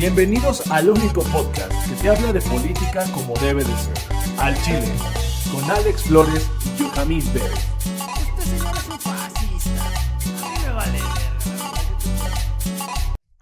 Bienvenidos 0.00 0.66
al 0.70 0.88
único 0.88 1.20
podcast 1.24 1.70
que 1.86 1.94
te 2.00 2.08
habla 2.08 2.32
de 2.32 2.40
política 2.40 3.04
como 3.12 3.34
debe 3.34 3.62
de 3.62 3.76
ser. 3.76 3.94
Al 4.38 4.56
Chile, 4.62 4.90
con 5.52 5.62
Alex 5.70 6.04
Flores 6.04 6.48
y 6.64 6.82
Yohamis 6.82 7.30
Bell. 7.34 7.42
Este 7.44 8.42
señor 8.42 8.76
es 8.78 8.88
un 8.88 8.98
fascista. 8.98 9.84
A 10.42 10.48
mí 10.48 10.56
me 10.64 10.72
vale 10.72 10.98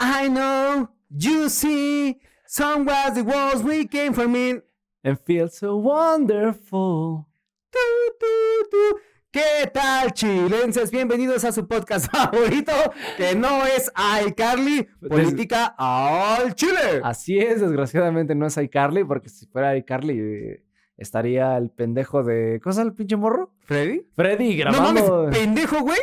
verga. 0.00 0.24
I 0.24 0.28
know, 0.28 0.88
you 1.10 1.48
see, 1.48 2.18
some 2.48 2.86
was 2.86 3.14
the 3.14 3.22
walls 3.22 3.62
we 3.62 3.86
came 3.86 4.12
from 4.12 4.34
in. 4.34 4.60
And 5.04 5.16
feels 5.24 5.56
so 5.58 5.76
wonderful. 5.76 7.28
Tu, 7.70 7.78
tu, 8.18 8.68
tu. 8.68 9.00
¿Qué 9.30 9.70
tal, 9.74 10.12
chilenses? 10.14 10.90
Bienvenidos 10.90 11.44
a 11.44 11.52
su 11.52 11.68
podcast 11.68 12.10
favorito, 12.10 12.72
que 13.18 13.34
no 13.34 13.66
es 13.66 13.92
iCarly, 14.26 14.88
política 15.06 15.74
al 15.76 16.54
Chile. 16.54 17.00
Así 17.04 17.38
es, 17.38 17.60
desgraciadamente 17.60 18.34
no 18.34 18.46
es 18.46 18.56
iCarly, 18.56 19.04
porque 19.04 19.28
si 19.28 19.46
fuera 19.46 19.76
iCarly 19.76 20.18
eh, 20.18 20.64
estaría 20.96 21.56
el 21.58 21.70
pendejo 21.70 22.22
de. 22.22 22.58
¿Cosa 22.62 22.80
el 22.82 22.94
pinche 22.94 23.16
morro? 23.16 23.52
¿Freddy? 23.60 24.06
Freddy 24.16 24.52
No 24.56 24.70
grabando. 24.72 25.22
mames, 25.24 25.38
pendejo, 25.38 25.80
güey. 25.82 25.98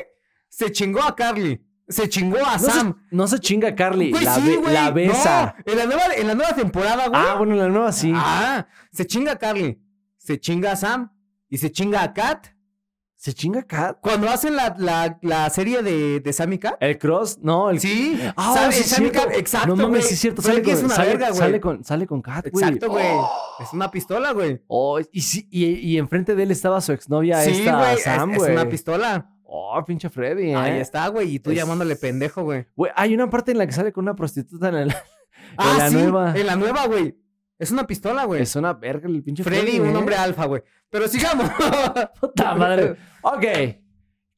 Se 0.47 0.71
chingó 0.71 1.01
a 1.01 1.15
Carly. 1.15 1.65
Se 1.87 2.07
chingó 2.07 2.37
a 2.45 2.53
no, 2.53 2.59
se, 2.59 2.71
Sam. 2.71 3.07
no 3.11 3.27
se 3.27 3.39
chinga 3.39 3.69
a 3.69 3.75
Carly, 3.75 4.11
la, 4.11 4.35
sí, 4.35 4.41
be- 4.49 4.57
güey. 4.57 4.73
la 4.73 4.91
besa. 4.91 5.55
No, 5.65 5.71
en 5.73 5.77
la 5.79 5.85
nueva, 5.85 6.03
en 6.15 6.27
la 6.27 6.35
nueva 6.35 6.53
temporada, 6.55 7.07
güey. 7.07 7.21
Ah, 7.27 7.35
bueno, 7.37 7.55
la 7.55 7.69
nueva 7.69 7.91
sí. 7.91 8.11
Ah, 8.15 8.67
se 8.91 9.05
chinga 9.07 9.31
a 9.33 9.37
Carly. 9.37 9.79
Se 10.17 10.39
chinga 10.39 10.71
a 10.73 10.75
Sam. 10.75 11.11
Y 11.49 11.57
se 11.57 11.71
chinga 11.71 12.03
a 12.03 12.13
Kat. 12.13 12.47
¿Se 13.25 13.33
chinga 13.33 13.63
Kat? 13.63 13.97
Cuando 14.01 14.29
hacen 14.29 14.55
la, 14.55 14.75
la, 14.77 15.17
la 15.23 15.49
serie 15.49 15.81
de, 15.81 16.19
de 16.19 16.31
Sam 16.31 16.53
y 16.53 16.59
Kat. 16.59 16.75
¿El 16.79 16.99
cross? 16.99 17.39
No, 17.41 17.71
el. 17.71 17.79
Sí, 17.79 18.19
Ah, 18.35 18.53
sabe- 18.55 18.71
sí, 18.71 18.81
es 18.81 18.85
Sam 18.91 19.05
y 19.05 19.09
cierto. 19.09 19.27
Kat, 19.29 19.37
exacto, 19.39 19.67
No 19.75 19.75
mames, 19.77 20.05
sí 20.07 20.13
es 20.13 20.19
cierto. 20.19 20.43
Sale 20.43 20.61
con, 20.61 20.73
es 20.73 20.83
una 20.83 20.93
sale, 20.95 21.09
verga, 21.09 21.33
sale 21.33 21.59
con, 21.59 21.83
sale 21.83 22.05
con 22.05 22.21
Kat, 22.21 22.47
güey. 22.51 22.63
Exacto, 22.63 22.89
güey. 22.91 23.07
Es 23.61 23.73
una 23.73 23.89
pistola, 23.89 24.31
güey. 24.31 24.61
Oh, 24.67 24.99
y, 25.11 25.21
sí, 25.21 25.47
y, 25.49 25.65
y 25.65 25.97
enfrente 25.97 26.35
de 26.35 26.43
él 26.43 26.51
estaba 26.51 26.79
su 26.81 26.91
exnovia, 26.91 27.41
Sí, 27.41 27.49
esta 27.49 27.77
güey. 27.79 27.93
es- 27.95 28.03
Sam, 28.03 28.29
es, 28.29 28.37
güey. 28.37 28.51
una 28.51 28.69
pistola. 28.69 29.31
Oh, 29.43 29.83
pinche 29.87 30.07
Freddy, 30.09 30.51
¿eh? 30.51 30.55
Ahí 30.55 30.79
está, 30.79 31.07
güey. 31.07 31.33
Y 31.33 31.39
tú 31.39 31.49
Es- 31.49 31.57
llamándole 31.57 31.95
pendejo, 31.95 32.43
güey. 32.43 32.67
Güey, 32.75 32.91
hay 32.95 33.15
una 33.15 33.27
parte 33.31 33.53
en 33.53 33.57
la 33.57 33.65
que 33.65 33.73
sale 33.73 33.91
con 33.91 34.03
una 34.03 34.15
prostituta 34.15 34.69
en, 34.69 34.75
el- 34.75 34.89
en 34.91 34.95
Ah, 35.57 35.75
la 35.79 35.89
sí, 35.89 35.95
nueva. 35.95 36.33
En 36.37 36.45
la 36.45 36.55
nueva, 36.57 36.85
güey. 36.85 37.15
Es 37.57 37.71
una 37.71 37.87
pistola, 37.87 38.25
güey. 38.25 38.41
Es 38.41 38.55
una 38.55 38.73
verga 38.73 39.07
el 39.07 39.23
pinche 39.23 39.43
Freddy, 39.43 39.77
Freddy. 39.77 39.79
un 39.79 39.95
hombre 39.95 40.15
alfa, 40.15 40.45
güey. 40.45 40.61
Pero 40.89 41.07
sigamos. 41.07 41.49
Puta 42.19 42.53
madre. 42.55 42.97
Ok. 43.21 43.43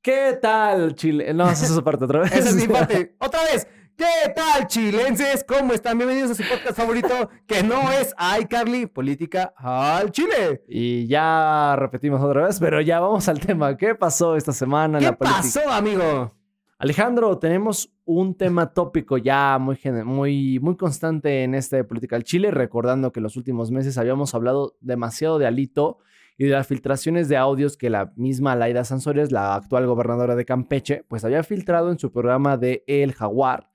¿Qué 0.01 0.37
tal, 0.41 0.95
Chile? 0.95 1.33
No, 1.33 1.49
esa 1.49 1.65
es 1.65 1.71
su 1.71 1.83
parte 1.83 2.05
otra 2.05 2.19
vez. 2.21 2.31
Esa 2.31 2.49
es 2.49 2.55
mi 2.55 2.67
parte. 2.73 3.15
Otra 3.19 3.41
vez. 3.43 3.67
¿Qué 3.95 4.29
tal, 4.35 4.67
chilenses? 4.67 5.43
¿Cómo 5.43 5.73
están? 5.73 5.97
Bienvenidos 5.97 6.29
a 6.29 6.35
su 6.35 6.43
podcast 6.47 6.77
favorito, 6.77 7.31
que 7.47 7.63
no 7.63 7.91
es 7.91 8.13
iCarly, 8.39 8.85
política 8.85 9.55
al 9.57 10.11
Chile. 10.11 10.63
Y 10.67 11.07
ya 11.07 11.75
repetimos 11.79 12.21
otra 12.21 12.45
vez, 12.45 12.59
pero 12.59 12.79
ya 12.79 12.99
vamos 12.99 13.27
al 13.27 13.39
tema. 13.39 13.75
¿Qué 13.75 13.95
pasó 13.95 14.35
esta 14.35 14.53
semana 14.53 14.99
en 14.99 15.03
¿Qué 15.03 15.09
la 15.09 15.17
política? 15.17 15.41
pasó, 15.41 15.71
amigo? 15.71 16.31
Alejandro, 16.79 17.39
tenemos 17.39 17.91
un 18.05 18.35
tema 18.35 18.71
tópico 18.71 19.17
ya 19.17 19.57
muy, 19.57 19.79
muy, 20.05 20.59
muy 20.59 20.77
constante 20.77 21.43
en 21.43 21.55
este 21.55 21.83
Política 21.83 22.15
al 22.15 22.23
Chile, 22.23 22.51
recordando 22.51 23.11
que 23.11 23.19
en 23.19 23.23
los 23.23 23.35
últimos 23.35 23.71
meses 23.71 23.97
habíamos 23.97 24.35
hablado 24.35 24.77
demasiado 24.79 25.39
de 25.39 25.47
Alito 25.47 25.97
y 26.37 26.45
de 26.45 26.51
las 26.51 26.67
filtraciones 26.67 27.29
de 27.29 27.37
audios 27.37 27.77
que 27.77 27.89
la 27.89 28.13
misma 28.15 28.55
Laida 28.55 28.83
Sansores, 28.83 29.31
la 29.31 29.55
actual 29.55 29.87
gobernadora 29.87 30.35
de 30.35 30.45
Campeche, 30.45 31.03
pues 31.07 31.25
había 31.25 31.41
filtrado 31.41 31.91
en 31.91 31.97
su 31.97 32.11
programa 32.11 32.57
de 32.57 32.83
El 32.85 33.13
Jaguar. 33.13 33.71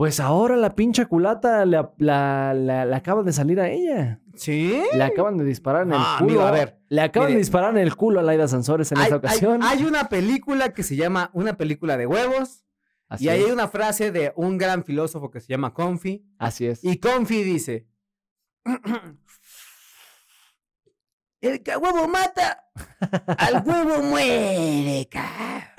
Pues 0.00 0.18
ahora 0.18 0.56
la 0.56 0.70
pincha 0.74 1.04
culata 1.04 1.66
le, 1.66 1.78
la, 1.98 2.54
la- 2.54 2.86
la 2.86 2.96
acaba 2.96 3.22
de 3.22 3.34
salir 3.34 3.60
a 3.60 3.68
ella. 3.68 4.22
¿Sí? 4.34 4.82
Le 4.94 5.04
acaban 5.04 5.36
de 5.36 5.44
disparar 5.44 5.82
en 5.82 5.92
el 5.92 5.98
Ah, 6.00 6.16
culo. 6.20 6.30
amigo, 6.30 6.46
a 6.46 6.50
ver, 6.52 6.78
Le 6.88 7.02
acaban 7.02 7.26
mire. 7.26 7.34
de 7.36 7.40
disparar 7.40 7.76
en 7.76 7.82
el 7.82 7.94
culo 7.94 8.18
a 8.20 8.22
Laida 8.22 8.48
Sansores 8.48 8.90
en 8.92 8.96
Hay, 8.96 9.04
esta 9.04 9.16
hay- 9.16 9.18
ocasión. 9.18 9.62
hay 9.62 9.84
una 9.84 10.08
película 10.08 10.72
que 10.72 10.84
se 10.84 10.96
llama 10.96 11.28
Una 11.34 11.58
película 11.58 11.98
de 11.98 12.06
huevos. 12.06 12.64
Así 13.10 13.26
y 13.26 13.28
ahí 13.28 13.40
es. 13.40 13.46
hay 13.48 13.52
una 13.52 13.68
frase 13.68 14.10
de 14.10 14.32
un 14.36 14.56
gran 14.56 14.84
filósofo 14.84 15.30
que 15.30 15.40
se 15.40 15.48
llama 15.48 15.74
Confi. 15.74 16.24
Así 16.38 16.64
es. 16.66 16.82
Y 16.82 16.96
Confi 16.96 17.42
dice: 17.42 17.86
El 21.40 21.62
que 21.62 21.72
a 21.72 21.78
huevo 21.78 22.06
mata, 22.06 22.64
al 23.38 23.62
huevo 23.66 24.02
muere, 24.02 25.08
ca". 25.10 25.74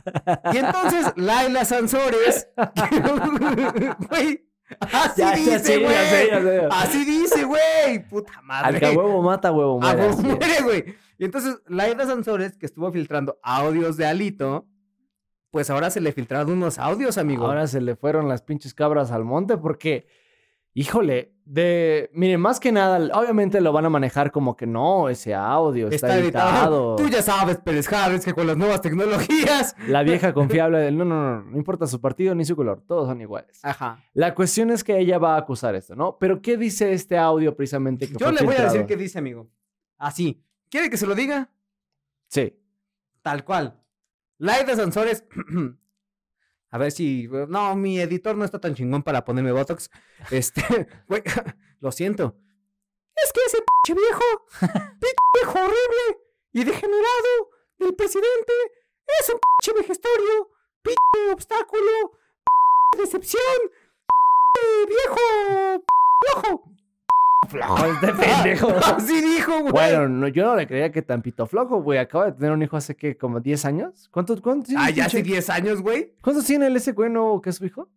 Y 0.53 0.57
entonces 0.57 1.13
Laila 1.15 1.63
Sansores, 1.65 2.47
güey, 4.09 4.47
así 4.79 5.23
dice, 5.35 5.77
güey. 5.77 6.67
Así 6.71 7.05
dice, 7.05 7.43
güey. 7.43 8.07
Puta 8.09 8.41
madre. 8.41 8.67
Al 8.69 8.79
que 8.79 8.85
a 8.87 8.91
huevo 8.91 9.21
mata, 9.21 9.51
huevo 9.51 9.77
A 9.77 9.93
muere. 9.93 9.99
huevo 10.01 10.13
así 10.19 10.27
es. 10.29 10.35
muere, 10.37 10.61
güey. 10.63 10.95
Y 11.17 11.25
entonces 11.25 11.57
Laila 11.67 12.05
Sansores, 12.05 12.57
que 12.57 12.65
estuvo 12.65 12.91
filtrando 12.91 13.39
audios 13.43 13.97
de 13.97 14.07
Alito, 14.07 14.67
pues 15.51 15.69
ahora 15.69 15.91
se 15.91 16.01
le 16.01 16.11
filtraron 16.13 16.51
unos 16.53 16.79
audios, 16.79 17.17
amigo. 17.19 17.45
Ahora 17.45 17.67
se 17.67 17.81
le 17.81 17.95
fueron 17.95 18.27
las 18.27 18.41
pinches 18.41 18.73
cabras 18.73 19.11
al 19.11 19.25
monte 19.25 19.57
porque, 19.57 20.07
híjole, 20.73 21.33
de, 21.45 22.09
miren, 22.13 22.39
más 22.39 22.59
que 22.59 22.71
nada, 22.71 22.97
obviamente 23.17 23.59
lo 23.59 23.73
van 23.73 23.85
a 23.85 23.89
manejar 23.89 24.31
como 24.31 24.55
que 24.55 24.65
no, 24.65 25.09
ese 25.09 25.33
audio 25.33 25.89
está, 25.89 26.17
editado. 26.17 26.95
Tú 26.95 27.09
ya 27.09 27.21
sabes, 27.21 27.57
Pérez 27.57 27.91
Harris, 27.91 28.23
que 28.23 28.33
con 28.33 28.47
las 28.47 28.55
nuevas 28.55 28.81
tecnologías. 28.81 29.75
La 29.87 30.03
vieja 30.03 30.33
confiable 30.33 30.79
del 30.79 30.97
no, 30.97 31.05
no, 31.05 31.15
no, 31.15 31.41
no 31.43 31.57
importa 31.57 31.87
su 31.87 31.99
partido 31.99 32.33
ni 32.35 32.45
su 32.45 32.55
color, 32.55 32.83
todos 32.87 33.07
son 33.07 33.19
iguales. 33.21 33.59
Ajá. 33.63 34.01
La 34.13 34.33
cuestión 34.33 34.69
es 34.71 34.83
que 34.83 34.97
ella 34.97 35.17
va 35.17 35.35
a 35.35 35.39
acusar 35.39 35.75
esto, 35.75 35.95
¿no? 35.95 36.17
Pero 36.19 36.41
¿qué 36.41 36.57
dice 36.57 36.93
este 36.93 37.17
audio 37.17 37.55
precisamente 37.55 38.07
que 38.07 38.15
Yo 38.17 38.31
le 38.31 38.43
voy 38.43 38.55
a 38.55 38.63
decir 38.63 38.85
qué 38.85 38.95
dice, 38.95 39.19
amigo. 39.19 39.49
Así. 39.97 40.43
¿Quiere 40.69 40.89
que 40.89 40.97
se 40.97 41.05
lo 41.05 41.15
diga? 41.15 41.49
Sí. 42.27 42.57
Tal 43.21 43.43
cual. 43.43 43.77
Laida 44.37 44.75
Sansores. 44.75 45.25
A 46.71 46.77
ver 46.77 46.91
si. 46.91 47.27
No, 47.49 47.75
mi 47.75 47.99
editor 47.99 48.35
no 48.37 48.45
está 48.45 48.59
tan 48.59 48.73
chingón 48.75 49.03
para 49.03 49.25
ponerme 49.25 49.51
Botox. 49.51 49.89
Este. 50.31 50.61
Güey, 51.07 51.21
lo 51.81 51.91
siento. 51.91 52.35
Es 53.15 53.31
que 53.33 53.41
ese 53.45 53.57
pinche 53.57 54.01
viejo. 54.01 54.23
Viejo 55.33 55.59
horrible 55.59 56.21
y 56.53 56.63
degenerado 56.63 57.49
del 57.79 57.93
presidente. 57.95 58.53
Es 59.19 59.29
un 59.29 59.39
pinche 59.39 59.81
vejestorio. 59.81 60.49
Pinche 60.81 61.33
obstáculo. 61.33 62.17
Decepción. 62.97 63.43
Viejo. 64.87 65.83
Flojo. 66.21 66.70
Flojo. 67.51 67.85
Este 67.93 68.13
pendejo. 68.13 68.69
Así 68.95 69.21
dijo, 69.21 69.59
güey. 69.61 69.71
Bueno, 69.71 70.07
no, 70.09 70.27
yo 70.29 70.45
no 70.45 70.55
le 70.55 70.65
creía 70.67 70.91
que 70.91 71.01
tan 71.01 71.21
pito 71.21 71.45
flojo, 71.45 71.81
güey. 71.81 71.99
Acaba 71.99 72.25
de 72.27 72.31
tener 72.33 72.51
un 72.51 72.61
hijo 72.63 72.77
hace 72.77 72.95
que 72.95 73.17
como 73.17 73.39
10 73.39 73.65
años. 73.65 74.09
¿Cuántos, 74.11 74.41
cuántos 74.41 74.69
tiene? 74.69 74.81
Ah, 74.83 74.89
ya 74.89 75.05
hace 75.05 75.19
pinche- 75.19 75.23
10 75.33 75.49
años, 75.49 75.81
güey. 75.81 76.13
¿Cuántos 76.21 76.45
tiene 76.45 76.67
el 76.67 76.75
ese 76.75 76.93
güey 76.93 77.09
nuevo 77.09 77.41
que 77.41 77.49
es 77.51 77.57
su 77.57 77.65
hijo? 77.65 77.89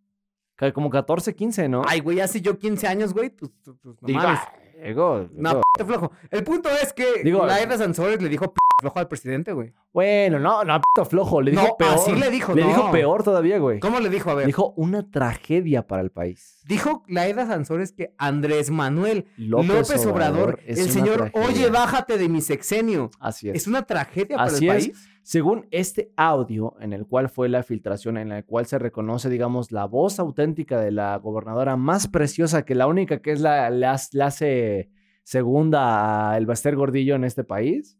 Como 0.73 0.89
14, 0.89 1.35
15, 1.35 1.69
¿no? 1.69 1.83
Ay, 1.87 2.01
güey, 2.01 2.21
hace 2.21 2.41
yo 2.41 2.59
15 2.59 2.87
años, 2.87 3.12
güey. 3.12 3.31
Pues, 3.31 3.51
pues, 3.65 3.77
pues, 3.83 3.97
no 4.01 4.06
Digo, 4.06 4.21
mames. 4.21 4.41
digo, 4.85 5.29
No, 5.35 5.61
flojo. 5.85 6.12
El 6.31 6.45
punto 6.45 6.69
es 6.71 6.93
que 6.93 7.23
Digo- 7.23 7.41
la 7.47 7.55
Laida 7.59 7.77
Sansores 7.77 8.23
le 8.23 8.29
dijo 8.29 8.53
flojo 8.85 8.99
al 8.99 9.09
presidente, 9.09 9.53
güey. 9.53 9.73
Bueno, 9.93 10.39
no, 10.39 10.63
no, 10.65 10.81
pito 10.81 11.05
flojo. 11.09 11.41
Le 11.41 11.53
dijo 11.53 11.63
No, 11.63 11.77
peor. 11.79 11.95
así 11.95 12.13
le 12.15 12.31
dijo, 12.31 12.55
Le 12.55 12.63
no. 12.63 12.69
dijo 12.69 12.91
peor 12.91 13.23
todavía, 13.23 13.59
güey. 13.59 13.81
¿Cómo 13.81 13.99
le 14.01 14.11
dijo? 14.11 14.31
A 14.31 14.35
ver. 14.35 14.47
Dijo 14.47 14.75
una 14.77 15.11
tragedia 15.11 15.87
para 15.87 16.03
el 16.03 16.11
país. 16.11 16.61
Dijo 16.67 17.03
Laida 17.09 17.47
Sansores 17.47 17.93
que 17.93 18.15
Andrés 18.19 18.71
Manuel 18.71 19.27
López 19.37 19.69
López, 19.69 20.07
Obrador, 20.07 20.61
el 20.67 20.77
señor, 20.77 21.31
tragedia. 21.31 21.47
oye, 21.49 21.71
bájate 21.71 22.19
de 22.19 22.29
mi 22.29 22.41
sexenio. 22.41 23.11
Así 23.21 23.49
es. 23.49 23.57
Es 23.57 23.67
una 23.67 23.83
tragedia 23.83 24.37
para 24.37 24.51
Así 24.51 24.69
el 24.69 24.77
es. 24.77 24.85
país. 24.89 25.09
Según 25.23 25.67
este 25.71 26.13
audio, 26.19 26.75
en 26.81 26.93
el 26.93 27.07
cual 27.07 27.31
fue 27.31 27.49
la 27.49 27.63
filtración, 27.63 28.19
en 28.19 28.31
el 28.31 28.45
cual 28.45 28.67
se 28.67 28.79
reconoce, 28.79 29.31
digamos, 29.31 29.73
la 29.73 29.87
voz 29.87 30.19
auténtica 30.19 30.79
de 30.79 30.91
la 30.91 31.17
gobernadora 31.17 31.77
más 31.77 32.09
preciosa, 32.09 32.67
que 32.67 32.75
la 32.75 32.87
única 32.87 33.23
que 33.23 33.33
es 33.33 33.41
la, 33.41 33.71
la, 33.71 33.99
la 34.13 34.27
hace 34.27 34.91
segunda 35.23 36.33
a 36.33 36.37
el 36.37 36.45
Baster 36.47 36.77
Gordillo 36.77 37.15
en 37.15 37.25
este 37.25 37.43
país, 37.45 37.99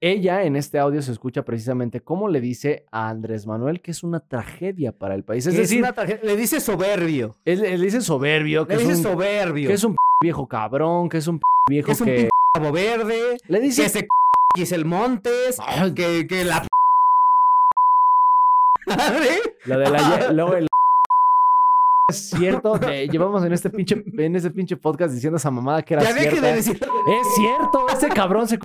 ella 0.00 0.44
en 0.44 0.56
este 0.56 0.78
audio 0.78 1.02
se 1.02 1.10
escucha 1.12 1.44
precisamente 1.44 2.00
cómo 2.00 2.28
le 2.28 2.40
dice 2.40 2.84
a 2.92 3.08
Andrés 3.08 3.46
Manuel 3.46 3.80
que 3.80 3.90
es 3.90 4.02
una 4.04 4.20
tragedia 4.28 4.96
para 4.98 5.14
el 5.14 5.24
país. 5.24 5.46
Es 5.46 5.54
Que 5.54 5.60
decir, 5.62 5.84
le 6.22 6.36
dice 6.36 6.60
soberbio. 6.60 7.34
él 7.44 7.80
dice 7.80 8.00
soberbio, 8.00 8.66
que 8.66 8.76
Le 8.76 8.82
es, 8.82 8.88
dice 8.88 9.00
un, 9.00 9.12
soberbio. 9.12 9.68
que 9.68 9.74
es 9.74 9.84
un 9.84 9.96
viejo 10.22 10.46
cabrón, 10.48 11.08
que 11.08 11.18
es 11.18 11.26
un 11.26 11.40
viejo 11.68 11.86
Que 11.86 11.92
es 11.92 12.00
un 12.00 12.06
que... 12.06 12.28
Cabo 12.54 12.72
verde. 12.72 13.36
Le 13.48 13.60
dice... 13.60 14.08
Que 14.54 14.66
se 14.66 14.74
el 14.74 14.84
Montes. 14.84 15.58
Ay, 15.64 15.92
Que, 15.94 16.26
que 16.26 16.44
la 16.44 16.66
madre. 18.86 19.28
La 19.66 19.76
de 19.78 19.90
la... 19.90 20.32
luego 20.32 20.54
el- 20.54 20.66
Es 22.10 22.30
cierto, 22.30 22.78
de- 22.78 23.06
llevamos 23.08 23.44
en 23.44 23.52
este 23.52 23.68
pinche 23.68 24.02
en 24.16 24.34
este 24.36 24.50
pinche 24.50 24.76
podcast 24.78 25.12
diciendo 25.12 25.36
esa 25.36 25.50
mamada 25.50 25.82
que 25.82 25.94
era 25.94 26.02
Ya 26.04 26.12
cierta. 26.14 26.40
de 26.40 26.54
decir. 26.54 26.80
Es 26.82 27.34
cierto, 27.34 27.86
ese 27.92 28.08
cabrón 28.08 28.48
se... 28.48 28.58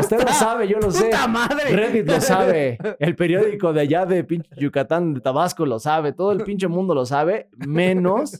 Usted 0.00 0.22
lo 0.22 0.32
sabe, 0.32 0.68
yo 0.68 0.78
lo 0.78 0.90
sé. 0.90 1.06
¡Puta 1.06 1.26
madre! 1.26 1.64
Reddit 1.70 2.08
lo 2.08 2.20
sabe. 2.20 2.78
El 2.98 3.14
periódico 3.16 3.72
de 3.72 3.82
allá 3.82 4.06
de 4.06 4.24
pinche 4.24 4.48
Yucatán, 4.56 5.14
de 5.14 5.20
Tabasco, 5.20 5.66
lo 5.66 5.78
sabe. 5.78 6.12
Todo 6.12 6.32
el 6.32 6.42
pinche 6.42 6.68
mundo 6.68 6.94
lo 6.94 7.06
sabe, 7.06 7.48
menos. 7.56 8.38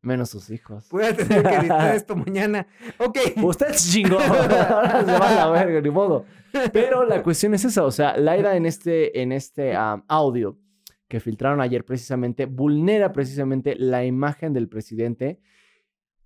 Menos 0.00 0.30
sus 0.30 0.48
hijos. 0.50 0.88
Voy 0.90 1.04
a 1.04 1.14
tener 1.14 1.42
que 1.42 1.54
editar 1.54 1.94
esto 1.94 2.14
mañana. 2.14 2.66
Ok. 2.98 3.18
Usted 3.42 3.70
es 3.70 3.92
chingón. 3.92 4.22
Ahora 4.22 5.04
se 5.04 5.12
va 5.12 5.28
a 5.28 5.34
la 5.34 5.50
verga, 5.50 5.80
ni 5.80 5.90
modo. 5.90 6.24
Pero 6.72 7.04
la 7.04 7.22
cuestión 7.22 7.54
es 7.54 7.64
esa. 7.64 7.84
O 7.84 7.90
sea, 7.90 8.16
Laida 8.16 8.56
en 8.56 8.64
este, 8.64 9.20
en 9.20 9.32
este 9.32 9.76
um, 9.76 10.02
audio 10.08 10.56
que 11.08 11.20
filtraron 11.20 11.60
ayer 11.60 11.84
precisamente 11.84 12.46
vulnera 12.46 13.12
precisamente 13.12 13.74
la 13.76 14.04
imagen 14.04 14.52
del 14.52 14.68
presidente. 14.68 15.40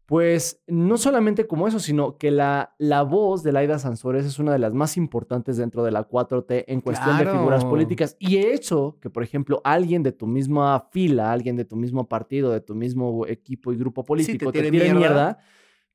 Pues 0.07 0.63
no 0.67 0.99
solamente 0.99 1.47
como 1.47 1.69
eso, 1.69 1.79
sino 1.79 2.19
que 2.19 2.31
la, 2.31 2.75
la 2.79 3.03
voz 3.03 3.43
de 3.43 3.53
Laida 3.53 3.79
Sansores 3.79 4.27
es 4.27 4.39
una 4.39 4.53
de 4.53 4.59
las 4.59 4.75
más 4.75 4.97
importantes 4.97 5.57
dentro 5.57 5.85
de 5.85 5.93
la 5.93 6.09
4T 6.09 6.65
en 6.67 6.81
cuestión 6.81 7.19
de 7.19 7.27
figuras 7.27 7.65
políticas. 7.65 8.17
Y 8.19 8.39
eso 8.39 8.99
que, 9.01 9.11
por 9.11 9.23
ejemplo, 9.23 9.61
alguien 9.65 10.03
de 10.03 10.13
tu 10.13 10.27
misma 10.27 10.89
fila, 10.91 11.33
alguien 11.33 11.57
de 11.57 11.65
tu 11.65 11.77
mismo 11.77 12.09
partido, 12.09 12.51
de 12.51 12.61
tu 12.61 12.75
mismo 12.75 13.27
equipo 13.27 13.73
y 13.73 13.77
grupo 13.77 14.05
político 14.05 14.51
te, 14.51 14.59
tire 14.59 14.71
tire 14.71 14.93
mierda. 14.93 14.99
mierda, 14.99 15.39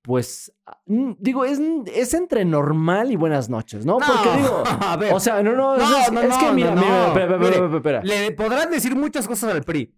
pues 0.02 0.54
mm, 0.86 1.12
digo, 1.20 1.44
es, 1.44 1.60
es 1.94 2.14
entre 2.14 2.46
normal 2.46 3.12
y 3.12 3.18
buenas 3.18 3.50
noches, 3.50 3.86
¿no? 3.86 3.98
Porque 3.98 4.38
digo, 4.38 4.64
a 4.82 4.96
ver. 4.96 5.14
o 5.14 5.20
sea, 5.20 5.44
no, 5.44 5.52
no, 5.52 5.76
No, 5.76 5.84
es, 5.84 6.12
no, 6.14 6.22
es 6.22 6.38
que 6.38 6.52
mira, 6.54 6.72
mira, 6.74 7.14
Mire, 7.14 7.50
espera, 7.50 7.76
espera. 7.76 8.04
Le 8.04 8.32
podrán 8.32 8.72
decir 8.72 8.96
muchas 8.96 9.28
cosas 9.28 9.54
al 9.54 9.64
PRI. 9.64 9.94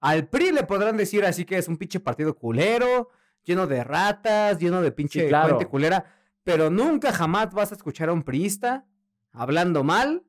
Al 0.00 0.28
PRI 0.28 0.52
le 0.52 0.62
podrán 0.62 0.96
decir 0.96 1.24
así 1.24 1.44
que 1.44 1.58
es 1.58 1.66
un 1.66 1.76
pinche 1.76 1.98
partido 1.98 2.36
culero, 2.36 3.08
lleno 3.44 3.66
de 3.66 3.84
ratas, 3.84 4.58
lleno 4.58 4.82
de 4.82 4.92
pinche 4.92 5.22
Sí, 5.22 5.28
claro. 5.28 5.50
gente 5.50 5.66
culera. 5.66 6.04
Pero 6.42 6.70
nunca 6.70 7.12
jamás 7.12 7.52
vas 7.52 7.72
a 7.72 7.74
escuchar 7.74 8.08
a 8.08 8.12
un 8.12 8.22
priista 8.22 8.86
hablando 9.32 9.82
mal 9.84 10.24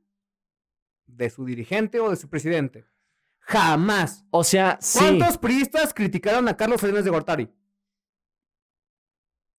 de 1.08 1.30
su 1.30 1.46
dirigente 1.46 2.00
o 2.00 2.10
de 2.10 2.16
su 2.16 2.30
presidente. 2.30 2.86
Jamás. 3.40 4.26
O 4.32 4.44
sea, 4.44 4.78
sí. 4.82 5.00
¿Cuántos 5.00 5.38
priistas 5.38 5.94
criticaron 5.94 6.48
a 6.48 6.58
Carlos 6.58 6.82
Salinas 6.82 7.04
de 7.04 7.12
Gortari? 7.12 7.52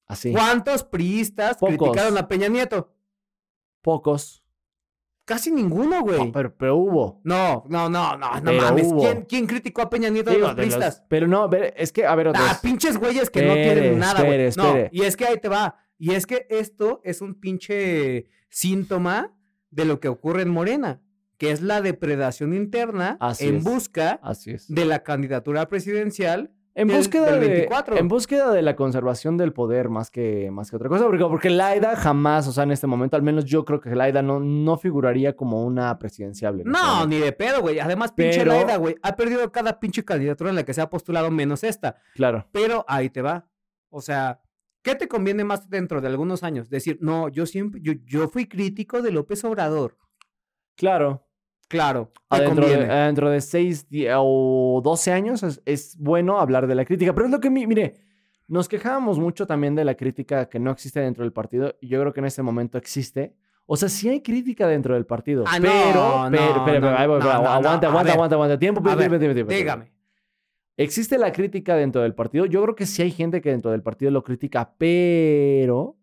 Así. 0.06 0.32
¿Cuántos 0.32 0.85
priistas 0.85 1.56
Pocos. 1.59 1.76
criticaron 1.76 2.17
a 2.19 2.29
Peña 2.29 2.49
Nieto? 2.49 2.94
Pocos. 3.82 4.43
Casi 5.26 5.50
ninguno, 5.50 6.00
güey. 6.02 6.19
No, 6.26 6.32
pero, 6.32 6.56
pero 6.56 6.76
hubo. 6.76 7.20
No, 7.25 7.64
no, 7.69 7.90
no, 7.90 8.17
no, 8.17 8.34
no 8.37 8.43
Pero 8.44 8.62
mames. 8.62 8.87
hubo. 8.87 9.00
¿Quién, 9.02 9.23
quién 9.28 9.46
criticó 9.46 9.82
a 9.82 9.90
Peña 9.90 10.08
Nieto 10.08 10.31
Digo, 10.31 10.46
los 10.46 10.56
de 10.56 10.62
los- 10.67 10.75
priistas? 10.76 11.02
pero 11.08 11.26
no, 11.26 11.49
ver, 11.49 11.75
es 11.76 11.93
que, 11.93 12.06
a 12.06 12.14
ver, 12.14 12.28
otra 12.28 12.43
Ah, 12.49 12.58
pinches 12.62 12.96
güeyes 12.96 13.28
que 13.28 13.43
no 13.43 13.52
tienen 13.55 13.99
nada, 13.99 14.23
güey. 14.23 14.49
No, 14.56 14.75
y 14.90 15.02
es 15.02 15.17
que 15.17 15.26
ahí 15.26 15.38
te 15.38 15.49
va. 15.49 15.76
Y 15.99 16.12
es 16.14 16.26
que 16.26 16.46
esto 16.49 17.00
es 17.05 17.20
un 17.20 17.34
pinche 17.40 18.26
síntoma 18.49 19.37
de 19.70 19.84
lo 19.84 20.00
que 20.00 20.08
ocurre 20.08 20.43
en 20.43 20.49
Morena, 20.50 21.02
que 21.38 21.50
es 21.50 21.61
la 21.61 21.82
depredación 21.82 22.55
interna 22.55 23.17
Así 23.20 23.49
en 23.49 23.56
es. 23.56 23.64
busca 23.64 24.20
Así 24.23 24.52
es. 24.52 24.73
de 24.73 24.84
la 24.84 25.02
candidatura 25.02 25.69
presidencial. 25.69 26.52
En 26.78 26.88
búsqueda, 26.88 27.31
del 27.32 27.40
de, 27.40 27.49
24. 27.49 27.96
en 27.96 28.06
búsqueda 28.06 28.52
de 28.52 28.61
la 28.61 28.76
conservación 28.76 29.38
del 29.38 29.55
poder 29.55 29.88
más 29.88 30.11
que, 30.11 30.50
más 30.50 30.69
que 30.69 30.76
otra 30.76 30.90
cosa, 30.90 31.06
porque, 31.06 31.25
porque 31.25 31.49
Laida 31.49 31.96
jamás, 31.96 32.46
o 32.49 32.52
sea, 32.52 32.64
en 32.64 32.70
este 32.70 32.87
momento, 32.87 33.17
al 33.17 33.23
menos 33.23 33.46
yo 33.46 33.64
creo 33.64 33.81
que 33.81 33.94
Laida 33.94 34.20
no, 34.20 34.40
no 34.40 34.76
figuraría 34.76 35.34
como 35.34 35.64
una 35.64 35.99
presidenciable. 35.99 36.64
en 36.64 36.70
No, 36.70 37.06
ni 37.06 37.17
de 37.17 37.32
pedo, 37.32 37.62
güey. 37.62 37.81
Además, 37.81 38.12
pinche 38.12 38.44
Laida, 38.44 38.76
güey, 38.76 38.94
ha 39.00 39.17
perdido 39.17 39.50
cada 39.50 39.81
pinche 39.81 40.05
candidatura 40.05 40.50
en 40.50 40.56
la 40.56 40.64
que 40.64 40.75
se 40.75 40.82
ha 40.82 40.90
postulado 40.90 41.31
menos 41.31 41.64
esta. 41.64 41.96
Claro. 42.14 42.46
Pero 42.52 42.84
ahí 42.88 43.08
te 43.08 43.23
va. 43.23 43.49
O 43.88 44.02
sea, 44.02 44.43
¿qué 44.82 44.94
te 44.94 45.08
conviene 45.08 45.44
más 45.44 45.70
dentro 45.70 46.02
de 46.02 46.08
algunos 46.08 46.43
años? 46.43 46.69
Decir, 46.69 46.99
no, 47.00 47.31
yo 47.31 47.46
siempre, 47.46 47.81
yo, 47.82 47.94
yo 48.05 48.28
fui 48.28 48.46
crítico 48.49 49.00
de 49.00 49.12
López 49.12 49.43
Obrador. 49.44 49.96
Claro. 50.76 51.25
Claro, 51.69 52.13
Adentro 52.29 52.69
de, 52.69 52.75
adentro 52.85 53.31
de 53.31 53.41
6 53.41 53.87
o 54.17 54.81
12 54.85 55.13
años 55.13 55.43
es, 55.43 55.61
es 55.65 55.97
bueno 55.99 56.39
hablar 56.39 56.67
de 56.67 56.75
la 56.77 56.85
crítica. 56.85 57.13
Pero 57.13 57.27
es 57.27 57.33
lo 57.33 57.41
que, 57.41 57.51
mi- 57.51 57.67
mire, 57.67 57.95
nos 58.47 58.69
quejábamos 58.69 59.19
mucho 59.19 59.47
también 59.47 59.75
de 59.75 59.85
la 59.85 59.97
crítica 59.97 60.49
que 60.49 60.59
no 60.61 60.71
existe 60.71 61.01
dentro 61.01 61.25
del 61.25 61.33
partido. 61.33 61.75
Y 61.81 61.89
yo 61.89 62.01
creo 62.01 62.13
que 62.13 62.21
en 62.21 62.27
este 62.27 62.43
momento 62.43 62.79
existe. 62.79 63.35
O 63.67 63.77
sea, 63.77 63.89
sí 63.89 64.09
hay 64.09 64.23
crítica 64.23 64.69
dentro 64.69 64.95
del 64.95 65.07
partido. 65.07 65.43
Ah, 65.47 65.59
no, 65.59 65.63
pero, 65.69 66.31
no, 66.31 66.31
pero, 66.31 66.65
pero, 66.65 66.81
no, 66.81 66.97
voy, 67.09 67.19
no, 67.19 67.19
pero 67.19 67.33
no. 67.43 67.49
aguanta, 67.49 67.87
aguanta, 67.89 68.12
aguanta, 68.12 68.35
aguanta. 68.37 68.59
Tiempo. 68.61 68.81
Dígame. 69.57 69.93
Existe 70.77 71.19
la 71.19 71.33
crítica 71.33 71.75
dentro 71.75 72.03
del 72.03 72.15
partido. 72.15 72.47
Yo 72.47 72.62
creo 72.62 72.77
que 72.77 72.87
sí 72.87 73.03
hay 73.03 73.11
gente 73.11 73.41
que 73.41 73.51
dentro 73.51 73.71
del 73.73 73.83
partido 73.83 74.11
lo 74.11 74.23
critica, 74.23 74.75
pero 74.79 75.97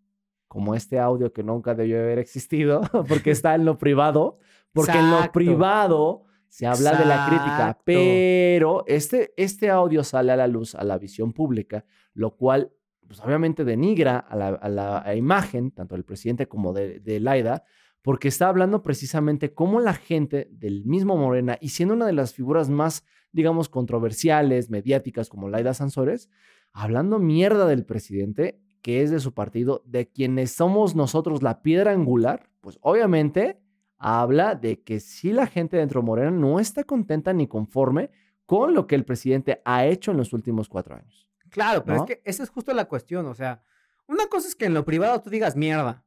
como 0.47 0.75
este 0.75 0.99
audio 0.99 1.31
que 1.31 1.41
nunca 1.43 1.73
debió 1.73 1.99
haber 1.99 2.19
existido, 2.19 2.81
porque 3.07 3.31
está 3.31 3.55
en 3.55 3.65
lo 3.65 3.77
privado, 3.77 4.39
porque 4.73 4.91
en 4.99 5.09
lo 5.11 5.31
privado 5.31 6.23
se 6.49 6.65
habla 6.67 6.91
de 6.97 7.05
la 7.05 7.25
crítica, 7.27 7.79
pero 7.85 8.83
este, 8.87 9.33
este 9.37 9.69
audio 9.69 10.03
sale 10.03 10.31
a 10.31 10.35
la 10.35 10.47
luz, 10.47 10.75
a 10.75 10.83
la 10.83 10.97
visión 10.97 11.33
pública, 11.33 11.85
lo 12.13 12.35
cual 12.35 12.71
pues 13.07 13.19
obviamente 13.21 13.63
denigra 13.65 14.17
a 14.17 14.35
la, 14.35 14.47
a 14.49 14.69
la- 14.69 14.97
a 14.99 15.07
la 15.07 15.15
imagen, 15.15 15.71
tanto 15.71 15.95
del 15.95 16.05
presidente 16.05 16.47
como 16.47 16.73
de, 16.73 16.99
de 16.99 17.19
Laida, 17.19 17.63
porque 18.01 18.27
está 18.27 18.47
hablando 18.49 18.81
precisamente 18.83 19.53
cómo 19.53 19.79
la 19.79 19.93
gente 19.93 20.47
del 20.51 20.85
mismo 20.85 21.15
Morena, 21.17 21.57
y 21.61 21.69
siendo 21.69 21.93
una 21.95 22.05
de 22.05 22.13
las 22.13 22.33
figuras 22.33 22.69
más, 22.69 23.05
digamos, 23.31 23.69
controversiales, 23.69 24.69
mediáticas 24.69 25.29
como 25.29 25.49
Laida 25.49 25.73
Sansores, 25.73 26.29
hablando 26.71 27.19
mierda 27.19 27.65
del 27.67 27.85
presidente, 27.85 28.59
que 28.81 29.01
es 29.03 29.11
de 29.11 29.19
su 29.19 29.33
partido, 29.33 29.81
de 29.85 30.09
quienes 30.09 30.51
somos 30.51 30.95
nosotros 30.95 31.41
la 31.43 31.61
piedra 31.61 31.91
angular, 31.91 32.49
pues 32.61 32.77
obviamente 32.81 33.59
habla 34.03 34.55
de 34.55 34.81
que 34.83 34.99
si 34.99 35.31
la 35.31 35.47
gente 35.47 35.77
dentro 35.77 36.01
de 36.01 36.05
Morena 36.05 36.31
no 36.31 36.59
está 36.59 36.83
contenta 36.83 37.33
ni 37.33 37.47
conforme 37.47 38.11
con 38.45 38.73
lo 38.73 38.85
que 38.87 38.95
el 38.95 39.05
presidente 39.05 39.61
ha 39.65 39.85
hecho 39.85 40.11
en 40.11 40.17
los 40.17 40.33
últimos 40.33 40.67
cuatro 40.69 40.95
años. 40.95 41.27
Claro, 41.49 41.83
pero 41.85 41.97
¿no? 41.97 42.03
es 42.03 42.07
que 42.09 42.21
esa 42.25 42.43
es 42.43 42.49
justo 42.49 42.73
la 42.73 42.85
cuestión. 42.85 43.25
O 43.27 43.33
sea, 43.33 43.63
una 44.07 44.27
cosa 44.27 44.47
es 44.47 44.55
que 44.55 44.65
en 44.65 44.73
lo 44.73 44.83
privado 44.85 45.21
tú 45.21 45.29
digas 45.29 45.55
mierda. 45.55 46.03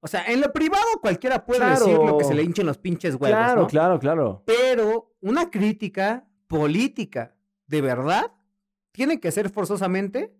O 0.00 0.08
sea, 0.08 0.24
en 0.26 0.40
lo 0.40 0.52
privado 0.52 0.84
cualquiera 1.00 1.44
puede 1.44 1.60
Claro. 1.60 1.78
decir 1.84 1.96
lo 1.98 2.18
que 2.18 2.24
se 2.24 2.34
le 2.34 2.42
hinchen 2.42 2.66
los 2.66 2.78
pinches 2.78 3.14
huevos. 3.14 3.28
claro, 3.30 3.62
¿no? 3.62 3.66
claro, 3.66 3.98
claro. 3.98 4.42
Pero 4.46 5.16
una 5.20 5.50
crítica 5.50 6.28
política 6.46 7.34
de 7.66 7.80
verdad 7.80 8.32
tiene 8.92 9.18
que 9.18 9.32
ser 9.32 9.50
forzosamente 9.50 10.36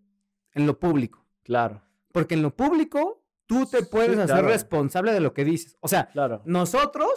en 0.52 0.66
lo 0.66 0.78
público. 0.78 1.24
Claro, 1.42 1.82
Porque 2.12 2.34
en 2.34 2.42
lo 2.42 2.54
público 2.54 3.24
tú 3.46 3.66
te 3.66 3.78
Sí, 3.80 3.86
puedes 3.90 4.10
hacer 4.18 4.26
claro. 4.26 4.48
responsable 4.48 5.12
de 5.12 5.20
lo 5.20 5.32
que 5.32 5.44
dices. 5.44 5.76
O 5.80 5.88
sea, 5.88 6.06
claro. 6.06 6.42
nosotros, 6.44 7.10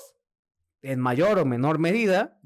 en 0.81 1.00
mayor 1.00 1.39
o 1.39 1.45
menor 1.45 1.79
medida, 1.79 2.39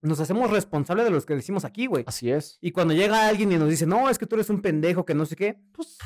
nos 0.00 0.20
hacemos 0.20 0.50
responsables 0.50 1.04
de 1.04 1.10
los 1.10 1.24
que 1.26 1.34
decimos 1.34 1.64
aquí, 1.64 1.86
güey. 1.86 2.04
Así 2.06 2.30
es. 2.30 2.58
Y 2.60 2.72
cuando 2.72 2.94
llega 2.94 3.28
alguien 3.28 3.52
y 3.52 3.56
nos 3.56 3.68
dice, 3.68 3.86
no, 3.86 4.08
es 4.10 4.18
que 4.18 4.26
tú 4.26 4.34
eres 4.36 4.50
un 4.50 4.60
pendejo, 4.60 5.04
que 5.04 5.14
no 5.14 5.24
sé 5.26 5.36
qué, 5.36 5.60
pues 5.72 5.96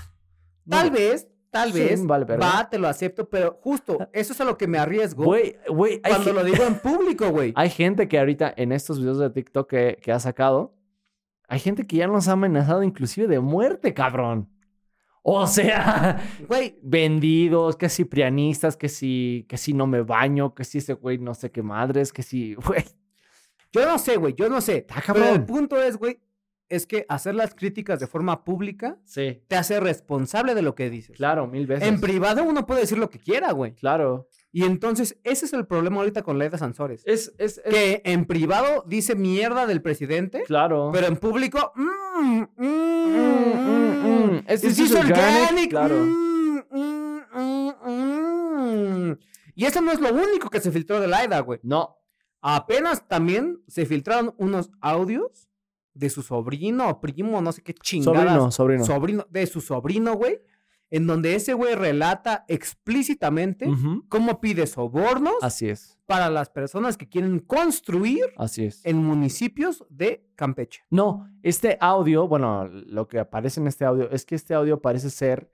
tal 0.68 0.90
vez, 0.90 1.28
tal 1.50 1.72
Sí, 1.72 1.78
vez, 1.80 2.04
vale 2.04 2.24
va, 2.36 2.68
te 2.68 2.78
lo 2.78 2.88
acepto, 2.88 3.28
pero 3.30 3.58
justo, 3.62 3.98
eso 4.12 4.32
es 4.34 4.40
a 4.40 4.44
lo 4.44 4.58
que 4.58 4.66
me 4.66 4.78
arriesgo 4.78 5.24
Güey, 5.24 5.56
güey, 5.68 6.02
cuando 6.02 6.32
lo 6.34 6.44
digo 6.44 6.64
en 6.64 6.74
público, 6.78 7.30
güey. 7.30 7.52
hay 7.56 7.70
gente 7.70 8.08
que 8.08 8.18
ahorita 8.18 8.52
en 8.56 8.72
estos 8.72 9.00
videos 9.00 9.18
de 9.18 9.30
TikTok 9.30 9.68
que, 9.70 9.98
que 10.02 10.12
ha 10.12 10.20
sacado, 10.20 10.74
hay 11.48 11.60
gente 11.60 11.86
que 11.86 11.96
ya 11.96 12.06
nos 12.08 12.28
ha 12.28 12.32
amenazado 12.32 12.82
inclusive 12.82 13.28
de 13.28 13.40
muerte, 13.40 13.94
cabrón. 13.94 14.50
O 15.28 15.48
sea, 15.48 16.22
Güey, 16.48 16.78
vendidos, 16.82 17.74
que 17.74 17.88
si 17.88 18.04
prianistas, 18.04 18.76
que 18.76 18.88
si, 18.88 19.44
que 19.48 19.56
si 19.56 19.72
no 19.72 19.88
me 19.88 20.02
baño, 20.02 20.54
que 20.54 20.62
si 20.62 20.78
ese 20.78 20.92
güey 20.92 21.18
no 21.18 21.34
sé 21.34 21.50
qué 21.50 21.62
madres, 21.62 22.12
que 22.12 22.22
si, 22.22 22.54
güey. 22.66 22.84
yo 23.72 23.84
no 23.84 23.98
sé, 23.98 24.18
güey, 24.18 24.34
yo 24.34 24.48
no 24.48 24.60
sé. 24.60 24.86
Está 24.88 25.02
Pero 25.12 25.30
el 25.30 25.44
punto 25.44 25.82
es, 25.82 25.96
güey, 25.96 26.20
es 26.68 26.86
que 26.86 27.06
hacer 27.08 27.34
las 27.34 27.56
críticas 27.56 27.98
de 27.98 28.06
forma 28.06 28.44
pública 28.44 28.98
Sí, 29.04 29.42
te 29.48 29.56
hace 29.56 29.80
responsable 29.80 30.54
de 30.54 30.62
lo 30.62 30.76
que 30.76 30.90
dices. 30.90 31.16
claro, 31.16 31.48
mil 31.48 31.66
veces. 31.66 31.88
En 31.88 32.00
privado 32.00 32.44
uno 32.44 32.64
puede 32.64 32.82
decir 32.82 32.98
lo 32.98 33.10
que 33.10 33.18
quiera, 33.18 33.50
güey. 33.50 33.74
Claro. 33.74 34.28
Y 34.52 34.64
entonces, 34.64 35.18
ese 35.24 35.44
es 35.46 35.52
el 35.52 35.66
problema 35.66 35.98
ahorita 35.98 36.22
con 36.22 36.38
Laida 36.38 36.56
Sansores. 36.56 37.02
Es, 37.04 37.34
es, 37.38 37.60
es- 37.64 37.74
Que 37.74 38.02
en 38.04 38.24
privado 38.24 38.84
dice 38.86 39.14
mierda 39.14 39.66
del 39.66 39.82
presidente, 39.82 40.42
claro. 40.44 40.90
pero 40.92 41.06
en 41.08 41.16
público, 41.16 41.72
Mm, 41.74 42.44
mm, 42.56 42.66
mm. 44.36 44.44
Es 44.46 44.94
organic, 44.94 45.70
claro. 45.70 45.96
Y 49.54 49.64
eso 49.64 49.80
no 49.80 49.92
es 49.92 50.00
lo 50.00 50.12
único 50.12 50.50
que 50.50 50.60
se 50.60 50.70
filtró 50.70 51.00
de 51.00 51.06
Laida, 51.08 51.40
güey. 51.40 51.60
No. 51.62 51.96
Apenas 52.42 53.06
también 53.08 53.62
se 53.66 53.86
filtraron 53.86 54.34
unos 54.38 54.70
audios 54.80 55.48
de 55.94 56.10
su 56.10 56.22
sobrino 56.22 56.88
o 56.88 57.00
primo, 57.00 57.40
no 57.40 57.52
sé 57.52 57.62
qué 57.62 57.74
chingadas. 57.74 58.24
Sobrino, 58.24 58.50
sobrino. 58.52 58.84
Sobrino, 58.84 59.26
de 59.30 59.46
su 59.46 59.60
sobrino, 59.60 60.14
güey. 60.14 60.40
En 60.90 61.06
donde 61.06 61.34
ese 61.34 61.52
güey 61.52 61.74
relata 61.74 62.44
explícitamente 62.48 63.68
cómo 64.08 64.40
pide 64.40 64.66
sobornos 64.66 65.34
Así 65.42 65.68
es. 65.68 65.98
para 66.06 66.30
las 66.30 66.48
personas 66.48 66.96
que 66.96 67.08
quieren 67.08 67.40
construir 67.40 68.20
Así 68.36 68.64
es. 68.66 68.84
en 68.86 68.98
municipios 68.98 69.84
de 69.90 70.24
Campeche. 70.36 70.82
No, 70.90 71.28
este 71.42 71.76
audio, 71.80 72.28
bueno, 72.28 72.68
lo 72.68 73.08
que 73.08 73.18
aparece 73.18 73.60
en 73.60 73.66
este 73.66 73.84
audio 73.84 74.10
es 74.10 74.24
que 74.24 74.36
este 74.36 74.54
audio 74.54 74.80
parece 74.80 75.10
ser 75.10 75.50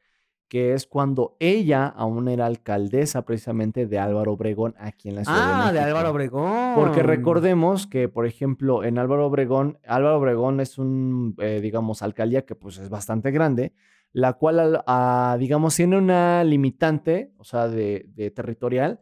que 0.48 0.74
es 0.74 0.86
cuando 0.86 1.34
ella 1.40 1.86
aún 1.86 2.28
era 2.28 2.44
alcaldesa 2.44 3.22
precisamente 3.24 3.86
de 3.86 3.98
Álvaro 3.98 4.32
Obregón 4.34 4.74
aquí 4.78 5.08
en 5.08 5.14
la 5.14 5.24
Ciudad 5.24 5.68
Ah, 5.68 5.72
de. 5.72 5.80
Álvaro 5.80 6.10
Obregón. 6.10 6.74
Porque 6.74 7.02
recordemos 7.02 7.86
que, 7.86 8.10
por 8.10 8.26
ejemplo, 8.26 8.84
en 8.84 8.98
Álvaro 8.98 9.26
Obregón, 9.28 9.78
Álvaro 9.86 10.18
Obregón 10.18 10.60
es 10.60 10.76
un, 10.76 11.34
eh, 11.38 11.60
digamos, 11.62 12.02
alcaldía 12.02 12.44
que 12.44 12.54
pues 12.54 12.76
es 12.76 12.90
bastante 12.90 13.30
grande, 13.30 13.72
la 14.12 14.34
cual, 14.34 14.58
al- 14.60 14.84
ah, 14.86 15.36
digamos, 15.38 15.74
tiene 15.76 15.96
una 15.96 16.44
limitante, 16.44 17.32
o 17.38 17.44
sea, 17.44 17.68
de, 17.68 18.06
de 18.14 18.30
territorial, 18.30 19.00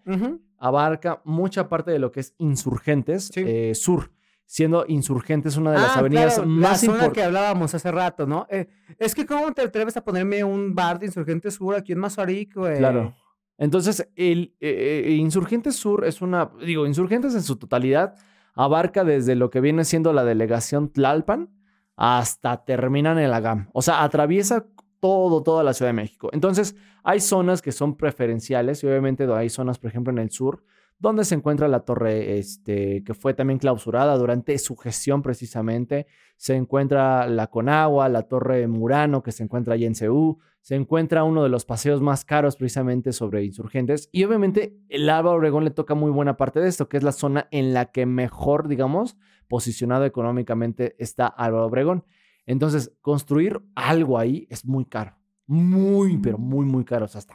abarca 0.59 1.21
mucha 1.25 1.69
parte 1.69 1.91
de 1.91 1.99
lo 1.99 2.13
que 2.13 2.21
es 2.21 2.35
Insurgentes 2.39 3.31
Sí. 3.35 3.43
eh, 3.47 3.75
Sur, 3.75 4.13
siendo 4.45 4.85
Insurgentes 4.89 5.57
una 5.57 5.73
de 5.73 5.79
las 5.79 5.97
Ah, 5.97 6.01
avenidas 6.01 6.35
claro, 6.35 6.49
más 6.49 6.61
la 6.73 6.77
zona 6.77 6.93
importantes. 6.93 7.15
que 7.15 7.25
hablábamos 7.25 7.75
hace 7.75 7.91
rato, 7.91 8.27
¿no? 8.27 8.47
Eh, 8.51 8.69
es 8.99 9.15
que 9.15 9.25
cómo 9.27 9.53
te 9.53 9.63
atreves 9.63 9.97
a 9.97 10.05
ponerme 10.05 10.45
un 10.45 10.75
bar 10.75 10.99
de 10.99 11.07
Insurgente 11.07 11.51
Sur 11.51 11.75
aquí 11.77 11.93
en 11.93 11.99
Mazarik, 11.99 12.55
güey. 12.57 12.79
Claro. 12.79 13.15
Entonces, 13.59 14.09
el 14.17 14.55
eh, 14.61 15.17
Insurgentes 15.19 15.77
Sur 15.77 16.05
es 16.05 16.21
una, 16.23 16.51
digo, 16.65 16.87
Insurgentes 16.87 17.35
en 17.35 17.43
su 17.43 17.57
totalidad 17.57 18.15
abarca 18.55 19.05
desde 19.05 19.35
lo 19.37 19.51
que 19.51 19.61
viene 19.61 19.85
siendo 19.85 20.13
la 20.13 20.25
delegación 20.25 20.91
Tlalpan 20.93 21.51
hasta 21.97 22.65
terminan 22.65 23.19
en 23.19 23.31
la 23.31 23.41
GAM. 23.41 23.69
O 23.73 23.83
sea, 23.83 24.03
atraviesa 24.03 24.67
todo, 25.01 25.43
toda 25.43 25.65
la 25.65 25.75
Ciudad 25.75 25.89
de 25.89 25.95
México. 25.95 26.31
Entonces, 26.33 26.77
hay 27.03 27.21
zonas 27.21 27.63
que 27.63 27.73
son 27.73 27.97
preferenciales 27.97 28.83
y 28.83 28.87
obviamente 28.87 29.25
hay 29.33 29.49
zonas, 29.49 29.79
por 29.79 29.91
ejemplo, 29.91 30.13
en 30.13 30.19
el 30.19 30.31
sur, 30.31 30.63
donde 30.99 31.25
se 31.25 31.35
encuentra 31.35 31.67
la 31.67 31.81
torre 31.81 32.39
este, 32.39 33.03
que 33.05 33.15
fue 33.15 33.33
también 33.33 33.59
clausurada 33.59 34.17
durante 34.19 34.59
su 34.59 34.77
gestión 34.77 35.23
precisamente. 35.23 36.07
Se 36.37 36.55
encuentra 36.55 37.27
la 37.27 37.47
Conagua, 37.47 38.11
la 38.11 38.25
torre 38.25 38.67
Murano, 38.69 39.23
que 39.23 39.33
se 39.33 39.43
encuentra 39.43 39.75
allí 39.75 39.87
en 39.87 39.95
CEU. 39.95 40.39
Se 40.61 40.75
encuentra 40.75 41.25
uno 41.25 41.43
de 41.43 41.49
los 41.49 41.65
paseos 41.65 42.03
más 42.03 42.27
caros 42.27 42.57
precisamente 42.57 43.15
sobre 43.15 43.43
insurgentes. 43.45 44.11
Y 44.13 44.25
obviamente 44.25 44.77
el 44.91 45.09
Álvaro 45.09 45.39
Obregón 45.39 45.65
le 45.65 45.71
toca 45.71 45.95
muy 45.95 46.11
buena 46.11 46.37
parte 46.37 46.61
de 46.61 46.69
esto, 46.69 46.91
que 46.91 46.99
es 46.99 47.03
la 47.03 47.13
zona 47.13 47.49
en 47.51 47.73
la 47.73 47.87
que 47.87 48.05
mejor, 48.05 48.69
digamos, 48.69 49.17
posicionado 49.49 50.05
económicamente 50.05 50.97
está 50.99 51.27
Álvaro 51.27 51.65
Obregón. 51.65 52.05
Entonces, 52.51 52.93
construir 53.01 53.63
algo 53.77 54.19
ahí 54.19 54.49
es 54.51 54.65
muy 54.65 54.85
caro. 54.85 55.15
Muy, 55.47 56.19
pero 56.19 56.37
muy, 56.37 56.65
muy 56.65 56.85
caro. 56.85 57.05
O 57.05 57.09
sea, 57.09 57.21
hasta 57.21 57.35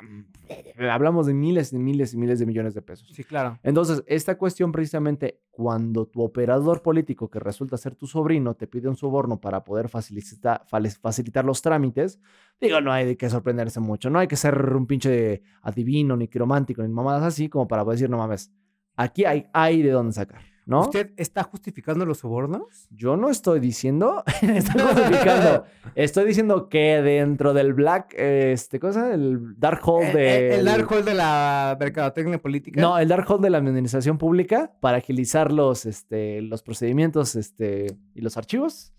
hablamos 0.90 1.26
de 1.26 1.34
miles 1.34 1.72
y 1.74 1.78
miles 1.80 2.14
y 2.14 2.18
miles 2.18 2.40
de 2.40 2.46
millones 2.46 2.74
de 2.74 2.82
pesos. 2.82 3.10
Sí, 3.14 3.24
claro. 3.24 3.58
Entonces, 3.64 4.04
esta 4.08 4.38
cuestión 4.38 4.72
precisamente, 4.72 5.42
cuando 5.52 6.06
tu 6.06 6.22
operador 6.22 6.82
político, 6.82 7.30
que 7.30 7.40
resulta 7.40 7.78
ser 7.78 7.96
tu 7.96 8.08
sobrino, 8.08 8.56
te 8.56 8.68
pide 8.68 8.90
un 8.90 8.96
soborno 8.98 9.40
para 9.40 9.64
poder 9.64 9.88
facilita- 9.88 10.64
facilitar 11.02 11.46
los 11.46 11.62
trámites, 11.62 12.20
digo, 12.60 12.82
no 12.82 12.92
hay 12.92 13.06
de 13.06 13.18
qué 13.18 13.30
sorprenderse 13.30 13.80
mucho. 13.80 14.10
No 14.10 14.20
hay 14.20 14.28
que 14.28 14.36
ser 14.36 14.74
un 14.76 14.86
pinche 14.86 15.44
adivino, 15.62 16.18
ni 16.18 16.28
quiromántico, 16.28 16.84
ni 16.84 16.90
mamadas 16.90 17.24
así, 17.24 17.48
como 17.48 17.68
para 17.68 17.84
poder 17.84 17.98
decir, 18.00 18.10
no 18.10 18.18
mames, 18.18 18.52
aquí 18.96 19.24
hay, 19.26 19.46
hay 19.54 19.82
de 19.82 19.92
dónde 19.92 20.14
sacar, 20.14 20.42
¿no? 20.66 20.82
¿Usted 20.82 21.12
está 21.18 21.44
justificando 21.44 22.06
los 22.06 22.20
sobornos? 22.20 22.88
Yo 22.90 23.18
no 23.18 23.30
estoy 23.30 23.60
diciendo, 23.60 24.24
estoy 24.42 24.82
justificando, 24.82 25.66
estoy 25.96 26.26
diciendo 26.26 26.70
que 26.70 27.02
dentro 27.02 27.54
del 27.54 27.74
Black, 27.74 28.14
eh, 28.18 28.52
este, 28.54 28.80
cosa, 28.80 29.14
el 29.14 29.60
Dark 29.60 29.82
Hole 29.84 30.12
de... 30.12 30.48
el, 30.54 30.60
el 30.60 30.66
dark 30.66 30.92
hole 30.92 31.04
de 31.04 31.14
la 31.14 31.78
mercadotecnia 31.80 32.42
política. 32.42 32.82
No, 32.82 32.98
el 32.98 33.08
dark 33.08 33.30
hole 33.30 33.44
de 33.44 33.50
la 33.50 33.58
administración 33.60 34.18
pública 34.18 34.74
para 34.80 34.98
agilizar 34.98 35.52
los, 35.52 35.86
este, 35.86 36.42
los 36.42 36.64
procedimientos 36.64 37.36
este, 37.36 37.98
y 38.14 38.22
los 38.22 38.38
archivos 38.38 38.94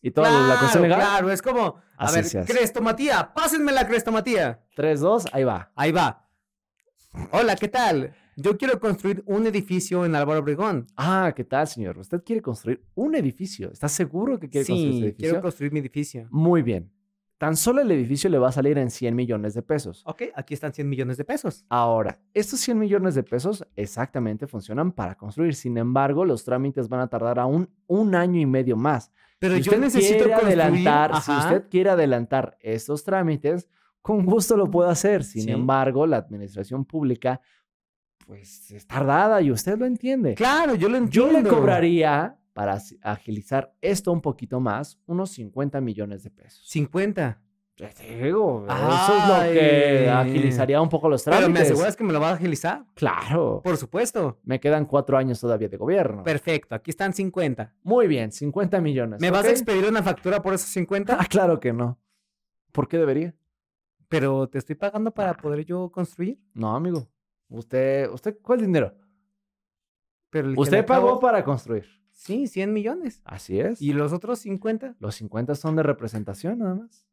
y 0.00 0.10
toda 0.10 0.30
la 0.48 0.58
cuestión 0.58 0.82
legal. 0.82 1.00
Claro, 1.00 1.30
es 1.30 1.40
como, 1.40 1.76
a 1.96 2.06
Así 2.06 2.36
ver, 2.36 2.46
crestomatía, 2.46 3.32
pásenme 3.32 3.70
la 3.70 3.86
crestomatía. 3.86 4.60
3, 4.74 5.00
2, 5.00 5.26
ahí 5.32 5.44
va. 5.44 5.70
Ahí 5.76 5.92
va. 5.92 6.28
Hola, 7.30 7.56
¿qué 7.56 7.68
tal? 7.68 8.14
Yo 8.36 8.56
quiero 8.56 8.80
construir 8.80 9.22
un 9.26 9.46
edificio 9.46 10.04
en 10.06 10.14
Álvaro 10.14 10.40
Obregón. 10.40 10.86
Ah, 10.96 11.32
¿qué 11.36 11.44
tal, 11.44 11.66
señor? 11.68 11.98
Usted 11.98 12.22
quiere 12.24 12.40
construir 12.40 12.82
un 12.94 13.14
edificio. 13.14 13.70
¿Está 13.70 13.88
seguro 13.88 14.38
que 14.38 14.48
quiere 14.48 14.66
construir 14.66 14.88
ese 14.88 14.98
Sí, 14.98 15.04
edificio? 15.04 15.28
quiero 15.30 15.42
construir 15.42 15.72
mi 15.72 15.80
edificio. 15.80 16.26
Muy 16.30 16.62
bien. 16.62 16.90
Tan 17.36 17.56
solo 17.56 17.82
el 17.82 17.90
edificio 17.90 18.30
le 18.30 18.38
va 18.38 18.48
a 18.48 18.52
salir 18.52 18.78
en 18.78 18.88
100 18.90 19.14
millones 19.16 19.52
de 19.52 19.62
pesos. 19.62 20.02
Ok, 20.06 20.22
aquí 20.34 20.54
están 20.54 20.72
100 20.72 20.88
millones 20.88 21.16
de 21.16 21.24
pesos. 21.24 21.66
Ahora, 21.68 22.20
estos 22.32 22.60
100 22.60 22.78
millones 22.78 23.14
de 23.16 23.24
pesos 23.24 23.66
exactamente 23.74 24.46
funcionan 24.46 24.92
para 24.92 25.16
construir. 25.16 25.54
Sin 25.54 25.76
embargo, 25.76 26.24
los 26.24 26.44
trámites 26.44 26.88
van 26.88 27.00
a 27.00 27.08
tardar 27.08 27.38
aún 27.40 27.68
un 27.88 28.14
año 28.14 28.40
y 28.40 28.46
medio 28.46 28.76
más. 28.76 29.10
Pero 29.40 29.56
si 29.56 29.62
yo 29.62 29.72
usted 29.72 29.82
necesito 29.82 30.24
quiere 30.24 30.32
construir- 30.34 30.60
adelantar, 30.62 31.20
si 31.20 31.32
usted 31.32 31.68
quiere 31.68 31.90
adelantar 31.90 32.56
estos 32.60 33.02
trámites, 33.02 33.68
con 34.00 34.24
gusto 34.24 34.56
lo 34.56 34.70
puede 34.70 34.90
hacer. 34.90 35.24
Sin 35.24 35.42
Sí. 35.42 35.50
embargo, 35.50 36.06
la 36.06 36.18
administración 36.18 36.84
pública, 36.84 37.40
pues 38.26 38.70
es 38.70 38.86
tardada 38.86 39.40
y 39.42 39.50
usted 39.50 39.78
lo 39.78 39.86
entiende. 39.86 40.34
Claro, 40.34 40.74
yo 40.74 40.88
lo 40.88 40.98
Yo 41.06 41.28
entiendo. 41.28 41.50
le 41.50 41.56
cobraría, 41.56 42.36
para 42.52 42.78
agilizar 43.02 43.72
esto 43.80 44.12
un 44.12 44.20
poquito 44.20 44.60
más, 44.60 44.98
unos 45.06 45.30
50 45.30 45.80
millones 45.80 46.22
de 46.22 46.30
pesos. 46.30 46.62
50. 46.68 47.40
Te 47.74 48.22
digo, 48.24 48.64
eso 48.68 49.16
es 49.18 49.28
lo 49.48 49.52
que 49.52 50.08
agilizaría 50.08 50.80
un 50.80 50.88
poco 50.90 51.08
los 51.08 51.24
Pero 51.24 51.38
trámites. 51.38 51.62
me 51.62 51.66
aseguras 51.66 51.96
que 51.96 52.04
me 52.04 52.12
lo 52.12 52.20
va 52.20 52.28
a 52.30 52.34
agilizar. 52.34 52.84
Claro. 52.94 53.60
Por 53.64 53.76
supuesto. 53.76 54.38
Me 54.44 54.60
quedan 54.60 54.84
cuatro 54.84 55.16
años 55.16 55.40
todavía 55.40 55.68
de 55.68 55.78
gobierno. 55.78 56.22
Perfecto, 56.22 56.74
aquí 56.74 56.90
están 56.90 57.12
50. 57.14 57.74
Muy 57.82 58.06
bien, 58.06 58.30
50 58.30 58.80
millones. 58.80 59.20
¿Me 59.20 59.30
vas 59.30 59.46
a 59.46 59.50
expedir 59.50 59.86
una 59.86 60.02
factura 60.02 60.42
por 60.42 60.54
esos 60.54 60.68
50? 60.68 61.16
Ah, 61.18 61.24
claro 61.28 61.58
que 61.58 61.72
no. 61.72 61.98
¿Por 62.70 62.86
qué 62.86 62.98
debería? 62.98 63.34
Pero 64.08 64.46
te 64.48 64.58
estoy 64.58 64.76
pagando 64.76 65.10
para 65.10 65.34
poder 65.34 65.64
yo 65.64 65.90
construir. 65.90 66.38
No, 66.54 66.76
amigo. 66.76 67.08
Usted, 67.52 68.08
usted, 68.10 68.38
¿cuál 68.42 68.60
dinero? 68.62 68.94
Pero 70.30 70.48
el 70.48 70.58
Usted 70.58 70.84
pagó 70.86 71.08
acabo- 71.10 71.20
para 71.20 71.44
construir. 71.44 71.86
Sí, 72.10 72.46
100 72.46 72.72
millones. 72.72 73.20
Así 73.24 73.58
es. 73.60 73.80
¿Y 73.82 73.92
los 73.92 74.12
otros 74.12 74.38
50? 74.40 74.96
los 74.98 75.14
50 75.16 75.54
son 75.54 75.76
de 75.76 75.82
representación 75.82 76.58
nada 76.58 76.74
más. 76.74 77.06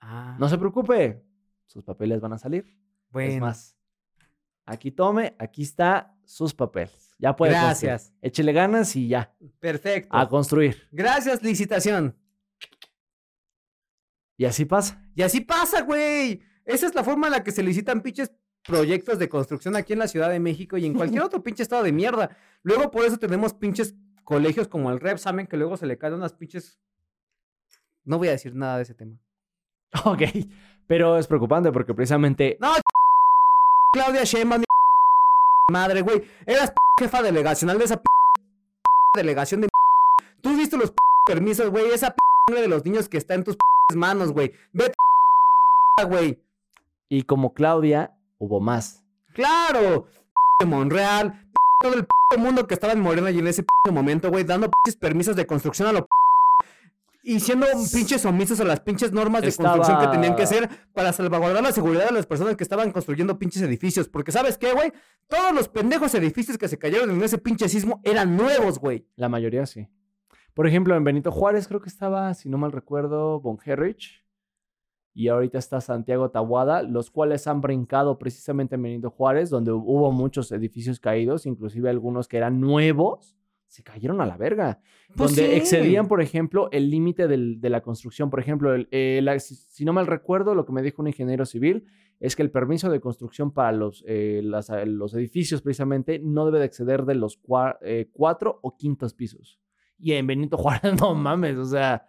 Ah, 0.00 0.36
No 0.38 0.48
se 0.48 0.56
preocupe. 0.58 1.22
Sus 1.66 1.82
papeles 1.84 2.20
van 2.20 2.32
a 2.32 2.38
salir. 2.38 2.78
bueno. 3.10 3.32
Es 3.34 3.40
más, 3.40 3.76
aquí 4.64 4.90
tome, 4.90 5.34
aquí 5.38 5.62
está 5.62 6.14
sus 6.24 6.54
papeles. 6.54 7.14
Ya 7.18 7.34
puede 7.34 7.52
construir. 7.52 7.90
Gracias. 7.92 8.14
Échele 8.22 8.52
ganas 8.52 8.94
y 8.96 9.08
ya. 9.08 9.34
Perfecto. 9.58 10.14
A 10.16 10.28
construir. 10.28 10.88
Gracias, 10.92 11.42
licitación. 11.42 12.16
Y 14.36 14.44
así 14.44 14.64
pasa. 14.64 15.02
Y 15.14 15.22
así 15.22 15.40
pasa, 15.40 15.82
güey. 15.82 16.42
Esa 16.64 16.86
es 16.86 16.94
la 16.94 17.02
forma 17.04 17.26
en 17.28 17.32
la 17.32 17.42
que 17.44 17.52
se 17.52 17.62
licitan 17.62 18.02
pinches 18.02 18.32
proyectos 18.66 19.18
de 19.18 19.28
construcción 19.28 19.76
aquí 19.76 19.92
en 19.92 20.00
la 20.00 20.08
Ciudad 20.08 20.30
de 20.30 20.40
México 20.40 20.76
y 20.76 20.86
en 20.86 20.94
cualquier 20.94 21.22
otro 21.24 21.42
pinche 21.42 21.62
estado 21.62 21.82
de 21.82 21.92
mierda. 21.92 22.36
Luego 22.62 22.90
por 22.90 23.04
eso 23.04 23.18
tenemos 23.18 23.54
pinches 23.54 23.94
colegios 24.24 24.68
como 24.68 24.90
el 24.90 25.00
Rep, 25.00 25.18
saben 25.18 25.46
que 25.46 25.56
luego 25.56 25.76
se 25.76 25.86
le 25.86 25.98
caen 25.98 26.14
unas 26.14 26.32
pinches... 26.32 26.78
No 28.04 28.18
voy 28.18 28.28
a 28.28 28.32
decir 28.32 28.54
nada 28.54 28.76
de 28.76 28.82
ese 28.84 28.94
tema. 28.94 29.20
Ok. 30.04 30.22
Pero 30.86 31.18
es 31.18 31.26
preocupante 31.26 31.72
porque 31.72 31.94
precisamente. 31.94 32.56
No, 32.60 32.72
Claudia 33.92 34.24
Sheinbaum, 34.24 34.62
madre, 35.72 36.02
güey. 36.02 36.22
Eras 36.44 36.72
jefa 37.00 37.22
delegacional 37.22 37.78
de 37.78 37.84
esa 37.84 38.02
delegación 39.16 39.62
de 39.62 39.68
Tú 40.40 40.56
viste 40.56 40.76
los 40.76 40.92
permisos, 41.24 41.70
güey. 41.70 41.90
Esa 41.90 42.14
de 42.48 42.68
los 42.68 42.84
niños 42.84 43.08
que 43.08 43.16
está 43.16 43.34
en 43.34 43.42
tus 43.42 43.56
manos, 43.94 44.32
güey. 44.32 44.52
Vete, 44.72 44.94
güey. 46.06 46.38
Y 47.08 47.22
como 47.22 47.54
Claudia, 47.54 48.15
hubo 48.38 48.60
más. 48.60 49.04
Claro. 49.32 50.06
de 50.60 50.66
Monreal. 50.66 51.42
Todo 51.80 51.94
el 51.94 52.06
mundo 52.38 52.66
que 52.66 52.74
estaba 52.74 52.92
en 52.94 53.00
Morena 53.00 53.30
y 53.30 53.38
en 53.38 53.46
ese 53.46 53.64
momento, 53.92 54.30
güey, 54.30 54.44
dando 54.44 54.70
pinches 54.70 54.98
permisos 54.98 55.36
de 55.36 55.46
construcción 55.46 55.88
a 55.88 55.92
lo 55.92 56.06
y 57.22 57.40
siendo 57.40 57.66
pinches 57.92 58.24
omisos 58.24 58.60
a 58.60 58.64
las 58.64 58.78
pinches 58.80 59.10
normas 59.10 59.42
de 59.42 59.48
Estaba- 59.48 59.70
construcción 59.76 59.98
que 60.00 60.14
tenían 60.16 60.36
que 60.36 60.44
hacer 60.44 60.70
para 60.94 61.12
salvaguardar 61.12 61.60
la 61.62 61.72
seguridad 61.72 62.06
de 62.06 62.12
las 62.14 62.24
personas 62.24 62.54
que 62.56 62.62
estaban 62.62 62.92
construyendo 62.92 63.36
pinches 63.36 63.62
edificios. 63.62 64.08
Porque, 64.08 64.30
¿sabes 64.30 64.56
qué, 64.56 64.72
güey? 64.72 64.92
Todos 65.28 65.52
los 65.52 65.68
pendejos 65.68 66.14
edificios 66.14 66.56
que 66.56 66.68
se 66.68 66.78
cayeron 66.78 67.10
en 67.10 67.20
ese 67.24 67.38
pinche 67.38 67.68
sismo 67.68 68.00
eran 68.04 68.36
nuevos, 68.36 68.78
güey. 68.78 69.04
La 69.16 69.28
mayoría 69.28 69.66
sí. 69.66 69.88
Por 70.54 70.68
ejemplo, 70.68 70.94
en 70.96 71.02
Benito 71.02 71.32
Juárez 71.32 71.66
creo 71.66 71.80
que 71.82 71.88
estaba, 71.88 72.32
si 72.34 72.48
no 72.48 72.58
mal 72.58 72.70
recuerdo, 72.70 73.40
Von 73.40 73.58
Herrich. 73.64 74.22
Y 75.18 75.28
ahorita 75.28 75.56
está 75.56 75.80
Santiago 75.80 76.30
Tabuada, 76.30 76.82
los 76.82 77.10
cuales 77.10 77.46
han 77.46 77.62
brincado 77.62 78.18
precisamente 78.18 78.74
en 78.74 78.82
Benito 78.82 79.08
Juárez, 79.10 79.48
donde 79.48 79.72
hubo 79.72 80.12
muchos 80.12 80.52
edificios 80.52 81.00
caídos, 81.00 81.46
inclusive 81.46 81.88
algunos 81.88 82.28
que 82.28 82.36
eran 82.36 82.60
nuevos, 82.60 83.34
se 83.66 83.82
cayeron 83.82 84.20
a 84.20 84.26
la 84.26 84.36
verga. 84.36 84.80
Pues 85.16 85.34
donde 85.34 85.46
sí. 85.52 85.56
excedían, 85.56 86.06
por 86.06 86.20
ejemplo, 86.20 86.68
el 86.70 86.90
límite 86.90 87.26
de 87.28 87.70
la 87.70 87.80
construcción. 87.80 88.28
Por 88.28 88.40
ejemplo, 88.40 88.74
el- 88.74 88.88
eh, 88.90 89.20
la- 89.22 89.38
si, 89.40 89.54
si 89.54 89.84
no 89.86 89.94
mal 89.94 90.06
recuerdo, 90.06 90.54
lo 90.54 90.66
que 90.66 90.72
me 90.72 90.82
dijo 90.82 91.00
un 91.00 91.08
ingeniero 91.08 91.46
civil 91.46 91.86
es 92.20 92.36
que 92.36 92.42
el 92.42 92.50
permiso 92.50 92.90
de 92.90 93.00
construcción 93.00 93.52
para 93.52 93.72
los, 93.72 94.04
eh, 94.06 94.42
las- 94.44 94.68
eh, 94.68 94.84
los 94.84 95.14
edificios 95.14 95.62
precisamente 95.62 96.18
no 96.22 96.44
debe 96.44 96.58
de 96.58 96.66
exceder 96.66 97.04
de 97.06 97.14
los 97.14 97.42
cua- 97.42 97.78
eh, 97.80 98.10
cuatro 98.12 98.58
o 98.62 98.76
quintos 98.76 99.14
pisos. 99.14 99.58
Y 99.98 100.12
en 100.12 100.26
Benito 100.26 100.56
Juárez, 100.58 101.00
no 101.00 101.14
mames, 101.14 101.56
o 101.56 101.64
sea, 101.64 102.06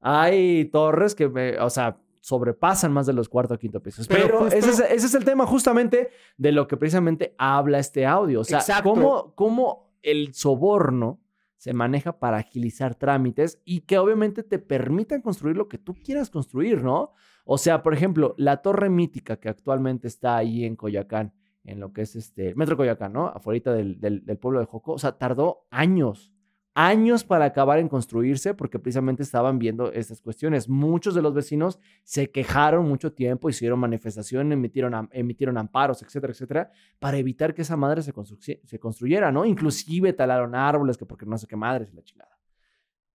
hay 0.00 0.66
torres 0.66 1.14
que, 1.14 1.26
o 1.58 1.70
sea, 1.70 1.98
sobrepasan 2.22 2.92
más 2.92 3.04
de 3.06 3.12
los 3.12 3.28
cuarto 3.28 3.54
o 3.54 3.58
quinto 3.58 3.82
pisos. 3.82 4.06
Pero 4.08 4.24
Pero, 4.24 4.38
justo- 4.40 4.56
ese, 4.56 4.70
es, 4.70 4.80
ese 4.80 5.06
es 5.06 5.14
el 5.14 5.24
tema 5.24 5.44
justamente 5.44 6.08
de 6.38 6.52
lo 6.52 6.66
que 6.66 6.76
precisamente 6.78 7.34
habla 7.36 7.78
este 7.78 8.06
audio. 8.06 8.40
O 8.40 8.44
sea, 8.44 8.60
Exacto. 8.60 8.88
cómo, 8.90 9.34
cómo 9.34 9.92
el 10.02 10.32
soborno 10.32 11.20
se 11.56 11.72
maneja 11.74 12.18
para 12.18 12.38
agilizar 12.38 12.94
trámites 12.94 13.60
y 13.64 13.80
que 13.82 13.98
obviamente 13.98 14.42
te 14.42 14.58
permitan 14.58 15.20
construir 15.20 15.56
lo 15.56 15.68
que 15.68 15.78
tú 15.78 15.94
quieras 15.94 16.30
construir, 16.30 16.82
¿no? 16.82 17.12
O 17.44 17.58
sea, 17.58 17.82
por 17.82 17.92
ejemplo, 17.92 18.34
la 18.38 18.62
torre 18.62 18.88
mítica 18.88 19.36
que 19.38 19.48
actualmente 19.48 20.06
está 20.08 20.36
ahí 20.36 20.64
en 20.64 20.76
Coyacán, 20.76 21.34
en 21.64 21.80
lo 21.80 21.92
que 21.92 22.02
es 22.02 22.14
este 22.16 22.54
Metro 22.54 22.76
Coyacán, 22.76 23.12
¿no? 23.12 23.26
Afuera 23.28 23.72
del, 23.74 24.00
del, 24.00 24.24
del 24.24 24.38
pueblo 24.38 24.60
de 24.60 24.66
Joco. 24.66 24.92
O 24.92 24.98
sea, 24.98 25.18
tardó 25.18 25.66
años, 25.70 26.32
años 26.74 27.22
para 27.24 27.44
acabar 27.44 27.78
en 27.78 27.88
construirse 27.88 28.54
porque 28.54 28.78
precisamente 28.78 29.22
estaban 29.22 29.58
viendo 29.58 29.92
estas 29.92 30.22
cuestiones. 30.22 30.68
Muchos 30.68 31.14
de 31.14 31.20
los 31.20 31.34
vecinos 31.34 31.78
se 32.02 32.30
quejaron 32.30 32.88
mucho 32.88 33.12
tiempo, 33.12 33.50
hicieron 33.50 33.78
manifestaciones, 33.78 34.54
emitieron, 34.54 35.08
emitieron 35.12 35.58
amparos, 35.58 36.02
etcétera, 36.02 36.32
etcétera, 36.32 36.70
para 36.98 37.18
evitar 37.18 37.52
que 37.52 37.62
esa 37.62 37.76
madre 37.76 38.02
se, 38.02 38.14
construye- 38.14 38.60
se 38.64 38.78
construyera, 38.78 39.30
¿no? 39.30 39.44
Inclusive 39.44 40.14
talaron 40.14 40.54
árboles, 40.54 40.96
que 40.96 41.04
porque 41.04 41.26
no 41.26 41.36
sé 41.36 41.46
qué 41.46 41.56
madre 41.56 41.84
es 41.84 41.92
la 41.92 42.02
chingada. 42.02 42.38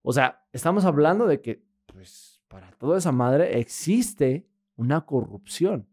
O 0.02 0.12
sea, 0.12 0.44
estamos 0.52 0.84
hablando 0.84 1.26
de 1.26 1.40
que, 1.40 1.64
pues, 1.86 2.40
para 2.46 2.70
toda 2.72 2.98
esa 2.98 3.10
madre 3.10 3.58
existe 3.58 4.46
una 4.76 5.04
corrupción. 5.04 5.87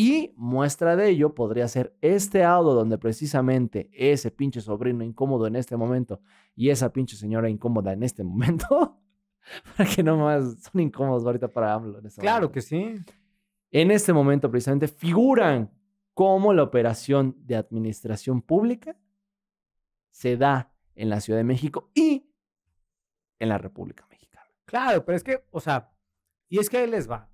Y 0.00 0.32
muestra 0.36 0.94
de 0.94 1.08
ello 1.08 1.34
podría 1.34 1.66
ser 1.66 1.92
este 2.00 2.44
audio 2.44 2.72
donde 2.72 2.98
precisamente 2.98 3.90
ese 3.92 4.30
pinche 4.30 4.60
sobrino 4.60 5.02
incómodo 5.02 5.48
en 5.48 5.56
este 5.56 5.76
momento 5.76 6.20
y 6.54 6.70
esa 6.70 6.92
pinche 6.92 7.16
señora 7.16 7.50
incómoda 7.50 7.94
en 7.94 8.04
este 8.04 8.22
momento, 8.22 9.00
para 9.76 9.90
que 9.90 10.04
no 10.04 10.16
más 10.16 10.62
son 10.62 10.82
incómodos 10.82 11.26
ahorita 11.26 11.48
para 11.48 11.74
AMLO. 11.74 11.98
en 11.98 12.06
este 12.06 12.20
Claro 12.20 12.52
que 12.52 12.60
sí. 12.60 12.94
En 13.72 13.90
este 13.90 14.12
momento 14.12 14.48
precisamente 14.48 14.86
figuran 14.86 15.68
cómo 16.14 16.52
la 16.52 16.62
operación 16.62 17.34
de 17.40 17.56
administración 17.56 18.40
pública 18.40 18.96
se 20.12 20.36
da 20.36 20.72
en 20.94 21.10
la 21.10 21.20
Ciudad 21.20 21.40
de 21.40 21.44
México 21.44 21.90
y 21.92 22.32
en 23.40 23.48
la 23.48 23.58
República 23.58 24.06
Mexicana. 24.08 24.46
Claro, 24.64 25.04
pero 25.04 25.16
es 25.16 25.24
que, 25.24 25.42
o 25.50 25.58
sea, 25.58 25.90
y 26.48 26.60
es 26.60 26.70
que 26.70 26.76
ahí 26.78 26.86
les 26.88 27.10
va. 27.10 27.28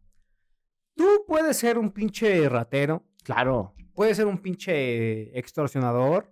Tú 1.27 1.33
puedes 1.33 1.57
ser 1.57 1.79
un 1.79 1.91
pinche 1.91 2.49
ratero, 2.51 3.03
Claro. 3.23 3.73
puedes 3.95 4.17
ser 4.19 4.27
un 4.27 4.39
pinche 4.39 5.37
extorsionador, 5.39 6.31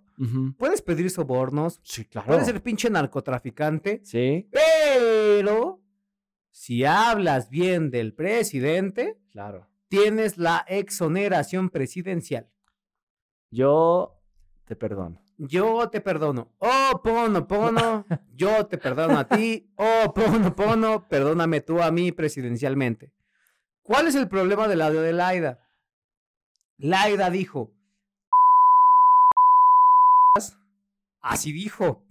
puedes 0.57 0.81
pedir 0.83 1.09
sobornos, 1.09 1.79
Sí, 1.83 2.05
claro. 2.05 2.27
puedes 2.27 2.45
ser 2.45 2.61
pinche 2.61 2.89
narcotraficante, 2.91 4.01
Sí, 4.03 4.47
pero 4.51 5.81
si 6.51 6.85
hablas 6.85 7.49
bien 7.49 7.89
del 7.89 8.13
presidente, 8.13 9.17
claro. 9.31 9.67
tienes 9.89 10.37
la 10.37 10.63
exoneración 10.67 11.69
presidencial. 11.69 12.49
Yo 13.49 14.19
te 14.65 14.75
perdono. 14.75 15.21
Yo 15.37 15.89
te 15.89 16.01
perdono. 16.01 16.51
Oh, 16.59 17.01
Pono, 17.03 17.47
Pono, 17.47 18.05
yo 18.35 18.67
te 18.67 18.77
perdono 18.77 19.17
a 19.17 19.27
ti. 19.27 19.71
Oh, 19.75 20.13
Pono, 20.13 20.55
Pono, 20.55 21.07
perdóname 21.07 21.61
tú 21.61 21.81
a 21.81 21.89
mí 21.91 22.11
presidencialmente. 22.11 23.11
¿Cuál 23.83 24.07
es 24.07 24.15
el 24.15 24.29
problema 24.29 24.67
del 24.67 24.81
audio 24.81 25.01
de 25.01 25.13
Laida? 25.13 25.59
Laida 26.77 27.29
dijo. 27.29 27.69
Así 31.21 31.51
dijo. 31.51 32.01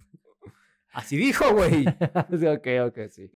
Así 0.91 1.17
dijo, 1.17 1.53
güey. 1.53 1.85
Ok, 1.87 2.67
ok, 2.87 2.99
sí. 3.09 3.29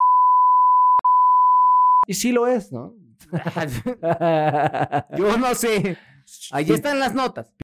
Y 2.07 2.15
sí 2.15 2.33
lo 2.33 2.47
es, 2.47 2.73
¿no? 2.73 2.95
Yo 5.17 5.37
no 5.39 5.55
sé. 5.55 5.97
Ahí 6.51 6.71
están 6.71 6.99
las 6.99 7.15
notas. 7.15 7.55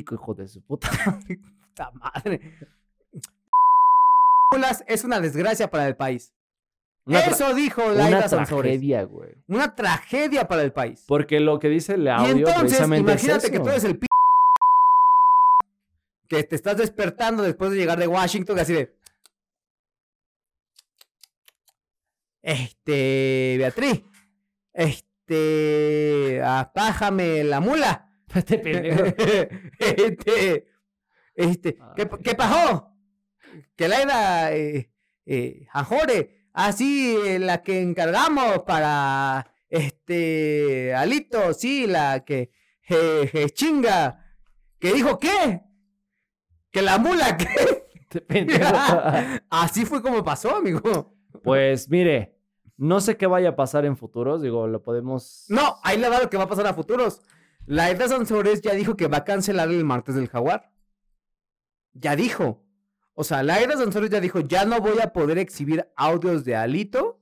hijo 0.00 0.34
de 0.34 0.48
su 0.48 0.64
puta. 0.64 0.88
Puta 1.68 1.90
madre. 1.92 2.58
Es 4.86 5.04
una 5.04 5.20
desgracia 5.20 5.68
para 5.70 5.86
el 5.86 5.96
país. 5.96 6.32
Una 7.06 7.20
Eso 7.20 7.54
dijo 7.54 7.84
Una 7.84 7.94
Laida 7.94 8.28
Sansores. 8.28 8.72
tragedia, 8.72 9.04
güey. 9.04 9.30
Una 9.46 9.74
tragedia 9.74 10.48
para 10.48 10.62
el 10.62 10.72
país. 10.72 11.04
Porque 11.06 11.38
lo 11.38 11.60
que 11.60 11.68
dice 11.68 11.94
el 11.94 12.04
Y 12.04 12.08
audio 12.08 12.32
entonces, 12.32 12.60
precisamente 12.60 13.12
es 13.12 13.22
imagínate 13.22 13.50
que 13.52 13.60
tú 13.60 13.68
eres 13.68 13.84
el 13.84 13.98
p 13.98 14.06
que 16.28 16.42
te 16.42 16.56
estás 16.56 16.76
despertando 16.76 17.44
después 17.44 17.70
de 17.70 17.76
llegar 17.76 17.98
de 18.00 18.08
Washington, 18.08 18.58
así 18.58 18.72
de. 18.72 18.92
Este, 22.42 23.54
Beatriz, 23.58 24.02
este, 24.72 26.42
apájame 26.44 27.44
la 27.44 27.60
mula. 27.60 28.02
Este 28.34 28.58
pendejo. 28.58 29.04
este, 29.78 30.66
este, 31.36 31.78
¿qué, 31.94 32.08
qué 32.22 32.34
pasó? 32.34 32.92
Que 33.76 33.88
Laida, 33.88 34.52
eh, 34.52 34.90
eh, 35.24 35.66
Ajore, 35.72 36.35
así 36.56 37.16
eh, 37.24 37.38
la 37.38 37.62
que 37.62 37.80
encargamos 37.80 38.64
para, 38.66 39.46
este, 39.68 40.94
Alito, 40.94 41.52
sí, 41.52 41.86
la 41.86 42.24
que, 42.24 42.50
je, 42.80 43.28
je, 43.28 43.50
chinga, 43.50 44.24
que 44.80 44.92
dijo 44.92 45.18
qué, 45.18 45.62
que 46.72 46.82
la 46.82 46.98
mula, 46.98 47.36
¿qué? 47.36 47.84
Así 49.50 49.84
fue 49.84 50.00
como 50.00 50.24
pasó, 50.24 50.56
amigo. 50.56 51.14
Pues 51.42 51.90
mire, 51.90 52.38
no 52.76 53.00
sé 53.00 53.16
qué 53.16 53.26
vaya 53.26 53.50
a 53.50 53.56
pasar 53.56 53.84
en 53.84 53.96
futuros, 53.96 54.42
digo, 54.42 54.66
lo 54.66 54.82
podemos... 54.82 55.44
No, 55.48 55.76
ahí 55.82 55.98
le 55.98 56.08
va 56.08 56.20
lo 56.20 56.30
que 56.30 56.36
va 56.36 56.44
a 56.44 56.48
pasar 56.48 56.66
a 56.66 56.74
futuros. 56.74 57.20
La 57.66 57.90
Edna 57.90 58.08
Sansores 58.08 58.62
ya 58.62 58.72
dijo 58.72 58.96
que 58.96 59.08
va 59.08 59.18
a 59.18 59.24
cancelar 59.24 59.68
el 59.68 59.84
martes 59.84 60.14
del 60.14 60.28
jaguar. 60.28 60.72
Ya 61.92 62.16
dijo. 62.16 62.65
O 63.18 63.24
sea, 63.24 63.42
la 63.42 63.60
Edna 63.60 63.78
Sansores 63.78 64.10
ya 64.10 64.20
dijo, 64.20 64.40
ya 64.40 64.66
no 64.66 64.78
voy 64.78 65.00
a 65.00 65.14
poder 65.14 65.38
exhibir 65.38 65.90
audios 65.96 66.44
de 66.44 66.54
Alito 66.54 67.18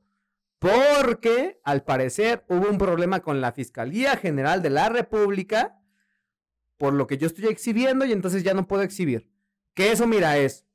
porque 0.59 1.61
al 1.63 1.85
parecer 1.85 2.45
hubo 2.49 2.69
un 2.69 2.79
problema 2.79 3.21
con 3.21 3.41
la 3.41 3.53
Fiscalía 3.53 4.17
General 4.17 4.61
de 4.61 4.71
la 4.71 4.89
República 4.89 5.79
por 6.79 6.95
lo 6.95 7.07
que 7.07 7.17
yo 7.17 7.29
estoy 7.29 7.47
exhibiendo 7.47 8.05
y 8.05 8.13
entonces 8.13 8.43
ya 8.43 8.55
no 8.55 8.67
puedo 8.67 8.83
exhibir. 8.83 9.31
Que 9.73 9.93
eso, 9.93 10.09
mira, 10.09 10.37
es 10.37 10.67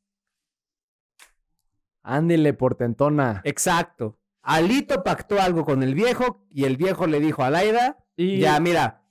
Ándele, 2.02 2.54
portentona. 2.54 3.42
exacto. 3.44 4.18
Alito 4.42 5.04
pactó 5.04 5.42
algo 5.42 5.66
con 5.66 5.84
el 5.84 5.96
viejo 5.96 6.48
y 6.50 6.64
el 6.64 6.78
viejo 6.78 7.08
le 7.08 7.20
dijo 7.20 7.44
a 7.44 7.50
Laida, 7.50 7.98
Y, 8.16 8.40
ya 8.40 8.58
mira, 8.62 9.04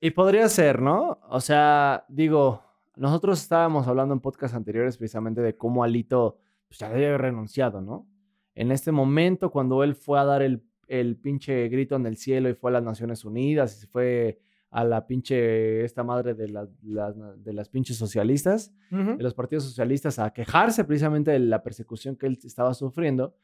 y 0.00 0.12
podría 0.12 0.48
ser, 0.48 0.80
¿no? 0.80 1.20
O 1.28 1.40
sea, 1.42 2.06
digo, 2.08 2.64
nosotros 2.96 3.40
estábamos 3.40 3.86
hablando 3.86 4.14
en 4.14 4.20
podcast 4.20 4.54
anteriores 4.54 4.96
precisamente 4.96 5.40
de 5.40 5.56
cómo 5.56 5.84
Alito 5.84 6.38
pues, 6.68 6.78
ya 6.80 6.88
había 6.88 7.16
renunciado, 7.16 7.80
¿no? 7.80 8.06
En 8.54 8.72
este 8.72 8.92
momento, 8.92 9.50
cuando 9.50 9.82
él 9.84 9.94
fue 9.94 10.18
a 10.18 10.24
dar 10.24 10.42
el, 10.42 10.62
el 10.86 11.16
pinche 11.16 11.68
grito 11.68 11.96
en 11.96 12.06
el 12.06 12.16
cielo 12.16 12.48
y 12.48 12.54
fue 12.54 12.70
a 12.70 12.74
las 12.74 12.82
Naciones 12.82 13.24
Unidas 13.24 13.76
y 13.76 13.80
se 13.80 13.86
fue 13.86 14.40
a 14.70 14.84
la 14.84 15.06
pinche, 15.06 15.84
esta 15.84 16.04
madre 16.04 16.34
de, 16.34 16.46
de 16.46 17.52
las 17.52 17.68
pinches 17.68 17.96
socialistas, 17.96 18.72
de 18.90 19.22
los 19.22 19.34
partidos 19.34 19.64
socialistas 19.64 20.18
a 20.18 20.32
quejarse 20.32 20.84
precisamente 20.84 21.32
de 21.32 21.40
la 21.40 21.62
persecución 21.62 22.16
que 22.16 22.26
él 22.26 22.38
estaba 22.44 22.72
sufriendo, 22.74 23.34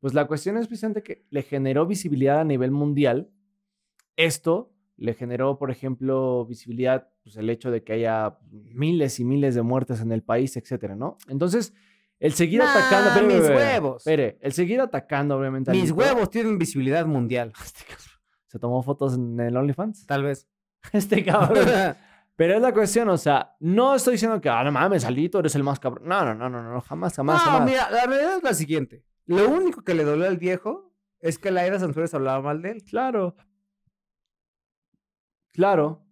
pues 0.00 0.12
la 0.12 0.26
cuestión 0.26 0.58
es 0.58 0.66
precisamente 0.66 1.02
que 1.02 1.24
le 1.30 1.42
generó 1.42 1.86
visibilidad 1.86 2.40
a 2.40 2.44
nivel 2.44 2.70
mundial. 2.70 3.30
Esto 4.16 4.70
le 4.96 5.14
generó, 5.14 5.58
por 5.58 5.70
ejemplo, 5.70 6.46
visibilidad, 6.46 7.08
pues 7.22 7.36
el 7.36 7.50
hecho 7.50 7.70
de 7.70 7.82
que 7.84 7.92
haya 7.94 8.38
miles 8.50 9.20
y 9.20 9.24
miles 9.24 9.54
de 9.54 9.62
muertes 9.62 10.00
en 10.00 10.12
el 10.12 10.22
país, 10.22 10.56
etcétera, 10.56 10.96
¿no? 10.96 11.18
Entonces, 11.28 11.74
el 12.18 12.32
seguir 12.32 12.60
Nah, 12.60 12.70
atacando... 12.70 13.10
espere, 13.10 13.26
mis 13.26 13.48
huevos. 13.48 13.96
Espere, 14.06 14.38
el 14.40 14.52
seguir 14.52 14.80
atacando, 14.80 15.36
obviamente. 15.38 15.70
mis 15.72 15.90
huevos 15.90 16.30
tienen 16.30 16.58
visibilidad 16.58 17.04
mundial. 17.06 17.52
Se 18.46 18.58
tomó 18.58 18.82
fotos 18.82 19.14
en 19.14 19.38
el 19.38 19.56
OnlyFans. 19.56 20.06
Tal 20.06 20.22
vez. 20.22 20.48
Este 20.92 21.24
cabrón. 21.24 21.66
Pero 22.36 22.54
es 22.54 22.60
la 22.60 22.72
cuestión, 22.72 23.08
o 23.08 23.16
sea, 23.16 23.56
no 23.60 23.94
estoy 23.94 24.12
diciendo 24.12 24.38
que, 24.42 24.50
ah, 24.50 24.62
no 24.62 24.70
mames, 24.70 25.06
Alito, 25.06 25.38
eres 25.40 25.54
el 25.54 25.62
más 25.62 25.80
cabrón. 25.80 26.06
No, 26.06 26.22
no, 26.22 26.34
no, 26.34 26.50
no, 26.50 26.62
no, 26.62 26.80
jamás, 26.82 27.16
jamás, 27.16 27.42
no, 27.44 27.50
jamás. 27.50 27.68
mira, 27.70 27.90
la 27.90 28.04
realidad 28.04 28.36
es 28.36 28.42
la 28.42 28.52
siguiente. 28.52 29.04
Lo 29.24 29.48
único 29.48 29.82
que 29.82 29.94
le 29.94 30.04
dolió 30.04 30.26
al 30.26 30.36
viejo 30.36 30.92
es 31.20 31.38
que 31.38 31.50
la 31.50 31.64
era 31.66 31.78
Sansores 31.78 32.12
hablaba 32.12 32.42
mal 32.42 32.60
de 32.60 32.72
él. 32.72 32.84
Claro. 32.84 33.36
Claro. 35.56 36.02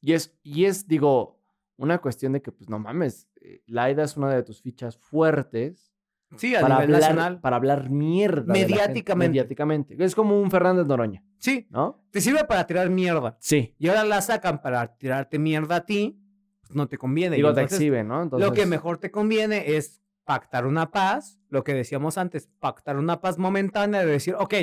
Y 0.00 0.12
es, 0.12 0.36
y 0.42 0.64
es, 0.64 0.86
digo, 0.86 1.40
una 1.76 1.98
cuestión 1.98 2.32
de 2.32 2.42
que, 2.42 2.52
pues 2.52 2.68
no 2.68 2.78
mames, 2.78 3.28
eh, 3.40 3.62
Laida 3.66 4.04
es 4.04 4.16
una 4.16 4.30
de 4.34 4.42
tus 4.42 4.60
fichas 4.62 4.96
fuertes 4.98 5.92
Sí, 6.36 6.54
a 6.54 6.60
para 6.60 6.74
nivel 6.80 6.94
hablar, 6.96 7.00
nacional. 7.14 7.40
para 7.40 7.56
hablar 7.56 7.88
mierda. 7.90 8.52
Mediáticamente. 8.52 9.28
mediáticamente. 9.30 9.96
Es 10.04 10.14
como 10.14 10.38
un 10.40 10.50
Fernández 10.50 10.86
Noroña, 10.86 11.24
Sí, 11.38 11.66
¿no? 11.70 12.04
te 12.10 12.20
sirve 12.20 12.44
para 12.44 12.66
tirar 12.66 12.90
mierda. 12.90 13.36
Sí. 13.40 13.74
Y 13.78 13.88
ahora 13.88 14.04
la 14.04 14.20
sacan 14.20 14.60
para 14.60 14.94
tirarte 14.98 15.38
mierda 15.38 15.76
a 15.76 15.86
ti, 15.86 16.20
pues 16.60 16.74
no 16.74 16.86
te 16.86 16.98
conviene. 16.98 17.36
Y 17.36 17.38
Digo, 17.38 17.54
te 17.54 17.60
entonces, 17.62 17.78
exhiben, 17.78 18.08
¿no? 18.08 18.22
Entonces, 18.22 18.46
Lo 18.46 18.54
que 18.54 18.66
mejor 18.66 18.98
te 18.98 19.10
conviene 19.10 19.76
es 19.76 20.02
pactar 20.24 20.66
una 20.66 20.90
paz, 20.90 21.40
lo 21.48 21.64
que 21.64 21.72
decíamos 21.72 22.18
antes, 22.18 22.50
pactar 22.58 22.98
una 22.98 23.22
paz 23.22 23.38
momentánea 23.38 24.00
de 24.04 24.12
decir, 24.12 24.34
ok, 24.38 24.54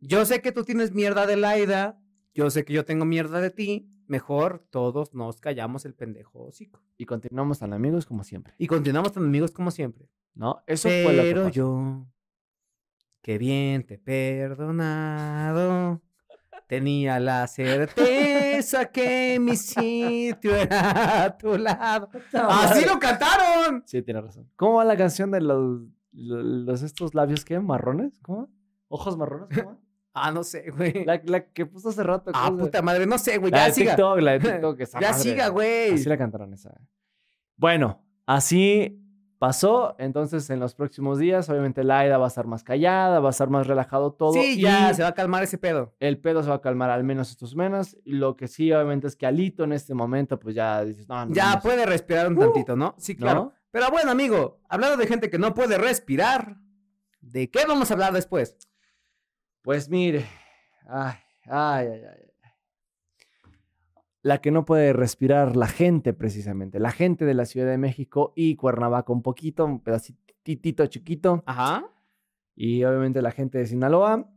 yo 0.00 0.26
sé 0.26 0.42
que 0.42 0.52
tú 0.52 0.62
tienes 0.64 0.92
mierda 0.92 1.26
de 1.26 1.36
Laida, 1.36 1.98
yo 2.38 2.48
sé 2.50 2.64
que 2.64 2.72
yo 2.72 2.84
tengo 2.84 3.04
mierda 3.04 3.40
de 3.40 3.50
ti, 3.50 3.90
mejor 4.06 4.64
todos 4.70 5.12
nos 5.12 5.40
callamos 5.40 5.84
el 5.84 5.94
pendejo 5.94 6.44
hocico. 6.44 6.80
Y 6.96 7.04
continuamos 7.04 7.58
tan 7.58 7.72
amigos 7.72 8.06
como 8.06 8.22
siempre, 8.22 8.54
Y 8.58 8.68
continuamos 8.68 9.10
tan 9.10 9.24
amigos 9.24 9.50
como 9.50 9.72
siempre. 9.72 10.08
¿no? 10.34 10.62
Eso 10.68 10.88
fue 10.88 11.14
lo 11.14 11.22
que 11.24 11.28
Pero 11.30 11.48
yo, 11.48 12.06
que 13.22 13.38
bien 13.38 13.84
te 13.84 13.94
he 13.94 13.98
perdonado, 13.98 16.00
tenía 16.68 17.18
la 17.18 17.44
certeza 17.48 18.84
que 18.92 19.40
mi 19.40 19.56
sitio 19.56 20.54
era 20.54 21.24
a 21.24 21.36
tu 21.36 21.58
lado. 21.58 22.08
¡Así 22.32 22.86
lo 22.86 23.00
cantaron! 23.00 23.82
Sí, 23.84 24.00
tienes 24.02 24.22
razón. 24.22 24.48
¿Cómo 24.54 24.74
va 24.74 24.84
la 24.84 24.96
canción 24.96 25.32
de 25.32 25.40
los, 25.40 25.80
los 26.12 26.82
estos 26.82 27.16
labios 27.16 27.44
qué? 27.44 27.58
¿Marrones? 27.58 28.20
¿Cómo? 28.22 28.48
¿Ojos 28.86 29.16
marrones? 29.16 29.48
¿Cómo? 29.60 29.87
Ah, 30.14 30.32
no 30.32 30.42
sé, 30.42 30.70
güey. 30.70 31.04
La, 31.04 31.20
la 31.24 31.44
que 31.52 31.64
puso 31.66 31.90
hace 31.90 32.02
rato. 32.02 32.30
Ah, 32.34 32.46
¿cómo 32.46 32.58
se- 32.58 32.64
puta 32.64 32.82
madre, 32.82 33.06
no 33.06 33.18
sé, 33.18 33.38
güey. 33.38 33.52
La 33.52 33.58
Ya 33.58 33.64
de 33.66 33.72
siga. 33.72 33.96
TikTok, 33.96 34.20
la 34.20 34.32
de 34.32 34.38
TikTok. 34.40 34.80
esa 34.80 35.00
Ya 35.00 35.10
madre. 35.10 35.22
siga, 35.22 35.48
güey. 35.48 35.94
Así 35.94 36.08
la 36.08 36.18
cantaron 36.18 36.52
esa. 36.54 36.74
Bueno, 37.56 38.04
así 38.26 39.00
pasó. 39.38 39.94
Entonces, 39.98 40.48
en 40.50 40.58
los 40.60 40.74
próximos 40.74 41.18
días, 41.18 41.48
obviamente, 41.48 41.84
Laida 41.84 42.18
va 42.18 42.24
a 42.24 42.28
estar 42.28 42.46
más 42.46 42.64
callada, 42.64 43.20
va 43.20 43.28
a 43.28 43.30
estar 43.30 43.48
más 43.50 43.66
relajado 43.66 44.12
todo. 44.12 44.32
Sí, 44.32 44.60
ya 44.60 44.92
se 44.94 45.02
va 45.02 45.08
a 45.08 45.14
calmar 45.14 45.42
ese 45.44 45.58
pedo. 45.58 45.94
El 46.00 46.18
pedo 46.18 46.42
se 46.42 46.48
va 46.48 46.56
a 46.56 46.60
calmar 46.60 46.90
al 46.90 47.04
menos 47.04 47.30
estos 47.30 47.54
meses. 47.54 47.96
Y 48.04 48.12
lo 48.14 48.36
que 48.36 48.48
sí, 48.48 48.72
obviamente, 48.72 49.06
es 49.06 49.14
que 49.16 49.26
Alito 49.26 49.64
en 49.64 49.72
este 49.72 49.94
momento, 49.94 50.38
pues 50.40 50.54
ya 50.54 50.84
dices, 50.84 51.08
no, 51.08 51.26
no. 51.26 51.32
Ya 51.34 51.44
mames", 51.46 51.62
puede 51.62 51.86
respirar 51.86 52.26
un 52.28 52.36
tantito, 52.38 52.74
¿no? 52.74 52.94
Sí, 52.98 53.14
claro. 53.16 53.40
¿no? 53.44 53.52
Pero 53.70 53.90
bueno, 53.90 54.10
amigo, 54.10 54.60
hablando 54.68 54.96
de 54.96 55.06
gente 55.06 55.30
que 55.30 55.38
no 55.38 55.52
puede 55.54 55.78
respirar, 55.78 56.56
¿de 57.20 57.50
qué 57.50 57.60
vamos 57.68 57.90
a 57.90 57.94
hablar 57.94 58.12
después? 58.12 58.56
Pues 59.62 59.88
mire. 59.88 60.24
Ay, 60.86 61.14
ay, 61.46 61.86
ay, 61.86 62.02
ay. 62.04 62.28
La 64.22 64.40
que 64.40 64.50
no 64.50 64.64
puede 64.64 64.92
respirar, 64.92 65.56
la 65.56 65.68
gente 65.68 66.12
precisamente. 66.12 66.80
La 66.80 66.90
gente 66.90 67.24
de 67.24 67.34
la 67.34 67.46
Ciudad 67.46 67.70
de 67.70 67.78
México 67.78 68.32
y 68.34 68.56
Cuernavaca 68.56 69.12
un 69.12 69.22
poquito, 69.22 69.64
un 69.64 69.80
pedacitito 69.80 70.86
chiquito. 70.86 71.42
Ajá. 71.46 71.84
Y 72.54 72.82
obviamente 72.84 73.22
la 73.22 73.30
gente 73.30 73.58
de 73.58 73.66
Sinaloa. 73.66 74.28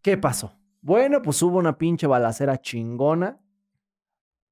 ¿Qué 0.00 0.16
pasó? 0.16 0.56
Bueno, 0.80 1.20
pues 1.20 1.42
hubo 1.42 1.58
una 1.58 1.76
pinche 1.76 2.06
balacera 2.06 2.58
chingona. 2.58 3.40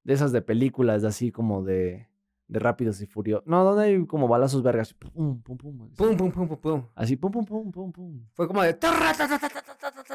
De 0.03 0.15
esas 0.15 0.33
de 0.33 0.43
películas, 0.43 1.03
de 1.03 1.09
así 1.09 1.31
como 1.31 1.63
de, 1.63 2.09
de 2.49 2.59
rápidos 2.59 3.01
y 3.01 3.07
furiosos. 3.07 3.47
No, 3.47 3.63
donde 3.63 3.85
hay 3.85 4.07
como 4.07 4.27
balazos 4.27 4.63
vergas. 4.63 4.93
Pum, 4.95 5.41
pum, 5.43 5.57
pum. 5.57 5.91
Pum, 5.95 6.17
pum, 6.17 6.33
pum, 6.33 6.49
pum, 6.49 6.59
pum. 6.59 6.87
Así, 6.95 7.17
pum, 7.17 7.31
pum, 7.31 7.45
pum, 7.45 7.71
pum, 7.71 7.93
pum. 7.93 8.27
Fue 8.33 8.49
como 8.49 8.63
de... 8.63 8.75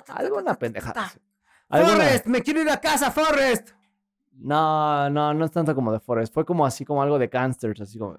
Alguna 0.09 0.55
pendejada. 0.55 1.11
Forrest, 1.69 2.25
me 2.27 2.41
quiero 2.41 2.61
ir 2.61 2.69
a 2.69 2.79
casa, 2.79 3.11
Forrest. 3.11 3.71
No, 4.33 5.09
no, 5.09 5.33
no 5.33 5.45
es 5.45 5.51
tanto 5.51 5.73
como 5.75 5.91
de 5.91 5.99
Forest. 5.99 6.33
Fue 6.33 6.45
como 6.45 6.65
así, 6.65 6.83
como 6.85 7.01
algo 7.01 7.17
de 7.19 7.27
gangsters, 7.27 7.81
así 7.81 7.97
como. 7.97 8.17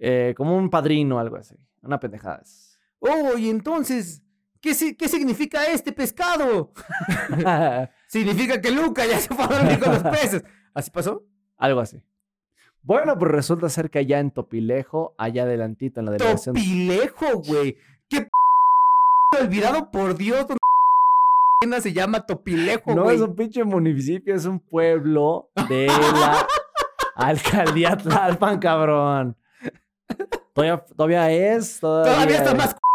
eh, 0.00 0.34
como 0.36 0.56
un 0.56 0.70
padrino, 0.70 1.18
algo 1.18 1.36
así. 1.36 1.56
Una 1.82 1.98
pendejada. 2.00 2.42
Oh, 2.98 3.36
y 3.36 3.50
entonces, 3.50 4.22
¿qué, 4.60 4.96
qué 4.96 5.08
significa 5.08 5.64
este 5.66 5.92
pescado? 5.92 6.72
Significa 8.08 8.60
que 8.60 8.70
Luca 8.70 9.04
ya 9.06 9.18
se 9.18 9.34
fue 9.34 9.44
a 9.44 9.48
dormir 9.48 9.78
con 9.78 9.92
los 9.92 10.02
peces. 10.02 10.44
¿Así 10.72 10.90
pasó? 10.90 11.24
algo 11.56 11.80
así. 11.80 12.02
Bueno, 12.82 13.16
pues 13.18 13.30
resulta 13.30 13.68
ser 13.70 13.88
que 13.90 14.00
allá 14.00 14.18
en 14.20 14.30
Topilejo, 14.30 15.14
allá 15.16 15.44
adelantito 15.44 16.00
en 16.00 16.06
la 16.06 16.12
delegación. 16.12 16.54
Topilejo, 16.54 17.38
güey. 17.38 17.76
¿Qué 18.08 18.22
p 18.22 18.30
olvidado 19.34 19.90
por 19.90 20.16
Dios? 20.16 20.46
¿Dónde 21.62 21.80
se 21.80 21.92
llama 21.92 22.26
Topilejo, 22.26 22.94
No 22.94 23.04
güey? 23.04 23.16
es 23.16 23.22
un 23.22 23.34
pinche 23.34 23.64
municipio, 23.64 24.34
es 24.34 24.44
un 24.46 24.60
pueblo 24.60 25.50
de 25.68 25.86
la 25.86 26.46
alcaldía 27.16 27.96
Tlalpan, 27.96 28.58
cabrón. 28.58 29.36
Todavía, 30.54 30.84
todavía 30.96 31.30
es. 31.30 31.80
Todavía, 31.80 32.12
Todavía 32.14 32.36
está 32.36 32.50
es. 32.52 32.56
más... 32.58 32.76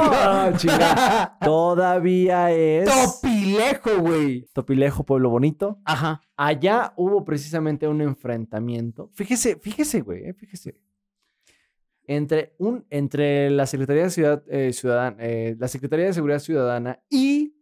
No, 0.00 0.56
chinga. 0.56 1.36
Todavía 1.40 2.52
es. 2.52 2.88
Topilejo, 2.88 3.98
güey. 3.98 4.44
Topilejo, 4.54 5.02
pueblo 5.04 5.28
bonito. 5.28 5.78
Ajá. 5.84 6.20
Allá 6.36 6.92
hubo 6.96 7.24
precisamente 7.24 7.88
un 7.88 8.00
enfrentamiento. 8.00 9.10
Fíjese, 9.14 9.56
fíjese, 9.56 10.02
güey, 10.02 10.28
eh, 10.28 10.34
fíjese. 10.34 10.76
Entre, 12.10 12.54
un, 12.58 12.84
entre 12.90 13.50
la 13.50 13.66
Secretaría 13.66 14.04
de 14.04 14.10
Ciudad, 14.10 14.42
eh, 14.48 14.72
Ciudadan- 14.72 15.16
eh, 15.20 15.54
la 15.58 15.68
Secretaría 15.68 16.06
de 16.06 16.12
Seguridad 16.14 16.38
Ciudadana 16.40 17.00
y 17.10 17.54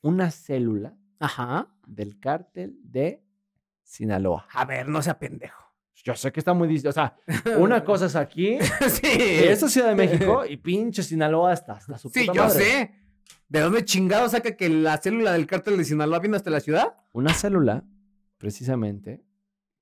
una 0.00 0.30
célula 0.30 0.96
Ajá. 1.18 1.68
del 1.86 2.18
cártel 2.20 2.78
de 2.84 3.22
Sinaloa. 3.82 4.46
A 4.54 4.64
ver, 4.64 4.88
no 4.88 5.02
sea 5.02 5.18
pendejo. 5.18 5.64
Yo 6.04 6.14
sé 6.14 6.30
que 6.30 6.38
está 6.40 6.54
muy 6.54 6.68
distinto. 6.68 6.90
O 6.90 6.92
sea, 6.92 7.16
una 7.58 7.82
cosa 7.84 8.06
es 8.06 8.14
aquí, 8.14 8.58
sí. 8.88 9.00
esta 9.04 9.66
es 9.66 9.72
Ciudad 9.72 9.88
de 9.88 9.96
México, 9.96 10.44
y 10.48 10.56
pinche 10.56 11.02
Sinaloa 11.02 11.50
hasta, 11.52 11.72
hasta 11.72 11.98
su 11.98 12.08
Sí, 12.10 12.20
puta 12.20 12.32
yo 12.34 12.44
madre. 12.44 12.64
sé. 12.64 12.94
¿De 13.48 13.60
dónde 13.60 13.84
chingado 13.84 14.28
saca 14.28 14.56
que 14.56 14.68
la 14.68 14.98
célula 14.98 15.32
del 15.32 15.46
cártel 15.48 15.76
de 15.78 15.84
Sinaloa 15.84 16.20
vino 16.20 16.36
hasta 16.36 16.50
la 16.50 16.60
ciudad? 16.60 16.94
una 17.12 17.34
célula, 17.34 17.82
precisamente, 18.36 19.24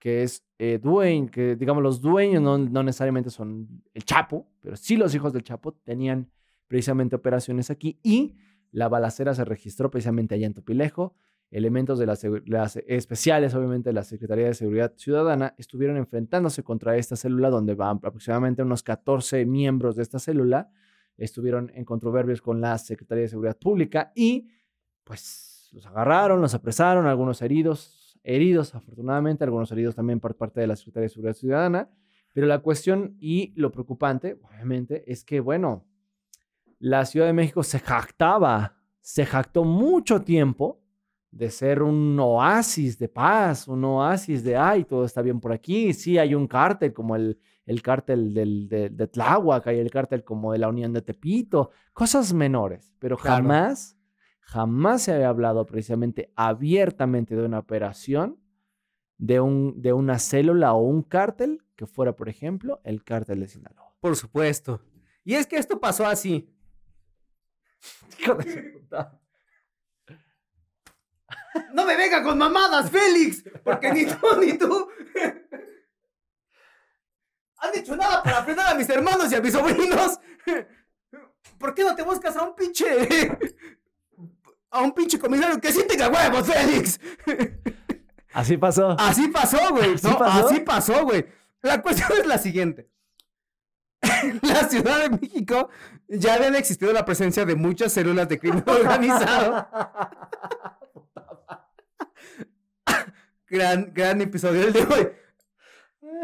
que 0.06 0.22
es 0.22 0.46
eh, 0.60 0.80
que 1.32 1.56
digamos 1.56 1.82
los 1.82 2.00
dueños 2.00 2.40
no, 2.40 2.56
no 2.58 2.84
necesariamente 2.84 3.28
son 3.28 3.82
el 3.92 4.04
Chapo, 4.04 4.46
pero 4.60 4.76
sí 4.76 4.96
los 4.96 5.12
hijos 5.16 5.32
del 5.32 5.42
Chapo 5.42 5.72
tenían 5.72 6.30
precisamente 6.68 7.16
operaciones 7.16 7.70
aquí 7.70 7.98
y 8.04 8.36
la 8.70 8.88
balacera 8.88 9.34
se 9.34 9.44
registró 9.44 9.90
precisamente 9.90 10.36
allá 10.36 10.46
en 10.46 10.54
Topilejo. 10.54 11.16
Elementos 11.50 11.98
de 11.98 12.06
las, 12.06 12.24
las 12.44 12.76
especiales, 12.86 13.52
obviamente, 13.56 13.88
de 13.88 13.94
la 13.94 14.04
Secretaría 14.04 14.46
de 14.46 14.54
Seguridad 14.54 14.92
Ciudadana 14.96 15.56
estuvieron 15.58 15.96
enfrentándose 15.96 16.62
contra 16.62 16.96
esta 16.96 17.16
célula, 17.16 17.50
donde 17.50 17.74
van 17.74 17.96
aproximadamente 17.96 18.62
unos 18.62 18.84
14 18.84 19.44
miembros 19.44 19.96
de 19.96 20.04
esta 20.04 20.20
célula 20.20 20.70
estuvieron 21.16 21.72
en 21.74 21.84
controversias 21.84 22.40
con 22.40 22.60
la 22.60 22.78
Secretaría 22.78 23.22
de 23.22 23.28
Seguridad 23.28 23.58
Pública 23.58 24.12
y 24.14 24.50
pues 25.02 25.68
los 25.72 25.84
agarraron, 25.84 26.40
los 26.40 26.54
apresaron, 26.54 27.06
algunos 27.06 27.42
heridos, 27.42 28.05
heridos 28.26 28.74
afortunadamente, 28.74 29.44
algunos 29.44 29.70
heridos 29.72 29.94
también 29.94 30.20
por 30.20 30.36
parte 30.36 30.60
de 30.60 30.66
la 30.66 30.76
Secretaría 30.76 31.04
de 31.04 31.08
Seguridad 31.10 31.34
Ciudadana. 31.34 31.90
Pero 32.34 32.46
la 32.46 32.58
cuestión 32.58 33.16
y 33.18 33.54
lo 33.56 33.72
preocupante, 33.72 34.38
obviamente, 34.42 35.10
es 35.10 35.24
que, 35.24 35.40
bueno, 35.40 35.86
la 36.78 37.06
Ciudad 37.06 37.26
de 37.26 37.32
México 37.32 37.62
se 37.62 37.78
jactaba, 37.78 38.76
se 39.00 39.24
jactó 39.24 39.64
mucho 39.64 40.20
tiempo 40.22 40.82
de 41.30 41.50
ser 41.50 41.82
un 41.82 42.18
oasis 42.20 42.98
de 42.98 43.08
paz, 43.08 43.68
un 43.68 43.84
oasis 43.84 44.42
de, 44.44 44.56
ay, 44.56 44.84
todo 44.84 45.04
está 45.04 45.22
bien 45.22 45.40
por 45.40 45.52
aquí, 45.52 45.92
sí, 45.92 46.18
hay 46.18 46.34
un 46.34 46.46
cártel 46.46 46.92
como 46.92 47.16
el, 47.16 47.38
el 47.66 47.82
cártel 47.82 48.32
del, 48.32 48.68
de, 48.68 48.90
de 48.90 49.06
Tláhuac, 49.06 49.66
hay 49.66 49.78
el 49.78 49.90
cártel 49.90 50.24
como 50.24 50.52
de 50.52 50.58
la 50.58 50.68
Unión 50.68 50.92
de 50.92 51.02
Tepito, 51.02 51.70
cosas 51.92 52.32
menores, 52.32 52.94
pero 52.98 53.16
Claro. 53.16 53.36
jamás, 53.44 53.95
jamás 54.46 55.02
se 55.02 55.12
había 55.12 55.28
hablado 55.28 55.66
precisamente 55.66 56.32
abiertamente 56.36 57.34
de 57.34 57.44
una 57.44 57.58
operación 57.58 58.40
de, 59.18 59.40
un, 59.40 59.82
de 59.82 59.92
una 59.92 60.18
célula 60.18 60.72
o 60.72 60.82
un 60.82 61.02
cártel 61.02 61.64
que 61.74 61.86
fuera, 61.86 62.14
por 62.14 62.28
ejemplo, 62.28 62.80
el 62.84 63.02
cártel 63.02 63.40
de 63.40 63.48
Sinaloa. 63.48 63.94
Por 64.00 64.14
supuesto. 64.14 64.80
Y 65.24 65.34
es 65.34 65.46
que 65.46 65.56
esto 65.56 65.80
pasó 65.80 66.06
así. 66.06 66.48
No 71.72 71.86
me 71.86 71.96
venga 71.96 72.22
con 72.22 72.36
mamadas, 72.36 72.90
Félix, 72.90 73.42
porque 73.64 73.90
ni 73.90 74.04
tú 74.04 74.16
ni 74.40 74.58
tú 74.58 74.88
han 77.56 77.74
hecho 77.74 77.96
nada 77.96 78.22
para 78.22 78.44
frenar 78.44 78.74
a 78.74 78.74
mis 78.74 78.88
hermanos 78.90 79.32
y 79.32 79.34
a 79.34 79.40
mis 79.40 79.52
sobrinos. 79.52 80.20
¿Por 81.58 81.74
qué 81.74 81.82
no 81.82 81.96
te 81.96 82.02
buscas 82.02 82.36
a 82.36 82.42
un 82.42 82.54
pinche 82.54 82.84
a 84.76 84.82
un 84.82 84.92
pinche 84.92 85.18
comisario 85.18 85.60
que 85.60 85.72
sí 85.72 85.82
tenga 85.88 86.08
huevos, 86.08 86.46
Félix? 86.46 87.00
Así 88.32 88.56
pasó. 88.56 88.96
Así 88.98 89.28
pasó, 89.28 89.70
güey. 89.70 89.94
¿Así 89.94 90.06
No, 90.06 90.18
pasó? 90.18 90.46
Así 90.46 90.60
pasó, 90.60 91.04
güey. 91.04 91.26
La 91.62 91.80
cuestión 91.82 92.10
es 92.18 92.26
la 92.26 92.38
siguiente. 92.38 92.90
En 94.02 94.38
la 94.42 94.68
Ciudad 94.68 95.00
de 95.00 95.10
México 95.10 95.68
ya 96.08 96.34
habían 96.34 96.54
existido 96.54 96.92
la 96.92 97.04
presencia 97.04 97.44
de 97.44 97.56
muchas 97.56 97.92
células 97.92 98.28
de 98.28 98.38
crimen 98.38 98.62
organizado. 98.68 99.68
Gran, 103.48 103.92
gran 103.94 104.20
episodio 104.20 104.62
el 104.66 104.72
de 104.72 104.82
hoy. 104.82 105.08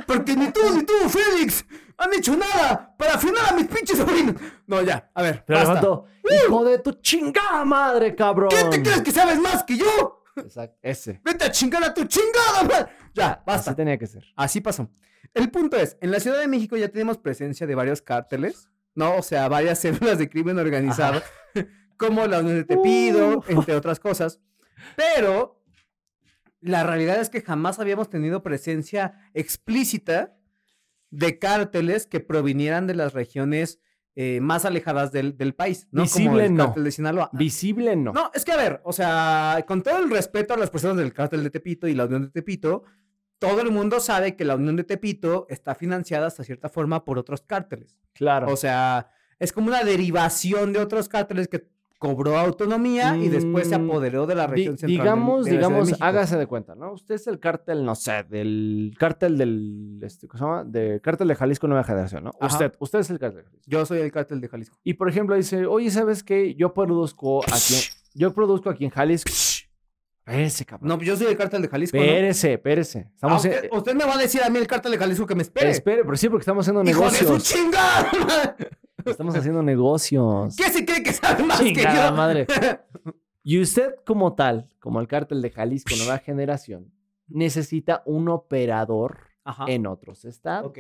Porque 0.07 0.37
ni 0.37 0.51
tú 0.51 0.61
ni 0.75 0.85
tú, 0.85 0.93
Félix, 1.09 1.65
han 1.97 2.13
hecho 2.15 2.37
nada 2.37 2.95
para 2.97 3.19
frenar 3.19 3.53
a 3.53 3.57
mis 3.57 3.67
pinches 3.67 3.99
sobrinos. 3.99 4.35
No, 4.67 4.83
ya, 4.83 5.11
a 5.15 5.23
ver, 5.23 5.45
Pero 5.47 5.59
basta. 5.67 6.12
Hijo 6.53 6.65
de 6.65 6.79
tu 6.79 6.93
chingada 6.93 7.65
madre, 7.65 8.15
cabrón. 8.15 8.51
¿Qué 8.51 8.65
te 8.65 8.83
crees 8.83 9.03
que 9.03 9.11
sabes 9.11 9.39
más 9.41 9.63
que 9.65 9.77
yo? 9.77 10.25
Exacto, 10.37 10.79
ese. 10.83 11.21
Vete 11.25 11.45
a 11.45 11.51
chingar 11.51 11.83
a 11.85 11.93
tu 11.93 12.05
chingada, 12.05 12.63
madre. 12.63 12.93
Ya, 13.15 13.43
basta. 13.47 13.71
Así 13.71 13.77
tenía 13.77 13.99
que 13.99 14.07
ser. 14.07 14.25
Así 14.37 14.61
pasó. 14.61 14.91
El 15.35 15.51
punto 15.51 15.77
es, 15.77 15.97
en 16.01 16.11
la 16.11 16.21
Ciudad 16.21 16.39
de 16.41 16.49
México 16.49 16.77
ya 16.77 16.89
tenemos 16.89 17.19
presencia 17.19 17.67
de 17.67 17.75
varios 17.75 18.03
cárteles, 18.03 18.69
¿no? 18.95 19.17
O 19.17 19.23
sea, 19.23 19.49
varias 19.49 19.79
células 19.81 20.19
de 20.19 20.29
crimen 20.29 20.59
organizado, 20.59 21.23
como 21.97 22.27
la 22.27 22.41
Unión 22.41 22.57
de 22.57 22.65
Tepido, 22.65 23.39
Uh. 23.39 23.45
entre 23.49 23.75
otras 23.75 24.01
cosas. 24.01 24.41
Pero 24.97 25.63
la 26.61 26.83
realidad 26.85 27.21
es 27.21 27.29
que 27.29 27.41
jamás 27.41 27.79
habíamos 27.79 28.09
tenido 28.11 28.43
presencia 28.43 29.15
explícita 29.35 30.37
de 31.11 31.39
cárteles 31.39 32.07
que 32.07 32.21
provinieran 32.21 32.87
de 32.87 32.95
las 32.95 33.13
regiones 33.13 33.81
eh, 34.15 34.41
más 34.41 34.65
alejadas 34.65 35.11
del, 35.11 35.37
del 35.37 35.55
país, 35.55 35.89
¿no? 35.91 36.05
como 36.05 36.25
Visible, 36.25 36.47
el 36.47 36.55
no. 36.55 36.67
cártel 36.67 36.85
de 36.85 36.91
Sinaloa. 36.93 37.31
Visible 37.33 37.97
no. 37.97 38.13
No, 38.13 38.31
es 38.35 38.45
que 38.45 38.53
a 38.53 38.57
ver, 38.57 38.81
o 38.85 38.93
sea, 38.93 39.65
con 39.67 39.83
todo 39.83 39.99
el 39.99 40.11
respeto 40.11 40.53
a 40.53 40.59
las 40.59 40.71
personas 40.71 40.99
del 40.99 41.13
cártel 41.15 41.43
de 41.43 41.51
Tepito 41.51 41.89
y 41.89 41.95
la 41.95 42.05
Unión 42.05 42.23
de 42.23 42.29
Tepito, 42.29 42.85
todo 43.39 43.61
el 43.63 43.71
mundo 43.71 44.01
sabe 44.01 44.37
que 44.37 44.45
la 44.45 44.57
Unión 44.57 44.77
de 44.77 44.85
Tepito 44.85 45.47
está 45.49 45.75
financiada 45.75 46.27
hasta 46.27 46.45
cierta 46.45 46.69
forma 46.69 47.05
por 47.05 47.19
otros 47.19 47.43
cárteles. 47.43 47.99
Claro. 48.13 48.49
O 48.53 48.57
sea, 48.57 49.09
es 49.39 49.53
como 49.53 49.69
una 49.69 49.83
derivación 49.83 50.73
de 50.73 50.79
otros 50.79 51.09
cárteles 51.09 51.49
que 51.49 51.67
cobró 52.03 52.37
autonomía 52.37 53.17
y 53.17 53.29
después 53.29 53.69
se 53.69 53.79
Mm, 53.79 53.89
apoderó 53.89 54.27
de 54.27 54.35
la 54.35 54.47
Di- 54.49 54.51
región 54.51 54.77
central. 54.77 54.89
del- 54.89 54.99
digamos, 54.99 55.45
de 55.45 55.51
de 55.53 55.57
digamos, 55.59 55.87
México. 55.87 56.05
hágase 56.05 56.37
de 56.37 56.47
cuenta, 56.49 56.75
¿no? 56.75 56.93
Usted 56.95 57.15
es 57.15 57.29
el 57.29 57.39
cártel, 57.39 57.85
no 57.85 57.95
sé, 57.95 58.25
del 58.29 58.93
cártel 58.99 59.39
del, 59.39 60.01
este, 60.03 60.27
¿cómo 60.27 60.39
se 60.39 60.45
llama? 60.45 60.65
De 60.65 61.01
cártel 61.01 61.29
de 61.29 61.37
Jalisco 61.37 61.69
Nueva 61.69 61.85
Generación, 61.85 62.25
¿no? 62.25 62.33
Ajá. 62.41 62.53
Usted, 62.57 62.73
usted 62.81 62.99
es 62.99 63.11
el 63.11 63.21
cártel 63.21 63.39
de 63.39 63.45
Jalisco. 63.45 63.65
Yo 63.71 63.87
soy 63.87 64.01
el 64.01 64.11
cártel 64.11 64.41
de 64.41 64.49
Jalisco. 64.49 64.77
Y 64.83 64.95
por 64.95 65.09
ejemplo 65.09 65.37
dice, 65.37 65.65
oye, 65.67 65.91
¿sabes 65.93 66.25
qué? 66.25 66.57
Yo 66.57 66.75
produzco 66.75 67.45
aquí, 67.45 67.77
yo 68.15 68.35
produzco 68.35 68.69
aquí 68.69 68.85
en 68.85 68.91
Jalisco. 68.91 69.31
Espérese, 70.25 70.65
cabrón. 70.65 70.89
No, 70.89 71.01
yo 71.03 71.17
soy 71.17 71.27
el 71.29 71.37
cártel 71.37 71.63
de 71.63 71.69
Jalisco. 71.69 71.97
¿no? 71.97 72.03
espérese, 72.03 72.53
espérese. 72.55 72.99
Ah, 73.07 73.11
Estamos 73.15 73.45
usted, 73.45 73.65
en- 73.65 73.77
usted 73.77 73.95
me 73.95 74.05
va 74.05 74.15
a 74.15 74.19
decir 74.19 74.43
a 74.43 74.51
mí 74.51 74.59
el 74.59 74.67
cártel 74.67 74.91
de 74.93 74.99
Jalisco 74.99 75.27
que 75.27 75.35
me 75.37 75.43
espere. 75.43 75.71
Espere, 75.71 76.03
pero 76.05 76.17
sí, 76.17 76.29
porque 76.29 76.43
estamos 76.43 76.65
haciendo 76.67 76.89
¡Hijo 76.91 77.05
de 77.05 77.11
su 77.11 77.25
negocios. 77.25 77.45
chingada! 77.61 78.57
Estamos 79.07 79.35
haciendo 79.37 79.63
negocios. 79.63 80.57
¿Qué 80.57 80.71
se 80.71 80.85
cree 80.85 81.03
que 81.03 81.13
sabe 81.13 81.43
más 81.45 81.61
que 81.61 81.75
yo? 81.75 82.13
madre. 82.15 82.47
Y 83.45 83.61
usted 83.61 83.97
como 84.07 84.35
tal, 84.37 84.69
como 84.79 85.01
el 85.01 85.09
cártel 85.09 85.43
de 85.43 85.51
Jalisco 85.51 85.97
Nueva 85.97 86.19
Generación, 86.19 86.93
necesita 87.27 88.05
un 88.07 88.29
operador 88.29 89.31
Ajá. 89.43 89.65
en 89.67 89.89
otros 89.89 90.25
estados, 90.25 90.69
Ok. 90.71 90.79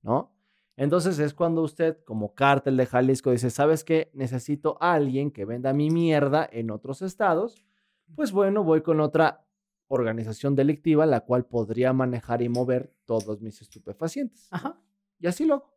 ¿no? 0.00 0.34
Entonces 0.78 1.18
es 1.18 1.34
cuando 1.34 1.60
usted, 1.60 1.98
como 2.04 2.34
cártel 2.34 2.78
de 2.78 2.86
Jalisco, 2.86 3.30
dice, 3.32 3.50
¿sabes 3.50 3.84
qué? 3.84 4.10
Necesito 4.14 4.78
a 4.80 4.94
alguien 4.94 5.30
que 5.30 5.44
venda 5.44 5.74
mi 5.74 5.90
mierda 5.90 6.48
en 6.50 6.70
otros 6.70 7.02
estados. 7.02 7.66
Pues 8.14 8.32
bueno, 8.32 8.64
voy 8.64 8.80
con 8.80 9.00
otra 9.00 9.44
organización 9.88 10.54
delictiva, 10.54 11.04
la 11.04 11.20
cual 11.26 11.44
podría 11.44 11.92
manejar 11.92 12.40
y 12.40 12.48
mover 12.48 12.94
todos 13.04 13.42
mis 13.42 13.60
estupefacientes. 13.60 14.48
Ajá. 14.50 14.80
Y 15.18 15.26
así 15.26 15.44
lo 15.44 15.54
hago. 15.56 15.74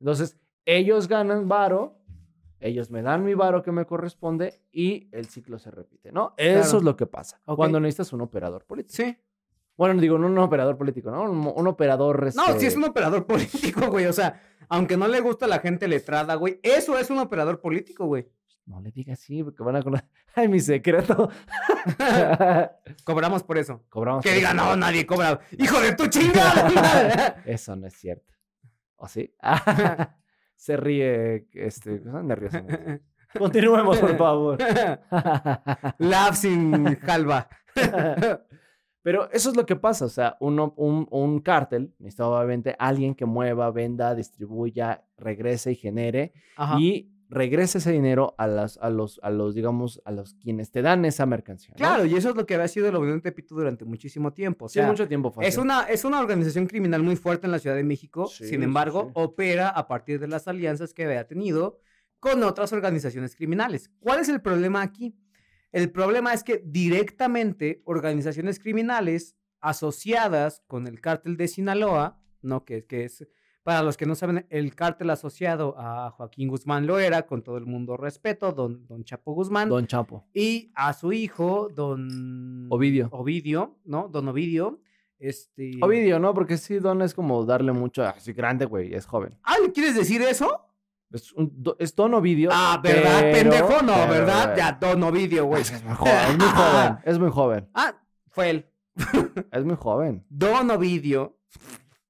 Entonces, 0.00 0.40
ellos 0.64 1.08
ganan 1.08 1.48
varo, 1.48 1.98
ellos 2.60 2.90
me 2.90 3.02
dan 3.02 3.24
mi 3.24 3.34
varo 3.34 3.62
que 3.62 3.72
me 3.72 3.84
corresponde 3.86 4.62
y 4.70 5.08
el 5.12 5.26
ciclo 5.26 5.58
se 5.58 5.70
repite, 5.70 6.12
¿no? 6.12 6.34
Eso 6.36 6.60
Claro. 6.62 6.78
es 6.78 6.84
lo 6.84 6.96
que 6.96 7.06
pasa 7.06 7.40
cuando 7.44 7.80
necesitas 7.80 8.12
un 8.12 8.20
operador 8.20 8.64
político. 8.64 8.94
Sí. 9.02 9.16
Bueno, 9.76 10.00
digo, 10.00 10.18
no 10.18 10.26
un 10.26 10.38
operador 10.38 10.76
político, 10.76 11.10
¿no? 11.10 11.22
Un, 11.22 11.50
un 11.56 11.66
operador. 11.66 12.32
No, 12.36 12.46
este, 12.48 12.60
sí 12.60 12.66
es 12.66 12.76
un 12.76 12.84
operador 12.84 13.26
político, 13.26 13.88
güey. 13.88 14.04
O 14.06 14.12
sea, 14.12 14.40
aunque 14.68 14.96
no 14.96 15.08
le 15.08 15.20
gusta 15.20 15.46
a 15.46 15.48
la 15.48 15.58
gente 15.60 15.88
letrada, 15.88 16.34
güey, 16.36 16.60
eso 16.62 16.96
es 16.98 17.10
un 17.10 17.18
operador 17.18 17.60
político, 17.60 18.04
güey. 18.06 18.28
No 18.66 18.80
le 18.80 18.92
diga 18.92 19.14
así, 19.14 19.42
porque 19.42 19.62
van 19.64 19.74
a 19.76 19.82
conocer. 19.82 20.06
¡Ay, 20.36 20.46
mi 20.46 20.60
secreto! 20.60 21.30
Cobramos 23.04 23.42
por 23.42 23.58
eso. 23.58 23.82
Cobramos. 23.88 24.22
Que 24.22 24.28
por 24.30 24.36
diga, 24.36 24.48
eso. 24.50 24.56
no, 24.56 24.76
nadie 24.76 25.04
cobra. 25.06 25.40
¡Hijo 25.58 25.80
de 25.80 25.94
tu 25.96 26.06
chingada! 26.06 27.42
Eso 27.46 27.74
no 27.74 27.86
es 27.88 27.94
cierto. 27.94 28.32
¿O 28.96 29.08
sí? 29.08 29.34
Se 30.62 30.76
ríe, 30.76 31.48
este, 31.54 32.00
nervioso. 32.22 32.58
Continuemos, 33.36 33.98
por 33.98 34.16
favor. 34.16 34.58
Laugh 35.98 36.34
sin. 36.34 36.84
Pero 39.02 39.28
eso 39.32 39.50
es 39.50 39.56
lo 39.56 39.66
que 39.66 39.74
pasa, 39.74 40.04
o 40.04 40.08
sea, 40.08 40.36
uno, 40.38 40.72
un, 40.76 41.08
un 41.10 41.40
cártel 41.40 41.92
necesita 41.98 42.28
obviamente 42.28 42.76
alguien 42.78 43.16
que 43.16 43.26
mueva, 43.26 43.72
venda, 43.72 44.14
distribuya, 44.14 45.04
regrese 45.16 45.72
y 45.72 45.74
genere 45.74 46.32
Ajá. 46.56 46.78
y 46.78 47.11
regrese 47.32 47.78
ese 47.78 47.90
dinero 47.92 48.34
a, 48.36 48.46
las, 48.46 48.76
a, 48.78 48.90
los, 48.90 49.18
a 49.22 49.30
los, 49.30 49.54
digamos, 49.54 50.02
a 50.04 50.12
los 50.12 50.34
quienes 50.34 50.70
te 50.70 50.82
dan 50.82 51.04
esa 51.06 51.24
mercancía. 51.24 51.70
¿no? 51.70 51.78
Claro, 51.78 52.04
y 52.04 52.14
eso 52.14 52.28
es 52.30 52.36
lo 52.36 52.44
que 52.44 52.54
había 52.54 52.68
sido 52.68 52.92
la 52.92 52.98
Unión 52.98 53.22
Tepito 53.22 53.54
durante 53.54 53.86
muchísimo 53.86 54.34
tiempo. 54.34 54.66
O 54.66 54.68
Sí, 54.68 54.80
mucho 54.82 55.08
tiempo 55.08 55.30
fue 55.30 55.46
es 55.46 55.56
una, 55.56 55.84
es 55.84 56.04
una 56.04 56.20
organización 56.20 56.66
criminal 56.66 57.02
muy 57.02 57.16
fuerte 57.16 57.46
en 57.46 57.52
la 57.52 57.58
Ciudad 57.58 57.74
de 57.74 57.84
México. 57.84 58.26
Sí, 58.26 58.46
Sin 58.46 58.62
embargo, 58.62 59.06
sí. 59.06 59.12
opera 59.14 59.70
a 59.70 59.88
partir 59.88 60.20
de 60.20 60.28
las 60.28 60.46
alianzas 60.46 60.92
que 60.92 61.04
había 61.06 61.26
tenido 61.26 61.80
con 62.20 62.42
otras 62.42 62.72
organizaciones 62.74 63.34
criminales. 63.34 63.90
¿Cuál 63.98 64.20
es 64.20 64.28
el 64.28 64.42
problema 64.42 64.82
aquí? 64.82 65.16
El 65.72 65.90
problema 65.90 66.34
es 66.34 66.44
que 66.44 66.62
directamente 66.64 67.80
organizaciones 67.86 68.58
criminales 68.58 69.36
asociadas 69.60 70.62
con 70.66 70.86
el 70.86 71.00
cártel 71.00 71.38
de 71.38 71.48
Sinaloa, 71.48 72.20
¿no? 72.42 72.66
Que, 72.66 72.84
que 72.84 73.04
es, 73.04 73.26
para 73.62 73.82
los 73.82 73.96
que 73.96 74.06
no 74.06 74.14
saben, 74.14 74.46
el 74.50 74.74
cártel 74.74 75.10
asociado 75.10 75.74
a 75.78 76.10
Joaquín 76.10 76.48
Guzmán 76.48 76.86
Loera, 76.86 77.26
con 77.26 77.42
todo 77.42 77.56
el 77.58 77.66
mundo 77.66 77.96
respeto, 77.96 78.52
don, 78.52 78.86
don 78.88 79.04
Chapo 79.04 79.32
Guzmán, 79.34 79.68
Don 79.68 79.86
Chapo. 79.86 80.26
y 80.34 80.72
a 80.74 80.92
su 80.92 81.12
hijo, 81.12 81.68
don 81.74 82.66
Ovidio. 82.70 83.08
Ovidio, 83.12 83.78
¿no? 83.84 84.08
Don 84.08 84.28
Ovidio. 84.28 84.80
Este. 85.18 85.72
Ovidio, 85.80 86.18
¿no? 86.18 86.34
Porque 86.34 86.56
sí, 86.56 86.80
Don 86.80 87.00
es 87.02 87.14
como 87.14 87.44
darle 87.44 87.70
mucho. 87.70 88.02
Así 88.02 88.32
grande, 88.32 88.64
güey, 88.64 88.92
es 88.92 89.06
joven. 89.06 89.38
Ah, 89.44 89.54
¿le 89.64 89.70
quieres 89.70 89.94
decir 89.94 90.20
eso? 90.22 90.66
Es, 91.12 91.32
un, 91.34 91.52
es 91.78 91.94
Don 91.94 92.12
Ovidio. 92.14 92.50
Ah, 92.52 92.80
¿verdad? 92.82 93.20
pero- 93.20 93.50
Pendejo, 93.50 93.82
no, 93.82 93.92
pero, 93.94 94.08
¿verdad? 94.08 94.56
Ya, 94.56 94.72
Don 94.72 95.00
Ovidio, 95.04 95.44
güey. 95.44 95.62
Es, 95.62 95.70
es 95.70 95.84
muy 95.84 95.94
joven, 95.94 96.14
es 96.26 96.38
muy 96.38 96.48
joven, 96.48 96.98
es 97.04 97.18
muy 97.20 97.30
joven, 97.30 97.68
Ah, 97.74 97.94
fue 98.30 98.50
él. 98.50 98.66
es 99.52 99.64
muy 99.64 99.76
joven. 99.76 100.24
Don 100.28 100.68
Ovidio. 100.72 101.38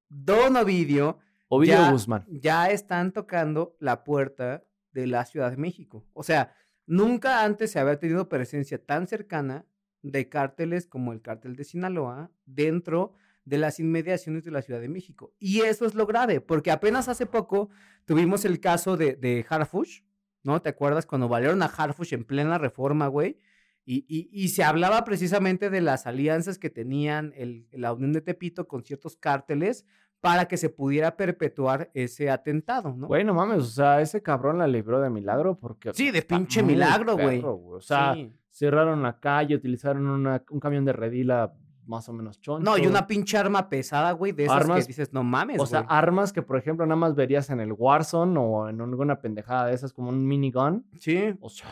Don 0.09 0.57
Ovidio. 0.57 1.19
Ovidio 1.55 1.75
ya, 1.75 1.91
Guzmán. 1.93 2.25
Ya 2.29 2.71
están 2.71 3.13
tocando 3.13 3.77
la 3.79 4.05
puerta 4.05 4.65
de 4.93 5.07
la 5.07 5.25
Ciudad 5.27 5.51
de 5.51 5.57
México. 5.59 6.07
O 6.15 6.23
sea, 6.23 6.55
nunca 6.87 7.45
antes 7.45 7.71
se 7.73 7.79
había 7.79 7.99
tenido 7.99 8.29
presencia 8.29 8.83
tan 8.83 9.07
cercana 9.07 9.67
de 10.03 10.29
cárteles 10.29 10.87
como 10.87 11.13
el 11.13 11.21
cártel 11.21 11.55
de 11.57 11.65
Sinaloa 11.65 12.31
dentro 12.47 13.13
de 13.45 13.59
las 13.59 13.79
inmediaciones 13.81 14.45
de 14.45 14.51
la 14.51 14.63
Ciudad 14.63 14.81
de 14.81 14.89
México. 14.89 15.35
Y 15.39 15.61
eso 15.61 15.85
es 15.85 15.95
lo 15.95 16.07
grave, 16.07 16.41
porque 16.41 16.71
apenas 16.71 17.09
hace 17.09 17.27
poco 17.27 17.69
tuvimos 18.05 18.45
el 18.45 18.59
caso 18.61 18.97
de, 18.97 19.15
de 19.17 19.45
Harfush, 19.49 20.01
¿no? 20.43 20.63
¿Te 20.63 20.71
acuerdas 20.71 21.07
cuando 21.07 21.29
valieron 21.29 21.63
a 21.63 21.67
Harfush 21.67 22.15
en 22.15 22.25
plena 22.25 22.57
reforma, 22.59 23.09
güey? 23.09 23.39
Y, 23.85 24.05
y- 24.09 24.29
y 24.33 24.49
se 24.49 24.63
hablaba 24.65 25.05
precisamente 25.05 25.69
de 25.71 25.81
las 25.81 26.07
alianzas 26.07 26.59
que 26.59 26.71
tenían 26.71 27.33
el, 27.37 27.67
la 27.73 27.93
Unión 27.93 28.13
de 28.13 28.21
Tepito 28.21 28.69
con 28.69 28.85
ciertos 28.85 29.17
cárteles 29.17 29.85
para 30.23 30.47
que 30.47 30.57
se 30.57 30.71
pudiera 30.71 31.17
perpetuar 31.17 31.91
ese 31.95 32.31
atentado, 32.31 32.95
¿no? 32.97 33.09
Güey, 33.09 33.25
no 33.25 33.35
mames, 33.35 33.59
o 33.59 33.65
sea, 33.67 34.01
ese 34.01 34.23
cabrón 34.23 34.57
la 34.57 34.67
libró 34.69 35.01
de 35.01 35.11
milagro 35.11 35.59
porque... 35.59 35.93
Sí, 35.93 36.11
de 36.13 36.23
pinche 36.23 36.63
milagro, 36.63 37.17
güey. 37.19 37.43
O 37.45 37.81
sea, 37.81 38.15
Sí. 38.15 38.33
cerraron 38.49 39.03
la 39.03 39.19
calle, 39.19 39.57
utilizaron 39.57 40.07
una- 40.09 40.43
un 40.49 40.61
camión 40.61 40.85
de 40.85 40.93
redila 40.93 41.53
más 41.87 42.09
o 42.09 42.13
menos 42.13 42.41
choncho. 42.41 42.63
No, 42.65 42.79
y 42.79 42.87
una 42.87 43.09
pinche 43.09 43.37
arma 43.37 43.69
pesada, 43.69 44.13
güey, 44.13 44.31
de 44.31 44.45
esas 44.45 44.63
Armas- 44.63 44.83
que 44.83 44.87
dices, 44.87 45.13
no 45.13 45.25
mames, 45.25 45.61
O 45.61 45.67
sea, 45.67 45.81
armas 45.81 46.33
que, 46.33 46.41
por 46.41 46.57
ejemplo, 46.57 46.87
nada 46.87 46.95
más 46.97 47.17
verías 47.17 47.51
en 47.51 47.59
el 47.59 47.73
Warzone 47.73 48.39
o 48.39 48.69
en 48.69 48.81
alguna 48.81 49.21
pendejada 49.21 49.67
de 49.67 49.75
esas 49.75 49.93
como 49.93 50.09
un 50.11 50.25
minigun. 50.25 50.87
sí. 51.01 51.35
O 51.41 51.51
sea... 51.51 51.69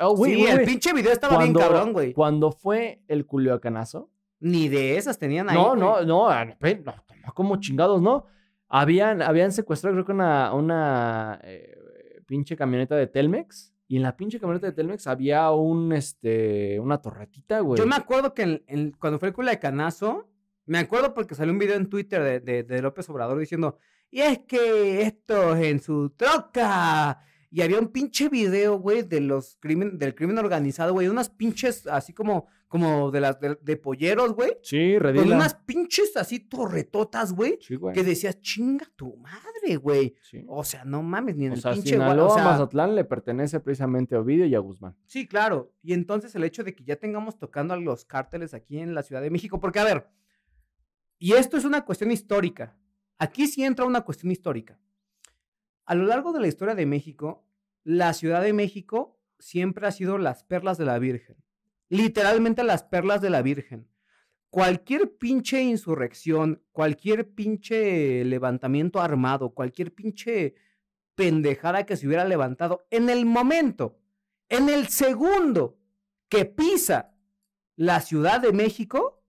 oh, 0.00 0.16
sí, 0.24 0.46
el 0.46 0.62
pinche 0.64 0.92
video 0.92 1.10
estaba 1.12 1.38
bien 1.38 1.52
cabrón, 1.54 1.92
güey. 1.92 2.12
Cuando 2.12 2.52
fue 2.52 3.02
el 3.08 3.26
culiacanazo, 3.26 4.10
Ni 4.38 4.68
de 4.68 4.96
esas 4.96 5.18
tenían 5.18 5.48
ahí. 5.50 5.56
No, 5.56 5.74
no, 5.74 6.02
no, 6.02 6.30
no, 6.30 6.54
no, 7.26 7.32
como 7.34 7.56
chingados, 7.60 8.00
¿no? 8.02 8.26
Habían, 8.68 9.22
habían 9.22 9.52
secuestrado, 9.52 9.94
creo 9.94 10.04
que 10.06 10.12
una, 10.12 11.40
eh, 11.44 11.76
pinche 12.26 12.56
camioneta 12.56 12.96
de 12.96 13.06
Telmex. 13.06 13.72
Y 13.86 13.96
en 13.96 14.02
la 14.02 14.16
pinche 14.16 14.40
camioneta 14.40 14.66
de 14.66 14.72
Telmex 14.72 15.06
había 15.06 15.50
un, 15.50 15.92
este, 15.92 16.80
una 16.80 16.98
torretita, 17.02 17.60
güey. 17.60 17.78
Yo 17.78 17.86
me 17.86 17.96
acuerdo 17.96 18.32
que 18.32 18.64
cuando 18.98 19.18
fue 19.18 19.28
el 19.28 19.34
culiacanazo, 19.34 20.26
me 20.66 20.78
acuerdo 20.78 21.12
porque 21.12 21.34
salió 21.34 21.52
un 21.52 21.58
video 21.58 21.76
en 21.76 21.90
Twitter 21.90 22.22
de, 22.22 22.40
de- 22.40 22.62
de 22.62 22.82
López 22.82 23.08
Obrador 23.10 23.38
diciendo, 23.38 23.78
y 24.10 24.20
es 24.22 24.38
que 24.40 25.02
estos 25.02 25.58
en 25.58 25.80
su 25.80 26.10
troca 26.10 27.20
Y 27.54 27.62
había 27.62 27.78
un 27.78 27.86
pinche 27.86 28.28
video, 28.28 28.80
güey, 28.80 29.04
de 29.04 29.20
los 29.20 29.58
crimen, 29.60 29.96
del 29.96 30.16
crimen 30.16 30.38
organizado, 30.38 30.92
güey. 30.92 31.06
Unas 31.06 31.30
pinches 31.30 31.86
así 31.86 32.12
como, 32.12 32.48
como 32.66 33.12
de 33.12 33.20
las 33.20 33.38
de, 33.38 33.56
de 33.62 33.76
polleros, 33.76 34.32
güey. 34.34 34.58
Sí, 34.60 34.94
Con 34.94 35.02
redila. 35.04 35.36
unas 35.36 35.54
pinches 35.54 36.16
así 36.16 36.40
torretotas, 36.40 37.32
güey. 37.32 37.60
Sí, 37.60 37.76
güey. 37.76 37.94
Que 37.94 38.02
decías, 38.02 38.40
chinga 38.40 38.86
tu 38.96 39.16
madre, 39.18 39.76
güey. 39.76 40.16
Sí. 40.20 40.44
O 40.48 40.64
sea, 40.64 40.84
no 40.84 41.04
mames, 41.04 41.36
ni 41.36 41.46
en 41.46 41.52
O 41.52 41.54
el 41.54 41.60
sea, 41.60 41.74
pinche 41.74 41.90
Sinaloa, 41.90 42.26
o 42.26 42.34
sea, 42.34 42.42
Mazatlán 42.42 42.96
le 42.96 43.04
pertenece 43.04 43.60
precisamente 43.60 44.16
a 44.16 44.18
Ovidio 44.18 44.46
y 44.46 44.54
a 44.56 44.58
Guzmán. 44.58 44.96
Sí, 45.06 45.28
claro. 45.28 45.72
Y 45.80 45.92
entonces 45.92 46.34
el 46.34 46.42
hecho 46.42 46.64
de 46.64 46.74
que 46.74 46.82
ya 46.82 46.96
tengamos 46.96 47.38
tocando 47.38 47.72
a 47.74 47.76
los 47.76 48.04
cárteles 48.04 48.52
aquí 48.52 48.80
en 48.80 48.96
la 48.96 49.04
Ciudad 49.04 49.22
de 49.22 49.30
México, 49.30 49.60
porque 49.60 49.78
a 49.78 49.84
ver, 49.84 50.08
y 51.20 51.34
esto 51.34 51.56
es 51.56 51.64
una 51.64 51.84
cuestión 51.84 52.10
histórica. 52.10 52.76
Aquí 53.16 53.46
sí 53.46 53.62
entra 53.62 53.84
una 53.84 54.00
cuestión 54.00 54.32
histórica. 54.32 54.80
A 55.86 55.94
lo 55.94 56.04
largo 56.06 56.32
de 56.32 56.40
la 56.40 56.48
historia 56.48 56.74
de 56.74 56.86
México, 56.86 57.46
la 57.82 58.14
Ciudad 58.14 58.42
de 58.42 58.52
México 58.54 59.20
siempre 59.38 59.86
ha 59.86 59.92
sido 59.92 60.16
las 60.16 60.42
perlas 60.42 60.78
de 60.78 60.86
la 60.86 60.98
Virgen. 60.98 61.36
Literalmente 61.90 62.64
las 62.64 62.82
perlas 62.84 63.20
de 63.20 63.30
la 63.30 63.42
Virgen. 63.42 63.88
Cualquier 64.48 65.16
pinche 65.16 65.62
insurrección, 65.62 66.62
cualquier 66.72 67.34
pinche 67.34 68.24
levantamiento 68.24 69.00
armado, 69.00 69.50
cualquier 69.50 69.92
pinche 69.94 70.54
pendejada 71.14 71.84
que 71.84 71.96
se 71.96 72.06
hubiera 72.06 72.24
levantado 72.24 72.86
en 72.90 73.10
el 73.10 73.26
momento, 73.26 73.98
en 74.48 74.68
el 74.68 74.88
segundo 74.88 75.78
que 76.28 76.44
pisa 76.46 77.14
la 77.76 78.00
Ciudad 78.00 78.40
de 78.40 78.52
México, 78.52 79.22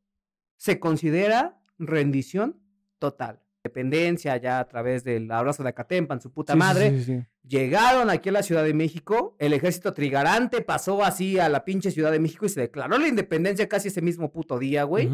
se 0.56 0.80
considera 0.80 1.62
rendición 1.78 2.62
total. 3.00 3.45
Dependencia 3.70 4.38
ya 4.38 4.60
a 4.60 4.68
través 4.68 5.04
del 5.04 5.30
abrazo 5.32 5.64
de 5.64 5.70
Acatempan, 5.70 6.22
su 6.22 6.32
puta 6.32 6.54
Sí, 6.54 6.60
madre. 6.60 6.90
sí, 6.92 6.98
sí, 7.04 7.04
sí. 7.18 7.26
Llegaron 7.48 8.10
aquí 8.12 8.30
a 8.30 8.32
la 8.32 8.44
Ciudad 8.44 8.64
de 8.64 8.74
México, 8.76 9.36
el 9.40 9.54
ejército 9.54 9.92
trigarante 9.94 10.62
pasó 10.62 11.04
así 11.04 11.40
a 11.40 11.50
la 11.50 11.66
pinche 11.66 11.90
Ciudad 11.92 12.12
de 12.12 12.20
México 12.20 12.46
y 12.46 12.50
se 12.50 12.62
declaró 12.62 12.98
la 13.00 13.08
independencia 13.08 13.68
casi 13.68 13.88
ese 13.88 14.02
mismo 14.02 14.32
puto 14.32 14.60
día, 14.60 14.84
güey. 14.84 15.10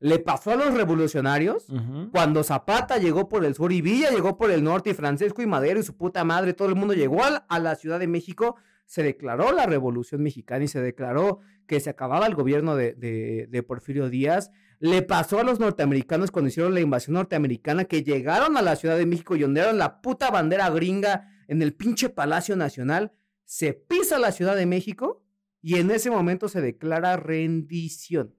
Le 0.00 0.18
pasó 0.18 0.50
a 0.52 0.56
los 0.56 0.74
revolucionarios. 0.74 1.66
Cuando 2.10 2.42
Zapata 2.42 2.96
llegó 2.98 3.28
por 3.28 3.44
el 3.44 3.54
sur 3.54 3.70
y 3.70 3.82
Villa 3.82 4.10
llegó 4.10 4.36
por 4.36 4.50
el 4.50 4.64
norte 4.64 4.90
y 4.90 4.94
Francesco 4.94 5.42
y 5.42 5.46
Madero 5.46 5.78
y 5.78 5.82
su 5.84 5.96
puta 5.96 6.24
madre, 6.24 6.54
todo 6.54 6.68
el 6.68 6.74
mundo 6.74 6.94
llegó 6.94 7.22
a 7.22 7.30
la, 7.30 7.36
a 7.48 7.58
la 7.60 7.74
Ciudad 7.76 8.00
de 8.00 8.08
México, 8.08 8.56
se 8.86 9.02
declaró 9.02 9.52
la 9.52 9.66
Revolución 9.66 10.22
Mexicana 10.22 10.64
y 10.64 10.68
se 10.68 10.80
declaró 10.80 11.38
que 11.66 11.78
se 11.80 11.90
acababa 11.90 12.26
el 12.26 12.34
gobierno 12.34 12.76
de, 12.76 12.94
de- 12.94 13.46
de 13.48 13.62
Porfirio 13.62 14.08
Díaz. 14.10 14.50
Le 14.82 15.02
pasó 15.02 15.38
a 15.38 15.44
los 15.44 15.60
norteamericanos 15.60 16.32
cuando 16.32 16.48
hicieron 16.48 16.74
la 16.74 16.80
invasión 16.80 17.14
norteamericana 17.14 17.84
que 17.84 18.02
llegaron 18.02 18.56
a 18.56 18.62
la 18.62 18.74
Ciudad 18.74 18.96
de 18.98 19.06
México 19.06 19.36
y 19.36 19.44
ondearon 19.44 19.78
la 19.78 20.02
puta 20.02 20.28
bandera 20.28 20.68
gringa 20.70 21.30
en 21.46 21.62
el 21.62 21.72
pinche 21.72 22.08
Palacio 22.08 22.56
Nacional. 22.56 23.12
Se 23.44 23.74
pisa 23.74 24.18
la 24.18 24.32
Ciudad 24.32 24.56
de 24.56 24.66
México 24.66 25.24
y 25.60 25.76
en 25.76 25.92
ese 25.92 26.10
momento 26.10 26.48
se 26.48 26.60
declara 26.60 27.16
rendición. 27.16 28.34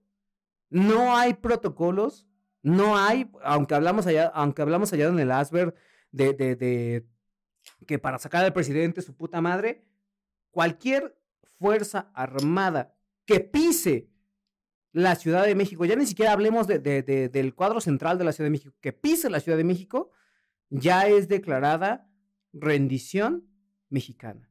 No 0.69 1.15
hay 1.15 1.35
protocolos, 1.35 2.27
no 2.61 2.97
hay, 2.97 3.31
aunque 3.41 3.75
hablamos 3.75 4.05
allá, 4.05 4.27
aunque 4.35 4.63
hablamos 4.63 4.91
allá 4.91 5.07
en 5.07 5.19
el 5.19 5.31
Asber 5.31 5.73
de, 6.11 7.05
que 7.87 7.99
para 7.99 8.19
sacar 8.19 8.43
al 8.43 8.51
presidente 8.51 9.01
su 9.01 9.15
puta 9.15 9.39
madre, 9.39 9.87
cualquier 10.51 11.17
fuerza 11.57 12.11
armada 12.13 12.97
que 13.23 13.39
pise 13.39 14.09
la 14.93 15.15
Ciudad 15.15 15.43
de 15.45 15.55
México, 15.55 15.83
ya 15.85 15.95
ni 15.95 16.05
siquiera 16.05 16.31
hablemos 16.31 16.67
de, 16.67 16.79
de- 16.79 17.01
de- 17.03 17.27
del 17.27 17.53
cuadro 17.55 17.81
central 17.81 18.17
de 18.17 18.23
la 18.23 18.31
Ciudad 18.31 18.45
de 18.45 18.51
México, 18.51 18.73
que 18.79 18.93
pise 18.93 19.29
la 19.29 19.39
Ciudad 19.41 19.57
de 19.57 19.63
México, 19.65 20.11
ya 20.69 21.07
es 21.07 21.27
declarada 21.27 22.07
rendición 22.53 23.47
mexicana. 23.89 24.49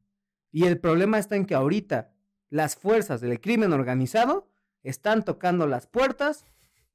Y 0.51 0.65
el 0.65 0.79
problema 0.79 1.17
está 1.17 1.35
en 1.35 1.45
que 1.45 1.55
ahorita 1.55 2.13
las 2.49 2.75
fuerzas 2.75 3.21
del 3.21 3.39
crimen 3.41 3.73
organizado 3.73 4.49
están 4.83 5.23
tocando 5.23 5.65
las 5.65 5.87
puertas 5.87 6.45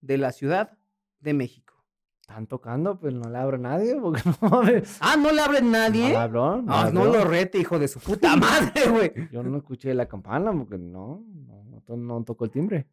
de 0.01 0.19
la 0.19 0.31
Ciudad 0.33 0.79
de 1.21 1.35
México. 1.35 1.75
Están 2.21 2.47
tocando, 2.47 3.01
pues 3.01 3.15
no 3.15 3.31
le 3.31 3.39
abre 3.39 3.59
nadie. 3.59 3.97
Porque 3.99 4.21
no, 4.43 4.63
Ah, 5.01 5.17
¿no 5.17 5.33
le 5.33 5.41
abre 5.41 5.63
nadie? 5.63 6.15
abrió, 6.15 6.61
no 6.63 6.73
Ah, 6.73 6.91
no 6.93 7.01
abrió. 7.05 7.25
lo 7.25 7.25
rete, 7.25 7.59
hijo 7.59 7.79
de 7.79 7.89
su 7.89 7.99
puta 7.99 8.37
madre, 8.37 8.89
güey. 8.91 9.13
Yo 9.33 9.43
no 9.43 9.57
escuché 9.57 9.95
la 9.95 10.07
campana 10.07 10.53
porque 10.53 10.77
no, 10.79 11.25
no, 11.89 11.97
no 11.97 12.25
tocó 12.25 12.45
el 12.45 12.51
timbre. 12.51 12.87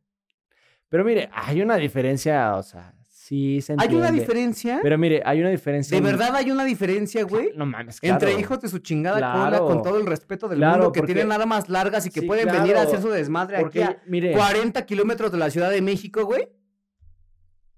Pero 0.95 1.03
mire, 1.03 1.29
hay 1.33 1.61
una 1.61 1.75
diferencia, 1.75 2.55
o 2.55 2.63
sea, 2.63 2.93
sí 3.11 3.59
se 3.59 3.73
¿Hay 3.73 3.89
una 3.89 4.07
entiende. 4.07 4.11
diferencia? 4.21 4.79
Pero 4.81 4.97
mire, 4.97 5.21
hay 5.25 5.41
una 5.41 5.49
diferencia. 5.49 5.91
¿De 5.91 5.97
en- 5.97 6.03
verdad 6.05 6.33
hay 6.37 6.51
una 6.51 6.63
diferencia, 6.63 7.25
güey? 7.25 7.49
No 7.53 7.65
mames, 7.65 7.99
Entre 8.01 8.29
claro. 8.29 8.39
hijos 8.39 8.61
de 8.61 8.69
su 8.69 8.79
chingada 8.79 9.15
cola, 9.33 9.59
con 9.59 9.83
todo 9.83 9.97
el 9.99 10.05
respeto 10.05 10.47
del 10.47 10.59
Claro, 10.59 10.75
mundo, 10.77 10.91
que 10.93 11.01
porque- 11.01 11.13
tienen 11.15 11.33
armas 11.33 11.67
largas 11.67 12.05
y 12.05 12.11
que 12.11 12.21
Sí, 12.21 12.25
pueden 12.27 12.47
venir 12.49 12.77
a 12.77 12.83
hacer 12.83 13.01
su 13.01 13.09
desmadre 13.09 13.59
Porque, 13.59 13.83
aquí 13.83 13.93
a 13.93 14.01
mire, 14.07 14.31
40 14.31 14.85
kilómetros 14.85 15.33
de 15.33 15.37
la 15.37 15.49
Ciudad 15.49 15.69
de 15.69 15.81
México, 15.81 16.23
güey. 16.23 16.47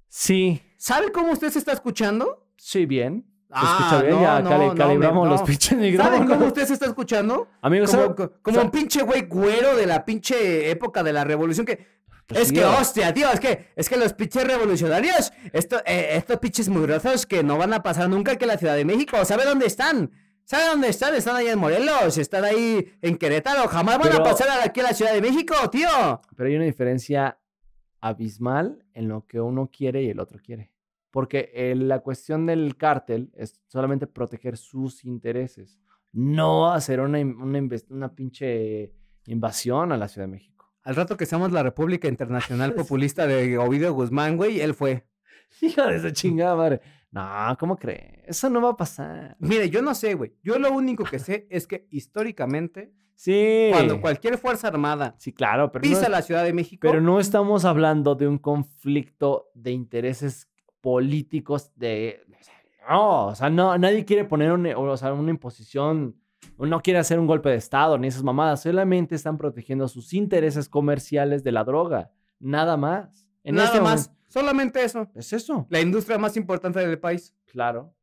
sí, 0.07 0.61
¿Sabe 0.77 1.11
cómo 1.11 1.31
usted 1.31 1.49
se 1.49 1.57
está 1.59 1.71
escuchando? 1.73 2.47
sí, 2.57 2.85
bien. 2.85 3.25
Ah, 3.49 3.77
escucha 3.79 4.01
bien, 4.03 4.15
no, 4.15 4.21
ya 4.21 4.39
no, 4.41 4.49
cali- 4.49 4.65
no, 4.67 4.75
calibramos 4.75 5.23
me- 5.23 5.29
los 5.31 5.39
no. 5.39 5.45
pinches 5.47 5.69
¿Sabe 5.69 5.89
micrófonos. 5.91 6.29
cómo 6.29 6.45
usted 6.47 6.65
se 6.65 6.73
está 6.73 6.85
escuchando? 6.85 7.47
Amigo, 7.61 7.85
Como, 7.85 7.97
¿sabe- 8.03 8.15
co- 8.15 8.33
como 8.41 8.61
un 8.61 8.69
pinche 8.71 9.01
güey 9.03 9.21
güero 9.21 9.75
de 9.75 9.85
la 9.87 10.03
pinche 10.05 10.69
época 10.69 11.01
de 11.01 11.13
la 11.13 11.23
revolución 11.23 11.65
que... 11.65 11.96
Pues 12.27 12.41
es 12.41 12.51
que, 12.51 12.63
hostia, 12.65 13.13
tío, 13.13 13.31
es 13.31 13.39
que, 13.39 13.67
es 13.75 13.87
que 13.87 13.95
los 13.95 14.13
pinches 14.13 14.45
revolucionarios, 14.45 15.31
esto, 15.53 15.77
eh, 15.85 16.09
estos 16.17 16.37
pinches 16.39 16.67
mugrosos 16.67 17.25
que 17.25 17.41
no 17.41 17.57
van 17.57 17.71
a 17.73 17.81
pasar 17.81 18.09
nunca 18.09 18.33
aquí 18.33 18.43
a 18.43 18.47
la 18.47 18.57
Ciudad 18.57 18.75
de 18.75 18.83
México, 18.83 19.23
¿sabe 19.23 19.45
dónde 19.45 19.65
están? 19.65 20.11
¿Sabe 20.43 20.65
dónde 20.67 20.89
están? 20.89 21.13
Están 21.15 21.37
ahí 21.37 21.47
en 21.47 21.57
Morelos, 21.59 22.17
están 22.17 22.43
ahí 22.43 22.93
en 23.01 23.17
Querétaro, 23.17 23.67
jamás 23.69 23.97
van 23.97 24.09
Pero- 24.09 24.21
a 24.21 24.23
pasar 24.23 24.47
aquí 24.61 24.81
a 24.81 24.83
la 24.83 24.93
Ciudad 24.93 25.13
de 25.13 25.21
México, 25.21 25.55
tío. 25.71 25.87
Pero 26.35 26.49
hay 26.49 26.55
una 26.57 26.65
diferencia 26.65 27.37
abismal 28.01 28.83
en 28.93 29.07
lo 29.07 29.25
que 29.25 29.39
uno 29.41 29.69
quiere 29.71 30.03
y 30.03 30.09
el 30.09 30.19
otro 30.19 30.39
quiere. 30.41 30.71
Porque 31.11 31.51
eh, 31.53 31.75
la 31.75 31.99
cuestión 31.99 32.45
del 32.45 32.75
cártel 32.77 33.31
es 33.35 33.59
solamente 33.67 34.05
proteger 34.07 34.57
sus 34.57 35.03
intereses, 35.05 35.79
no 36.11 36.71
hacer 36.71 36.99
una, 36.99 37.19
una, 37.19 37.67
una 37.89 38.13
pinche 38.15 38.91
invasión 39.25 39.91
a 39.91 39.97
la 39.97 40.07
Ciudad 40.07 40.27
de 40.27 40.31
México. 40.33 40.56
Al 40.87 40.95
rato 40.95 41.17
que 41.17 41.25
seamos 41.25 41.51
la 41.51 41.63
República 41.63 42.07
Internacional 42.07 42.73
Populista 42.75 43.27
de 43.27 43.57
Ovidio 43.57 43.93
Guzmán, 43.93 44.37
güey, 44.37 44.61
él 44.61 44.73
fue. 44.73 45.05
Hijo 45.61 45.85
de 45.85 45.97
esa 45.97 46.13
chingada 46.13 46.55
madre. 46.55 46.81
No, 47.11 47.55
¿cómo 47.59 47.77
crees? 47.77 48.21
Eso 48.25 48.49
no 48.49 48.61
va 48.61 48.69
a 48.71 48.77
pasar. 48.77 49.35
Mire, 49.39 49.69
yo 49.69 49.81
no 49.81 49.93
sé, 49.95 50.13
güey. 50.13 50.33
Yo 50.43 50.57
lo 50.59 50.71
único 50.71 51.03
que 51.03 51.19
sé 51.19 51.45
es 51.49 51.67
que 51.67 51.87
históricamente, 51.91 52.93
Sí. 53.15 53.69
cuando 53.71 53.99
cualquier 53.99 54.37
fuerza 54.37 54.67
armada 54.67 55.15
Sí, 55.17 55.33
claro, 55.33 55.71
pero 55.71 55.81
pisa 55.81 56.03
no, 56.03 56.09
la 56.09 56.21
Ciudad 56.21 56.43
de 56.43 56.53
México, 56.53 56.87
pero 56.87 57.01
no 57.01 57.19
estamos 57.19 57.65
hablando 57.65 58.15
de 58.15 58.27
un 58.27 58.37
conflicto 58.37 59.49
de 59.55 59.71
intereses 59.71 60.47
políticos 60.81 61.71
de... 61.75 62.21
No, 62.89 63.27
o 63.27 63.35
sea, 63.35 63.49
no, 63.49 63.77
nadie 63.77 64.05
quiere 64.05 64.23
poner 64.23 64.51
un- 64.53 64.67
o 64.67 64.95
sea, 64.97 65.11
una 65.13 65.31
imposición, 65.31 66.15
no 66.57 66.81
quiere 66.81 66.99
hacer 66.99 67.19
un 67.19 67.27
golpe 67.27 67.49
de 67.49 67.55
Estado 67.55 67.97
ni 67.97 68.07
esas 68.07 68.23
mamadas, 68.23 68.61
solamente 68.61 69.15
están 69.15 69.37
protegiendo 69.37 69.87
sus 69.87 70.13
intereses 70.13 70.69
comerciales 70.69 71.43
de 71.43 71.51
la 71.51 71.63
droga, 71.63 72.11
nada 72.39 72.77
más. 72.77 73.27
En 73.43 73.55
nada 73.55 73.67
este 73.67 73.81
más, 73.81 74.07
momento- 74.09 74.23
solamente 74.29 74.83
eso. 74.83 75.07
Es 75.15 75.33
eso, 75.33 75.65
La 75.69 75.79
industria 75.81 76.17
más 76.17 76.35
importante 76.37 76.79
del 76.85 76.99
país. 76.99 77.35
claro. 77.45 77.93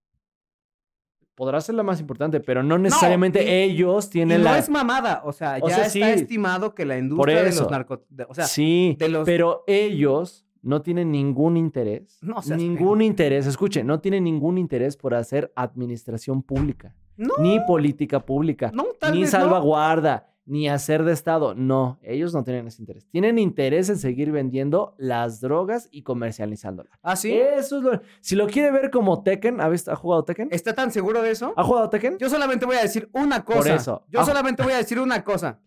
Podrá 1.37 1.61
ser 1.61 1.75
la 1.75 1.83
más 1.83 1.99
importante, 1.99 2.39
pero 2.39 2.63
no 2.63 2.79
necesariamente 2.79 3.43
y- 3.43 3.49
ellos 3.73 4.07
Y 4.07 4.11
tienen 4.11 4.39
no 4.39 4.51
la... 4.51 4.59
es 4.59 4.71
mamada, 4.71 5.23
o 5.25 5.33
sea, 5.33 5.59
O 5.61 5.69
ya 5.69 5.75
sea, 5.75 5.87
está 5.87 5.93
sí. 5.93 6.03
estimado 6.23 6.77
que 6.77 6.85
la 6.85 6.97
industria 6.97 7.43
de 7.43 7.53
los 7.57 7.69
narcóticos, 7.69 8.27
o 8.29 8.35
sea, 8.35 8.45
sí, 8.47 8.95
de 9.01 9.09
los- 9.09 9.27
pero 9.27 9.65
ellos 9.67 10.47
no 10.63 10.81
tienen 10.83 11.11
ningún 11.11 11.57
interés. 11.57 12.19
No 12.23 12.37
ningún 12.57 13.03
interés, 13.03 13.47
escuche, 13.49 13.83
no 13.83 13.99
tienen 13.99 14.23
ningún 14.23 14.59
interés 14.59 14.97
por 14.97 15.13
hacer 15.13 15.53
administración 15.57 16.41
pública, 16.41 16.95
no, 17.17 17.35
ni 17.39 17.61
política 17.61 18.21
pública, 18.25 18.71
no, 18.75 18.85
tal 18.99 19.13
ni 19.15 19.23
vez 19.23 19.33
no. 19.33 19.41
salvaguarda, 19.41 20.29
ni 20.47 20.69
hacer 20.69 21.05
de 21.05 21.13
Estado. 21.13 21.55
No, 21.55 21.99
ellos 22.03 22.35
no 22.35 22.45
tienen 22.45 22.67
ese 22.67 22.83
interés. 22.83 23.07
Tienen 23.09 23.39
interés 23.39 23.89
en 23.89 23.97
seguir 23.97 24.31
vendiendo 24.31 24.95
las 24.99 25.41
drogas 25.41 25.89
y 25.91 26.03
comercializándolas. 26.03 26.93
¿Ah, 27.03 27.17
sí? 27.17 27.33
Eso 27.33 27.79
es 27.79 27.83
lo... 27.83 28.01
Si 28.21 28.37
lo 28.37 28.47
quiere 28.47 28.71
ver 28.71 28.91
como 28.91 29.23
Tekken, 29.23 29.61
¿ha, 29.61 29.69
visto- 29.71 29.91
¿ha 29.91 29.97
jugado 29.97 30.25
Tekken? 30.25 30.49
¿Está 30.51 30.75
tan 30.75 30.91
seguro 30.91 31.23
de 31.23 31.31
eso? 31.31 31.55
¿Ha 31.57 31.65
jugado 31.65 31.89
Tekken? 31.89 32.19
Yo 32.19 32.29
solamente 32.29 32.67
voy 32.67 32.77
a 32.77 32.83
decir 32.83 33.09
una 33.13 33.43
cosa. 33.45 33.59
Por 33.59 33.69
eso. 33.69 34.05
Yo 34.11 34.21
Ah. 34.21 34.25
solamente 34.27 34.63
voy 34.63 34.73
a 34.73 34.77
decir 34.77 35.01
una 35.01 35.25
cosa. 35.25 35.61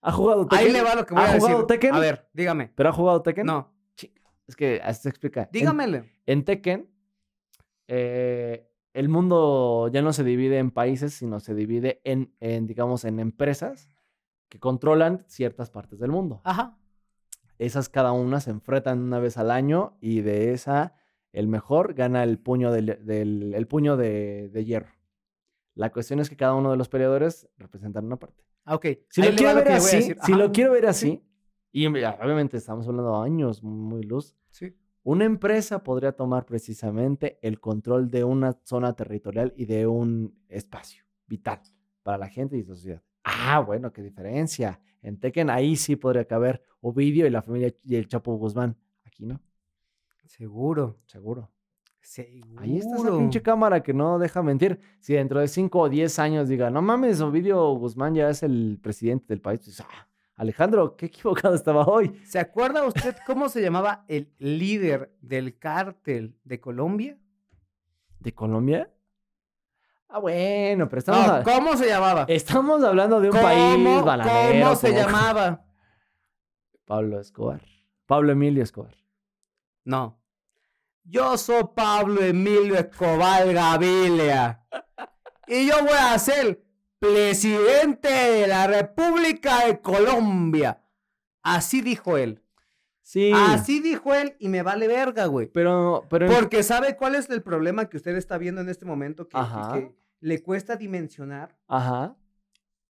¿Ha 0.00 0.12
jugado 0.12 0.46
Tekken? 0.46 0.66
Ahí 0.66 0.72
le 0.72 0.82
va 0.82 0.94
lo 0.94 1.04
que 1.04 1.12
voy 1.14 1.22
¿Ha 1.22 1.26
a 1.26 1.32
decir. 1.34 1.40
jugado 1.48 1.66
Tekken? 1.66 1.94
A 1.94 1.98
ver, 1.98 2.28
dígame. 2.32 2.72
¿Pero 2.74 2.88
ha 2.88 2.92
jugado 2.92 3.22
Tekken? 3.22 3.44
No, 3.44 3.72
Es 4.48 4.54
que 4.56 4.80
así 4.82 5.02
se 5.02 5.08
explica. 5.08 5.42
En- 5.42 5.48
dígamele. 5.52 6.04
En 6.24 6.44
Tekken, 6.44 6.88
eh, 7.88 8.66
el 8.96 9.08
mundo 9.08 9.88
ya 9.92 10.02
no 10.02 10.12
se 10.12 10.24
divide 10.24 10.58
en 10.58 10.70
países, 10.70 11.14
sino 11.14 11.38
se 11.40 11.54
divide 11.54 12.00
en, 12.04 12.34
en, 12.40 12.66
digamos, 12.66 13.04
en 13.04 13.20
empresas 13.20 13.88
que 14.48 14.58
controlan 14.58 15.24
ciertas 15.28 15.70
partes 15.70 15.98
del 15.98 16.10
mundo. 16.10 16.40
Ajá. 16.44 16.78
Esas 17.58 17.88
cada 17.88 18.12
una 18.12 18.40
se 18.40 18.50
enfrentan 18.50 19.00
una 19.00 19.18
vez 19.18 19.36
al 19.38 19.50
año 19.50 19.96
y 20.00 20.20
de 20.20 20.52
esa 20.52 20.94
el 21.32 21.48
mejor 21.48 21.94
gana 21.94 22.22
el 22.24 22.38
puño, 22.38 22.70
del, 22.72 22.98
del- 23.04 23.52
el 23.54 23.66
puño 23.66 23.96
de, 23.96 24.48
de 24.48 24.64
hierro. 24.64 24.92
La 25.74 25.90
cuestión 25.92 26.20
es 26.20 26.30
que 26.30 26.36
cada 26.36 26.54
uno 26.54 26.70
de 26.70 26.76
los 26.78 26.88
peleadores 26.88 27.48
representan 27.58 28.06
una 28.06 28.16
parte. 28.18 28.44
Ah, 28.64 28.74
ok. 28.76 28.86
Si 29.10 29.22
lo 29.22 29.34
quiero 29.36 29.54
ver 29.56 29.72
así, 29.72 30.14
si 30.24 30.32
lo 30.34 30.50
quiero 30.52 30.72
ver 30.72 30.86
así, 30.86 31.22
y 31.72 31.86
obviamente 31.86 32.56
estamos 32.56 32.88
hablando 32.88 33.18
de 33.20 33.26
años 33.26 33.62
muy 33.62 34.02
luz, 34.02 34.34
Sí. 34.50 34.74
Una 35.06 35.24
empresa 35.24 35.84
podría 35.84 36.10
tomar 36.10 36.46
precisamente 36.46 37.38
el 37.40 37.60
control 37.60 38.10
de 38.10 38.24
una 38.24 38.58
zona 38.64 38.92
territorial 38.94 39.54
y 39.56 39.66
de 39.66 39.86
un 39.86 40.36
espacio 40.48 41.04
vital 41.28 41.60
para 42.02 42.18
la 42.18 42.28
gente 42.28 42.56
y 42.56 42.62
la 42.64 42.74
sociedad. 42.74 43.02
Ah, 43.22 43.60
bueno, 43.60 43.92
qué 43.92 44.02
diferencia. 44.02 44.80
En 45.02 45.20
Tekken 45.20 45.48
ahí 45.48 45.76
sí 45.76 45.94
podría 45.94 46.24
caber 46.24 46.60
Ovidio 46.80 47.24
y 47.24 47.30
la 47.30 47.40
familia 47.40 47.72
y 47.84 47.94
el 47.94 48.08
Chapo 48.08 48.34
Guzmán. 48.34 48.76
Aquí 49.04 49.24
no, 49.24 49.40
Seguro. 50.24 50.98
seguro. 51.06 51.52
Seguro. 52.00 52.58
Ahí 52.58 52.78
está 52.78 52.96
esa 52.96 53.16
pinche 53.16 53.42
cámara 53.42 53.84
que 53.84 53.94
no 53.94 54.18
deja 54.18 54.42
mentir. 54.42 54.80
Si 54.98 55.14
dentro 55.14 55.38
de 55.38 55.46
5 55.46 55.78
o 55.78 55.88
10 55.88 56.18
años 56.18 56.48
diga, 56.48 56.68
no 56.68 56.82
mames, 56.82 57.20
Ovidio 57.20 57.76
Guzmán 57.76 58.16
ya 58.16 58.28
es 58.28 58.42
el 58.42 58.80
presidente 58.82 59.26
del 59.28 59.40
país, 59.40 59.60
pues, 59.62 59.80
ah, 59.82 60.08
Alejandro, 60.36 60.96
qué 60.96 61.06
equivocado 61.06 61.54
estaba 61.54 61.84
hoy. 61.86 62.20
¿Se 62.24 62.38
acuerda 62.38 62.84
usted 62.84 63.16
cómo 63.26 63.48
se 63.48 63.62
llamaba 63.62 64.04
el 64.08 64.32
líder 64.38 65.14
del 65.20 65.58
cártel 65.58 66.36
de 66.44 66.60
Colombia? 66.60 67.18
¿De 68.20 68.34
Colombia? 68.34 68.90
Ah, 70.08 70.18
bueno, 70.18 70.88
pero 70.88 70.98
estamos, 71.00 71.26
No, 71.26 71.32
a- 71.34 71.42
¿Cómo 71.42 71.76
se 71.76 71.88
llamaba? 71.88 72.26
estamos 72.28 72.82
hablando 72.84 73.20
de 73.20 73.28
un 73.28 73.32
¿Cómo, 73.32 73.42
país 73.42 74.04
balanero. 74.04 74.64
¿Cómo 74.64 74.76
se 74.76 74.88
como 74.90 75.00
llamaba? 75.00 75.64
Pablo 76.84 77.20
Escobar. 77.20 77.62
Pablo 78.06 78.32
Emilio 78.32 78.62
Escobar. 78.62 78.94
No. 79.84 80.20
Yo 81.02 81.36
soy 81.38 81.64
Pablo 81.74 82.20
Emilio 82.22 82.76
Escobar 82.76 83.52
Gavilia. 83.52 84.64
Y 85.48 85.66
yo 85.68 85.80
voy 85.82 85.96
a 85.98 86.18
ser 86.18 86.64
presidente 86.98 88.08
de 88.08 88.46
la 88.46 88.66
República 88.66 89.66
de 89.66 89.80
Colombia. 89.80 90.82
Así 91.42 91.80
dijo 91.80 92.16
él. 92.16 92.42
Sí, 93.02 93.30
Así 93.32 93.80
dijo 93.80 94.12
él 94.14 94.34
y 94.40 94.48
me 94.48 94.62
vale 94.62 94.88
verga, 94.88 95.26
güey. 95.26 95.46
pero, 95.46 96.04
pero 96.10 96.26
Porque 96.26 96.64
sabe 96.64 96.96
cuál 96.96 97.14
es 97.14 97.30
el 97.30 97.40
problema 97.42 97.88
que 97.88 97.96
usted 97.98 98.16
está 98.16 98.36
viendo 98.36 98.60
en 98.60 98.68
este 98.68 98.84
momento 98.84 99.28
que, 99.28 99.36
Ajá. 99.36 99.74
que 99.74 99.94
le 100.20 100.42
cuesta 100.42 100.74
dimensionar 100.74 101.56
ajá, 101.68 102.16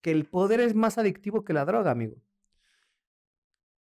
que 0.01 0.11
el 0.13 0.25
poder 0.25 0.61
es 0.61 0.75
más 0.75 0.97
adictivo 0.97 1.45
que 1.45 1.53
la 1.53 1.67
droga, 1.67 1.91
amigo. 1.91 2.17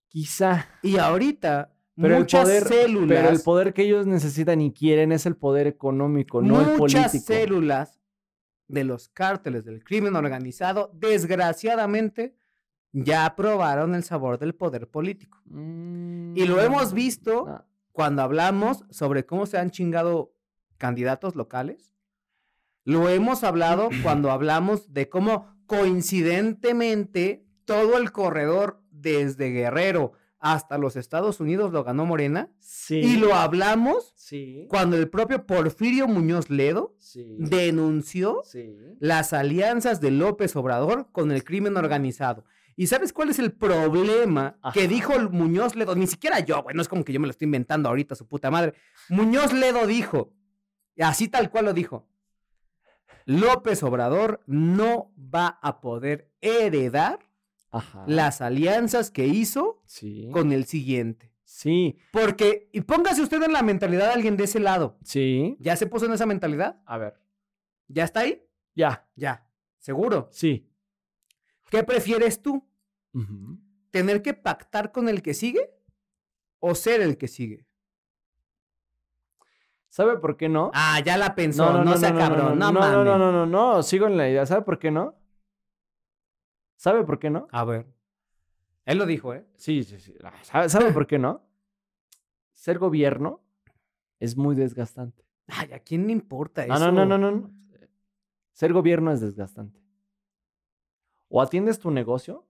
quizá. 0.09 0.69
Y 0.83 0.97
ahorita 0.97 1.75
Pero 2.01 2.19
muchas 2.21 2.49
el 2.49 2.63
poder, 2.63 2.81
células, 2.81 3.09
pero 3.21 3.29
el 3.29 3.41
poder 3.43 3.75
que 3.75 3.83
ellos 3.83 4.07
necesitan 4.07 4.61
y 4.63 4.73
quieren 4.73 5.13
es 5.13 5.27
el 5.27 5.37
poder 5.37 5.67
económico, 5.67 6.41
no 6.41 6.61
el 6.63 6.79
muchas 6.79 7.11
político. 7.11 7.25
células 7.27 8.01
de 8.69 8.85
los 8.85 9.09
cárteles 9.09 9.65
del 9.65 9.85
crimen 9.85 10.17
organizado, 10.17 10.91
desgraciadamente, 10.95 12.37
ya 12.93 13.35
probaron 13.37 13.95
el 13.95 14.05
sabor 14.05 14.39
del 14.39 14.55
poder 14.55 14.89
político. 14.89 15.43
Y 15.47 16.45
lo 16.47 16.61
hemos 16.61 16.93
Mm, 16.93 16.95
visto 16.95 17.47
ah, 17.49 17.67
cuando 17.93 18.23
hablamos 18.23 18.85
sobre 18.91 19.25
cómo 19.27 19.47
se 19.47 19.59
han 19.59 19.71
chingado 19.71 20.35
candidatos 20.79 21.35
locales. 21.37 21.95
Lo 22.85 23.09
hemos 23.09 23.45
hablado 23.45 23.89
cuando 24.03 24.31
hablamos 24.31 24.93
de 24.93 25.09
cómo 25.09 25.57
coincidentemente 25.67 27.47
todo 27.65 27.97
el 27.97 28.13
corredor 28.13 28.83
desde 28.91 29.51
Guerrero 29.51 30.13
hasta 30.43 30.77
los 30.77 30.97
Estados 30.97 31.39
Unidos 31.41 31.73
lo 31.73 31.85
ganó 31.85 32.05
Morena. 32.05 32.51
Sí. 32.59 32.97
Y 32.97 33.17
lo 33.17 33.35
hablamos 33.35 34.13
Sí. 34.17 34.67
cuando 34.69 34.97
el 34.97 35.09
propio 35.09 35.47
Porfirio 35.47 36.09
Muñoz 36.09 36.51
Ledo 36.51 36.95
Sí. 36.99 37.37
denunció 37.39 38.43
las 38.99 39.33
alianzas 39.33 40.01
de 40.01 40.11
López 40.11 40.55
Obrador 40.57 41.09
con 41.13 41.31
el 41.33 41.45
crimen 41.45 41.77
organizado. 41.77 42.45
¿Y 42.75 42.89
sabes 42.89 43.13
cuál 43.13 43.29
es 43.29 43.39
el 43.39 43.53
problema 43.53 44.59
que 44.75 44.89
dijo 44.89 45.13
el 45.15 45.31
Muñoz 45.31 45.77
Ledo? 45.77 45.95
Ni 45.95 46.07
siquiera 46.09 46.41
yo, 46.41 46.63
güey, 46.63 46.75
no 46.75 46.83
es 46.83 46.89
como 46.89 47.05
que 47.05 47.13
yo 47.13 47.21
me 47.21 47.27
lo 47.27 47.31
estoy 47.31 47.45
inventando 47.47 47.89
ahorita, 47.89 48.15
su 48.17 48.27
puta 48.27 48.51
madre. 48.51 48.75
Muñoz 49.11 49.53
Ledo 49.53 49.87
dijo, 49.87 50.33
así 50.99 51.29
tal 51.29 51.51
cual 51.51 51.67
lo 51.67 51.73
dijo, 51.73 52.09
López 53.27 53.83
Obrador 53.85 54.43
no 54.47 55.13
va 55.17 55.59
a 55.63 55.81
poder 55.81 56.33
heredar 56.41 57.21
Ajá. 57.73 58.05
las 58.07 58.41
alianzas 58.41 59.11
que 59.11 59.27
hizo 59.27 59.83
Sí. 59.87 60.29
con 60.33 60.53
el 60.53 60.65
siguiente. 60.67 61.33
Sí. 61.45 61.99
Porque, 62.13 62.69
y 62.73 62.81
póngase 62.83 63.23
usted 63.23 63.43
en 63.43 63.53
la 63.53 63.63
mentalidad 63.63 64.07
de 64.07 64.13
alguien 64.13 64.37
de 64.37 64.45
ese 64.45 64.61
lado. 64.61 64.97
Sí. 65.05 65.57
¿Ya 65.59 65.77
se 65.77 65.87
puso 65.87 66.07
en 66.07 66.13
esa 66.13 66.27
mentalidad? 66.27 66.81
A 66.87 66.97
ver. 66.99 67.21
¿Ya 67.89 68.05
está 68.05 68.21
ahí? 68.21 68.43
Ya. 68.75 69.07
Ya. 69.17 69.47
¿Seguro? 69.79 70.29
Sí. 70.33 70.69
¿Qué 71.71 71.83
prefieres 71.85 72.41
tú? 72.41 72.67
¿Tener 73.91 74.23
que 74.23 74.33
pactar 74.35 74.93
con 74.93 75.09
el 75.09 75.21
que 75.23 75.35
sigue 75.35 75.71
o 76.61 76.75
ser 76.75 77.01
el 77.03 77.19
que 77.19 77.29
sigue? 77.29 77.67
¿Sabe 79.91 80.17
por 80.17 80.39
qué 80.39 80.49
no? 80.49 80.71
Ah, 80.73 81.01
ya 81.05 81.19
la 81.19 81.35
pensó, 81.35 81.83
no, 81.85 81.97
sea 81.99 82.15
cabrón, 82.15 82.59
no, 82.59 82.73
no, 82.73 82.81
no, 82.81 82.81
no, 82.81 82.81
mames. 82.81 83.19
no, 83.19 83.33
no, 83.33 83.47
no, 83.47 83.83
sigo 83.83 84.07
en 84.07 84.17
la 84.17 84.29
idea. 84.29 84.47
¿Sabe 84.47 84.63
por 84.63 84.79
qué 84.79 84.91
no? 84.91 85.15
¿Sabe 86.83 87.05
por 87.05 87.21
qué 87.21 87.31
no? 87.31 87.47
A 87.53 87.65
ver. 87.65 87.87
Él 88.87 88.99
lo 88.99 89.07
dijo, 89.07 89.33
¿eh? 89.33 89.47
Sí, 89.55 89.85
sí, 89.85 90.01
sí. 90.01 90.17
Ah, 90.25 90.33
¿Sabe, 90.43 90.69
sabe 90.69 90.91
por 90.91 91.07
qué 91.07 91.17
no? 91.17 91.47
Ser 92.55 92.81
gobierno 92.81 93.41
es 94.19 94.37
muy 94.37 94.57
desgastante. 94.57 95.25
Ay, 95.47 95.73
¿a 95.75 95.79
quién 95.79 96.09
le 96.09 96.13
importa 96.13 96.65
eso? 96.65 96.75
No, 96.75 96.91
no, 96.91 97.07
no, 97.07 97.07
no, 97.07 97.19
no, 97.19 97.31
no. 97.31 97.51
Ser 98.51 98.73
gobierno 98.73 99.13
es 99.13 99.21
desgastante. 99.21 99.81
O 101.29 101.41
atiendes 101.41 101.79
tu 101.79 101.93
negocio 101.93 102.49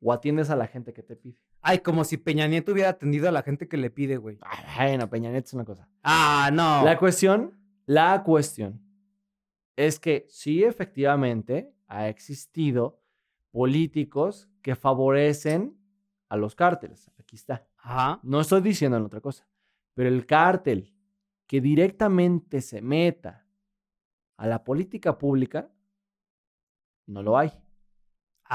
o 0.00 0.12
atiendes 0.12 0.48
a 0.48 0.54
la 0.54 0.68
gente 0.68 0.92
que 0.92 1.02
te 1.02 1.16
pide. 1.16 1.40
Ay, 1.62 1.80
como 1.80 2.04
si 2.04 2.16
Peña 2.16 2.46
Nieto 2.46 2.70
hubiera 2.70 2.90
atendido 2.90 3.28
a 3.28 3.32
la 3.32 3.42
gente 3.42 3.66
que 3.66 3.76
le 3.76 3.90
pide, 3.90 4.18
güey. 4.18 4.38
Ay, 4.42 4.90
bueno, 4.90 5.10
Peña 5.10 5.32
Nieto 5.32 5.46
es 5.46 5.54
una 5.54 5.64
cosa. 5.64 5.88
Ah, 6.04 6.50
no. 6.52 6.84
La 6.84 6.96
cuestión, 6.96 7.58
la 7.86 8.22
cuestión 8.22 8.80
es 9.74 9.98
que 9.98 10.26
sí, 10.28 10.62
efectivamente, 10.62 11.72
ha 11.86 12.08
existido 12.08 13.00
políticos 13.50 14.48
que 14.62 14.76
favorecen 14.76 15.78
a 16.28 16.36
los 16.36 16.54
cárteles. 16.54 17.10
Aquí 17.18 17.36
está. 17.36 17.66
Ajá. 17.78 18.20
No 18.22 18.40
estoy 18.40 18.60
diciendo 18.60 18.96
en 18.96 19.04
otra 19.04 19.20
cosa, 19.20 19.48
pero 19.94 20.08
el 20.08 20.26
cártel 20.26 20.94
que 21.46 21.60
directamente 21.60 22.60
se 22.60 22.82
meta 22.82 23.46
a 24.36 24.46
la 24.46 24.64
política 24.64 25.16
pública, 25.16 25.70
no 27.06 27.22
lo 27.22 27.38
hay. 27.38 27.52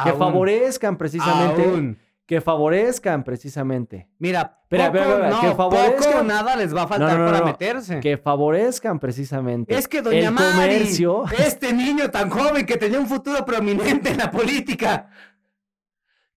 Que 0.04 0.14
favorezcan 0.14 0.98
precisamente, 0.98 1.66
Aún. 1.66 1.98
Que 2.32 2.40
favorezcan 2.40 3.26
precisamente, 3.26 4.08
Mira, 4.18 4.62
poco, 4.70 4.84
no, 5.30 5.42
que 5.42 5.48
favorezcan- 5.54 5.98
poco 6.14 6.24
nada 6.24 6.56
les 6.56 6.74
va 6.74 6.84
a 6.84 6.88
faltar 6.88 7.12
No, 7.12 7.18
no, 7.18 7.26
no, 7.26 7.32
para 7.34 7.44
meterse. 7.46 8.00
que 8.00 8.18
favorezcan 8.18 9.02
precisamente 9.02 9.76
Es 9.76 9.86
que 9.86 10.02
doña 10.02 10.30
el 10.30 10.32
Mari, 10.32 10.52
comercio. 10.54 11.26
este 11.38 11.74
niño 11.74 12.10
tan 12.10 12.30
joven 12.30 12.66
que 12.66 12.78
tenía 12.78 13.02
un 13.02 13.08
futuro 13.08 13.44
prominente 13.44 14.12
en 14.12 14.18
la 14.20 14.32
política. 14.32 15.10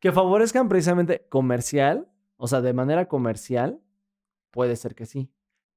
que 0.00 0.10
favorezcan 0.10 0.68
precisamente 0.68 1.26
comercial, 1.28 2.08
o 2.38 2.48
sea, 2.48 2.60
de 2.60 2.72
manera 2.72 3.06
comercial, 3.06 3.78
puede 4.50 4.74
ser 4.74 4.96
que 4.96 5.06
sí, 5.06 5.30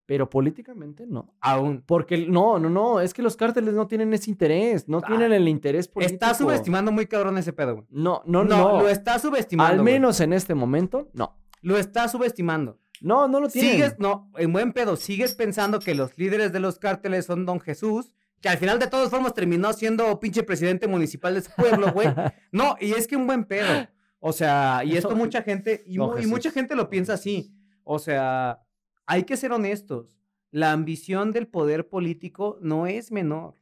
pero 0.07 0.27
políticamente 0.29 1.05
no. 1.05 1.35
Aún. 1.41 1.83
Porque 1.85 2.25
no, 2.27 2.57
no, 2.57 2.69
no, 2.69 2.99
es 3.01 3.13
que 3.13 3.21
los 3.21 3.37
cárteles 3.37 3.75
no 3.75 3.85
tienen 3.87 4.11
ese 4.15 4.31
interés, 4.31 4.87
no 4.89 4.97
Ah, 5.03 5.03
tienen 5.05 5.31
el 5.33 5.47
interés 5.47 5.87
político. 5.87 6.13
Está 6.15 6.33
subestimando 6.33 6.91
muy 6.91 7.05
cabrón 7.05 7.37
ese 7.37 7.53
pedo, 7.53 7.75
güey. 7.75 7.87
No, 7.91 8.23
no, 8.25 8.43
No, 8.43 8.57
no. 8.73 8.81
lo 8.81 8.89
está 8.89 9.19
subestimando. 9.19 9.73
Al 9.73 9.81
güey. 9.81 9.93
menos 9.93 10.19
en 10.21 10.33
este 10.33 10.55
momento, 10.55 11.09
no. 11.13 11.37
Lo 11.61 11.77
está 11.77 12.07
subestimando. 12.07 12.79
No, 13.01 13.27
no 13.27 13.39
lo 13.39 13.47
tienen. 13.49 13.73
Sigues, 13.73 13.99
no, 13.99 14.31
en 14.37 14.51
buen 14.51 14.73
pedo, 14.73 14.95
sigues 14.95 15.35
pensando 15.35 15.79
que 15.79 15.93
los 15.93 16.17
líderes 16.17 16.51
de 16.51 16.59
los 16.59 16.79
cárteles 16.79 17.25
son 17.27 17.45
Don 17.45 17.59
Jesús, 17.59 18.11
que 18.41 18.49
al 18.49 18.57
final 18.57 18.79
de 18.79 18.87
todas 18.87 19.09
formas 19.11 19.33
terminó 19.35 19.71
siendo 19.73 20.19
pinche 20.19 20.41
presidente 20.43 20.87
municipal 20.87 21.33
de 21.35 21.41
su 21.41 21.51
pueblo, 21.51 21.91
güey. 21.91 22.07
No, 22.51 22.75
y 22.79 22.93
es 22.93 23.05
que 23.07 23.15
un 23.17 23.27
buen 23.27 23.43
pedo. 23.43 23.87
O 24.19 24.31
sea, 24.33 24.81
y 24.85 24.97
esto 24.97 25.15
mucha 25.15 25.41
gente, 25.43 25.83
y, 25.85 25.99
mu- 25.99 26.15
mucha 26.27 26.49
gente 26.49 26.75
lo 26.75 26.89
piensa 26.89 27.13
así. 27.13 27.53
O 27.83 27.99
sea, 27.99 28.59
hay 29.07 29.23
que 29.23 29.37
ser 29.37 29.51
honestos. 29.51 30.19
La 30.51 30.71
ambición 30.71 31.31
del 31.31 31.47
poder 31.47 31.87
político 31.89 32.57
no 32.61 32.87
es 32.87 33.11
menor. 33.11 33.55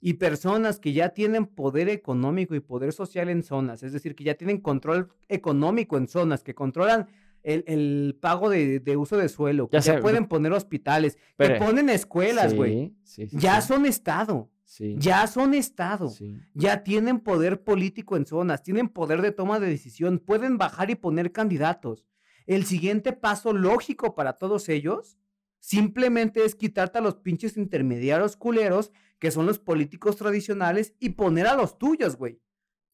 Y 0.00 0.14
personas 0.14 0.80
que 0.80 0.92
ya 0.94 1.10
tienen 1.10 1.46
poder 1.46 1.88
económico 1.90 2.54
y 2.54 2.60
poder 2.60 2.92
social 2.92 3.28
en 3.28 3.42
zonas, 3.42 3.82
es 3.82 3.92
decir, 3.92 4.14
que 4.14 4.24
ya 4.24 4.34
tienen 4.34 4.58
control 4.58 5.10
económico 5.28 5.98
en 5.98 6.08
zonas, 6.08 6.42
que 6.42 6.54
controlan 6.54 7.06
el, 7.42 7.64
el 7.66 8.18
pago 8.18 8.48
de, 8.48 8.80
de 8.80 8.96
uso 8.96 9.18
de 9.18 9.28
suelo, 9.28 9.68
que 9.68 9.76
Ya 9.76 9.80
ya, 9.80 9.94
sé, 9.94 10.00
pueden 10.00 10.26
poner 10.26 10.52
hospitales, 10.52 11.18
que 11.36 11.50
ponen 11.50 11.90
escuelas, 11.90 12.54
güey. 12.54 12.94
Sí, 13.02 13.26
sí, 13.26 13.28
sí, 13.28 13.36
Ya 13.38 13.60
son 13.60 13.84
Estado, 13.84 14.50
ya 14.96 15.26
son 15.26 15.52
Estado. 15.52 16.10
Ya 16.54 16.82
tienen 16.82 17.20
poder 17.20 17.62
político 17.62 18.16
en 18.16 18.24
zonas, 18.24 18.62
tienen 18.62 18.88
poder 18.88 19.20
de 19.20 19.32
toma 19.32 19.60
de 19.60 19.68
decisión, 19.68 20.18
pueden 20.18 20.56
bajar 20.56 20.90
y 20.90 20.94
poner 20.94 21.30
candidatos. 21.30 22.06
El 22.50 22.64
siguiente 22.64 23.12
paso 23.12 23.52
lógico 23.52 24.14
para 24.14 24.32
todos 24.34 24.68
ellos 24.68 25.16
Simplemente 25.60 26.44
es 26.44 26.54
quitarte 26.54 26.98
a 26.98 27.02
los 27.02 27.16
pinches 27.16 27.56
intermediarios 27.56 28.36
culeros, 28.36 28.92
que 29.18 29.30
son 29.30 29.46
los 29.46 29.58
políticos 29.58 30.16
tradicionales, 30.16 30.94
y 30.98 31.10
poner 31.10 31.46
a 31.46 31.54
los 31.54 31.78
tuyos, 31.78 32.16
güey. 32.16 32.40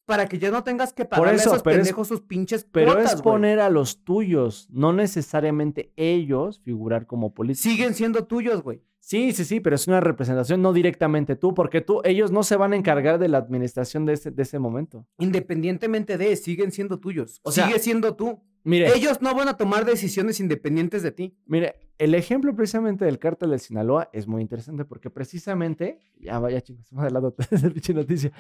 Para 0.05 0.27
que 0.29 0.39
ya 0.39 0.51
no 0.51 0.63
tengas 0.65 0.93
que 0.93 1.05
pagar 1.05 1.29
a 1.29 1.33
eso, 1.33 1.43
esos 1.51 1.57
es- 1.59 1.63
pendejos 1.63 2.09
sus 2.09 2.23
pinches 2.23 2.67
Pero 2.71 2.93
cuotas, 2.95 3.15
es 3.15 3.23
güey. 3.23 3.35
poner 3.35 3.61
a 3.61 3.71
los 3.71 4.05
tuyos, 4.05 4.69
no 4.71 4.93
necesariamente 4.93 5.93
ellos 5.97 6.61
figurar 6.61 7.07
como 7.07 7.35
políticos. 7.35 7.63
Siguen 7.63 7.95
siendo 7.95 8.25
tuyos, 8.25 8.63
güey. 8.63 8.83
Sí, 8.99 9.33
sí, 9.33 9.45
sí, 9.45 9.61
pero 9.61 9.77
es 9.77 9.87
una 9.87 10.01
representación, 10.01 10.63
no 10.63 10.73
directamente 10.73 11.37
tú, 11.37 11.55
porque 11.55 11.81
tú, 11.81 12.01
ellos 12.03 12.33
no 12.33 12.43
se 12.43 12.57
van 12.57 12.73
a 12.73 12.77
encargar 12.77 13.21
de 13.21 13.29
la 13.29 13.39
administración 13.39 14.05
de 14.05 14.15
ese, 14.15 14.33
de 14.33 14.43
ese 14.43 14.59
momento. 14.59 15.07
Independientemente 15.19 16.19
de, 16.19 16.35
siguen 16.35 16.73
siendo 16.73 16.99
tuyos. 16.99 17.39
O 17.45 17.53
sea, 17.53 17.67
Sigue 17.67 17.79
siendo 17.79 18.17
tú. 18.17 18.43
Mire, 18.69 18.89
Ellos 18.97 19.23
no 19.23 19.33
van 19.33 19.47
a 19.49 19.57
tomar 19.57 19.85
decisiones 19.85 20.41
independientes 20.41 21.03
de 21.05 21.13
ti. 21.13 21.37
mire, 21.47 21.77
el 21.99 22.15
ejemplo 22.17 22.53
precisamente 22.57 23.05
del 23.05 23.21
cártel 23.21 23.51
de 23.51 23.59
Sinaloa 23.61 24.11
es 24.13 24.27
muy 24.27 24.43
interesante 24.43 24.85
porque 24.85 25.09
precisamente, 25.09 26.01
ya 26.19 26.39
vaya 26.41 26.61
chingos, 26.61 26.93
más 26.93 27.05
adelante 27.05 27.45
esa 27.51 27.71
pinche 27.71 27.95
noticia. 27.95 28.33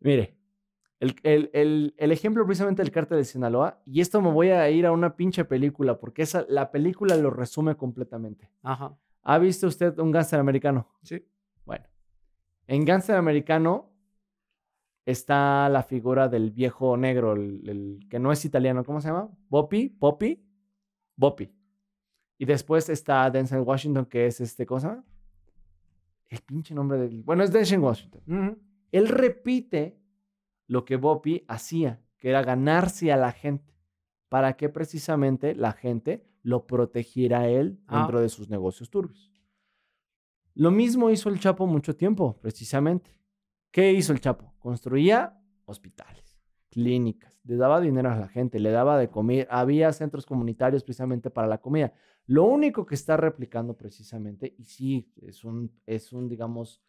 Mire, 0.00 0.36
el, 1.00 1.16
el- 1.24 1.50
el- 1.52 1.94
el 1.96 2.12
ejemplo 2.12 2.46
precisamente 2.46 2.82
del 2.82 2.92
cártel 2.92 3.18
de 3.18 3.24
Sinaloa, 3.24 3.82
y 3.84 4.00
esto 4.00 4.22
me 4.22 4.30
voy 4.30 4.50
a 4.50 4.70
ir 4.70 4.86
a 4.86 4.92
una 4.92 5.16
pinche 5.16 5.44
película 5.44 5.98
porque 5.98 6.22
esa, 6.22 6.46
la 6.48 6.70
película 6.70 7.16
lo 7.16 7.30
resume 7.30 7.74
completamente. 7.76 8.48
Ajá. 8.62 8.96
¿Ha 9.24 9.38
visto 9.38 9.66
usted 9.66 9.98
un 9.98 10.12
gángster 10.12 10.38
americano? 10.38 10.88
Sí. 11.02 11.24
Bueno, 11.64 11.84
en 12.68 12.84
Gánster 12.84 13.16
Americano 13.16 13.90
está 15.10 15.68
la 15.70 15.82
figura 15.82 16.28
del 16.28 16.50
viejo 16.50 16.96
negro, 16.96 17.32
el, 17.32 17.68
el 17.68 18.08
que 18.10 18.18
no 18.18 18.30
es 18.30 18.44
italiano, 18.44 18.84
¿cómo 18.84 19.00
se 19.00 19.08
llama? 19.08 19.30
Boppy, 19.48 19.88
Poppy, 19.88 20.44
Boppy. 21.16 21.50
Y 22.36 22.44
después 22.44 22.88
está 22.88 23.30
Denzel 23.30 23.62
Washington, 23.62 24.04
que 24.06 24.26
es 24.26 24.40
este, 24.40 24.66
¿cómo 24.66 24.80
se 24.80 24.88
llama? 24.88 25.04
El 26.28 26.40
pinche 26.40 26.74
nombre 26.74 26.98
del... 26.98 27.22
Bueno, 27.22 27.42
es 27.42 27.50
Denzel 27.52 27.80
Washington. 27.80 28.22
Él 28.92 29.08
repite 29.08 29.98
lo 30.66 30.84
que 30.84 30.96
Boppy 30.96 31.44
hacía, 31.48 32.02
que 32.18 32.28
era 32.28 32.42
ganarse 32.42 33.10
a 33.10 33.16
la 33.16 33.32
gente, 33.32 33.74
para 34.28 34.56
que 34.58 34.68
precisamente 34.68 35.54
la 35.54 35.72
gente 35.72 36.26
lo 36.42 36.66
protegiera 36.66 37.40
a 37.40 37.48
él 37.48 37.80
Ah. 37.86 38.00
dentro 38.00 38.20
de 38.20 38.28
sus 38.28 38.50
negocios 38.50 38.90
turbios. 38.90 39.32
Lo 40.54 40.70
mismo 40.70 41.08
hizo 41.10 41.28
el 41.30 41.40
Chapo 41.40 41.66
mucho 41.66 41.96
tiempo, 41.96 42.38
precisamente. 42.42 43.17
¿Qué 43.70 43.92
hizo 43.92 44.12
el 44.12 44.20
Chapo? 44.20 44.54
Construía 44.58 45.38
hospitales, 45.66 46.38
clínicas, 46.70 47.38
le 47.44 47.56
daba 47.56 47.80
dinero 47.80 48.10
a 48.10 48.16
la 48.16 48.28
gente, 48.28 48.58
le 48.58 48.70
daba 48.70 48.98
de 48.98 49.10
comer, 49.10 49.46
había 49.50 49.92
centros 49.92 50.24
comunitarios 50.24 50.82
precisamente 50.82 51.30
para 51.30 51.46
la 51.46 51.58
comida. 51.58 51.92
Lo 52.26 52.44
único 52.44 52.86
que 52.86 52.94
está 52.94 53.16
replicando 53.16 53.76
precisamente, 53.76 54.54
y 54.58 54.64
sí, 54.64 55.12
es 55.22 55.44
un, 55.44 55.72
es 55.86 56.12
un 56.12 56.28
digamos, 56.28 56.82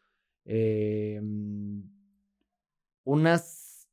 eh, 0.45 1.19
mm, 1.21 1.81
unas, 3.03 3.89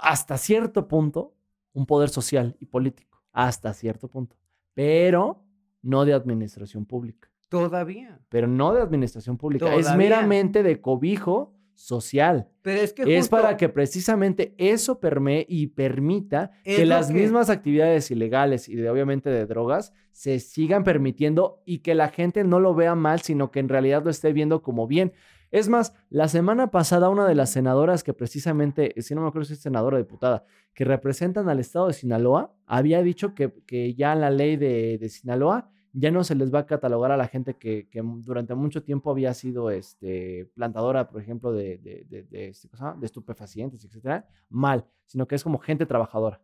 hasta 0.00 0.38
cierto 0.38 0.88
punto, 0.88 1.34
un 1.72 1.86
poder 1.86 2.08
social 2.08 2.56
y 2.60 2.66
político, 2.66 3.22
hasta 3.32 3.72
cierto 3.74 4.08
punto, 4.08 4.36
pero 4.74 5.44
no 5.82 6.04
de 6.04 6.14
administración 6.14 6.84
pública, 6.84 7.30
Todavía. 7.48 8.20
pero 8.28 8.46
no 8.46 8.72
de 8.72 8.82
administración 8.82 9.36
pública, 9.36 9.74
es 9.74 9.94
meramente 9.96 10.62
de 10.62 10.80
cobijo 10.80 11.55
social. 11.76 12.48
Pero 12.62 12.80
es 12.80 12.92
que 12.92 13.16
Es 13.16 13.28
para 13.28 13.56
que 13.56 13.68
precisamente 13.68 14.54
eso 14.58 14.98
permee 14.98 15.46
y 15.48 15.68
permita 15.68 16.50
Es 16.64 16.76
que 16.78 16.86
las 16.86 17.08
que- 17.08 17.14
mismas 17.14 17.48
actividades 17.50 18.10
ilegales 18.10 18.68
y 18.68 18.74
de 18.74 18.90
obviamente 18.90 19.30
de 19.30 19.46
drogas 19.46 19.92
se 20.10 20.40
sigan 20.40 20.82
permitiendo 20.82 21.62
y 21.64 21.78
que 21.78 21.94
la 21.94 22.08
gente 22.08 22.42
no 22.42 22.58
lo 22.58 22.74
vea 22.74 22.94
mal, 22.94 23.20
sino 23.20 23.50
que 23.50 23.60
en 23.60 23.68
realidad 23.68 24.02
lo 24.02 24.10
esté 24.10 24.32
viendo 24.32 24.62
como 24.62 24.86
bien. 24.88 25.12
Es 25.52 25.68
más, 25.68 25.92
la 26.10 26.26
semana 26.26 26.70
pasada 26.72 27.08
una 27.08 27.26
de 27.28 27.34
las 27.36 27.50
senadoras 27.52 28.02
que 28.02 28.12
precisamente, 28.12 28.92
si 29.00 29.14
no 29.14 29.20
me 29.20 29.28
acuerdo 29.28 29.44
si 29.46 29.52
es 29.52 29.60
senadora 29.60 29.96
o 29.96 29.98
diputada, 30.00 30.44
que 30.74 30.84
representan 30.84 31.48
al 31.48 31.60
estado 31.60 31.86
de 31.86 31.92
Sinaloa, 31.92 32.52
había 32.66 33.00
dicho 33.02 33.34
que, 33.34 33.52
que 33.66 33.94
ya 33.94 34.14
la 34.16 34.30
ley 34.30 34.56
de, 34.56 34.98
de 34.98 35.08
Sinaloa 35.08 35.70
ya 35.98 36.10
no 36.10 36.24
se 36.24 36.34
les 36.34 36.52
va 36.54 36.60
a 36.60 36.66
catalogar 36.66 37.10
a 37.10 37.16
la 37.16 37.26
gente 37.26 37.54
que, 37.54 37.88
que 37.88 38.02
durante 38.02 38.54
mucho 38.54 38.82
tiempo 38.82 39.10
había 39.10 39.32
sido 39.32 39.70
este, 39.70 40.44
plantadora, 40.54 41.08
por 41.08 41.22
ejemplo, 41.22 41.52
de, 41.52 41.78
de, 41.78 42.04
de, 42.06 42.22
de, 42.24 42.48
este, 42.48 42.68
de 42.68 43.06
estupefacientes, 43.06 43.82
etcétera, 43.82 44.28
mal, 44.50 44.84
sino 45.06 45.26
que 45.26 45.36
es 45.36 45.42
como 45.42 45.58
gente 45.58 45.86
trabajadora. 45.86 46.42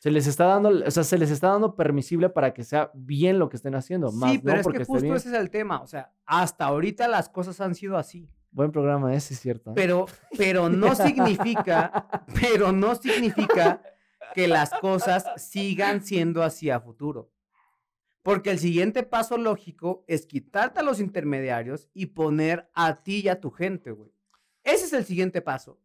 Se 0.00 0.10
les 0.10 0.26
está 0.26 0.44
dando, 0.44 0.68
o 0.68 0.90
sea, 0.90 1.02
se 1.02 1.16
les 1.16 1.30
está 1.30 1.48
dando 1.48 1.76
permisible 1.76 2.28
para 2.28 2.52
que 2.52 2.62
sea 2.62 2.90
bien 2.94 3.38
lo 3.38 3.48
que 3.48 3.56
estén 3.56 3.74
haciendo, 3.74 4.12
más 4.12 4.32
Sí, 4.32 4.38
pero 4.38 4.56
no 4.56 4.60
es 4.60 4.78
que 4.78 4.84
justo 4.84 5.14
ese 5.14 5.28
es 5.30 5.34
el 5.34 5.50
tema. 5.50 5.80
O 5.80 5.86
sea, 5.86 6.12
hasta 6.26 6.66
ahorita 6.66 7.08
las 7.08 7.30
cosas 7.30 7.58
han 7.62 7.74
sido 7.74 7.96
así. 7.96 8.28
Buen 8.50 8.70
programa 8.70 9.14
ese, 9.14 9.32
es 9.32 9.40
cierto. 9.40 9.70
¿eh? 9.70 9.74
Pero, 9.76 10.06
pero 10.36 10.68
no 10.68 10.94
significa, 10.94 12.06
pero 12.40 12.72
no 12.72 12.94
significa 12.96 13.82
que 14.34 14.48
las 14.48 14.70
cosas 14.80 15.24
sigan 15.36 16.02
siendo 16.02 16.42
así 16.42 16.70
a 16.70 16.80
futuro. 16.80 17.30
Porque 18.22 18.50
el 18.50 18.58
siguiente 18.58 19.02
paso 19.02 19.38
lógico 19.38 20.04
es 20.06 20.26
quitarte 20.26 20.80
a 20.80 20.82
los 20.82 21.00
intermediarios 21.00 21.88
y 21.94 22.06
poner 22.06 22.70
a 22.74 23.02
ti 23.02 23.20
y 23.24 23.28
a 23.28 23.40
tu 23.40 23.50
gente, 23.50 23.92
güey. 23.92 24.10
Ese 24.62 24.84
es 24.84 24.92
el 24.92 25.04
siguiente 25.06 25.40
paso. 25.40 25.80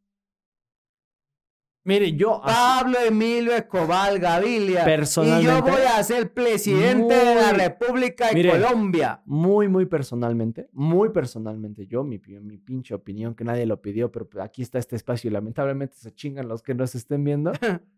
Mire, 1.87 2.13
yo 2.13 2.41
Pablo 2.43 2.97
Emilio 2.99 3.53
Escobar 3.53 4.17
Gavilia. 4.17 4.81
Y 4.81 4.85
Personalmente, 4.85 5.45
yo 5.45 5.61
voy 5.61 5.81
a 5.83 6.03
ser 6.03 6.33
presidente 6.33 7.13
de 7.13 7.35
la 7.35 7.51
muy- 7.51 7.59
República 7.59 8.27
de 8.29 8.33
Mire, 8.33 8.49
Colombia. 8.49 9.21
muy, 9.25 9.67
muy 9.67 9.85
personalmente, 9.85 10.67
muy 10.71 11.09
personalmente, 11.09 11.85
yo, 11.85 12.03
mi, 12.03 12.17
mi 12.41 12.57
pinche 12.57 12.95
opinión, 12.95 13.35
que 13.35 13.43
nadie 13.43 13.67
lo 13.67 13.81
pidió, 13.83 14.11
pero 14.11 14.27
pues, 14.27 14.43
aquí 14.43 14.63
está 14.63 14.79
este 14.79 14.95
espacio 14.95 15.29
y 15.29 15.33
lamentablemente 15.33 15.95
se 15.95 16.11
chingan 16.11 16.47
los 16.47 16.63
que 16.63 16.73
nos 16.73 16.95
estén 16.95 17.23
viendo. 17.23 17.51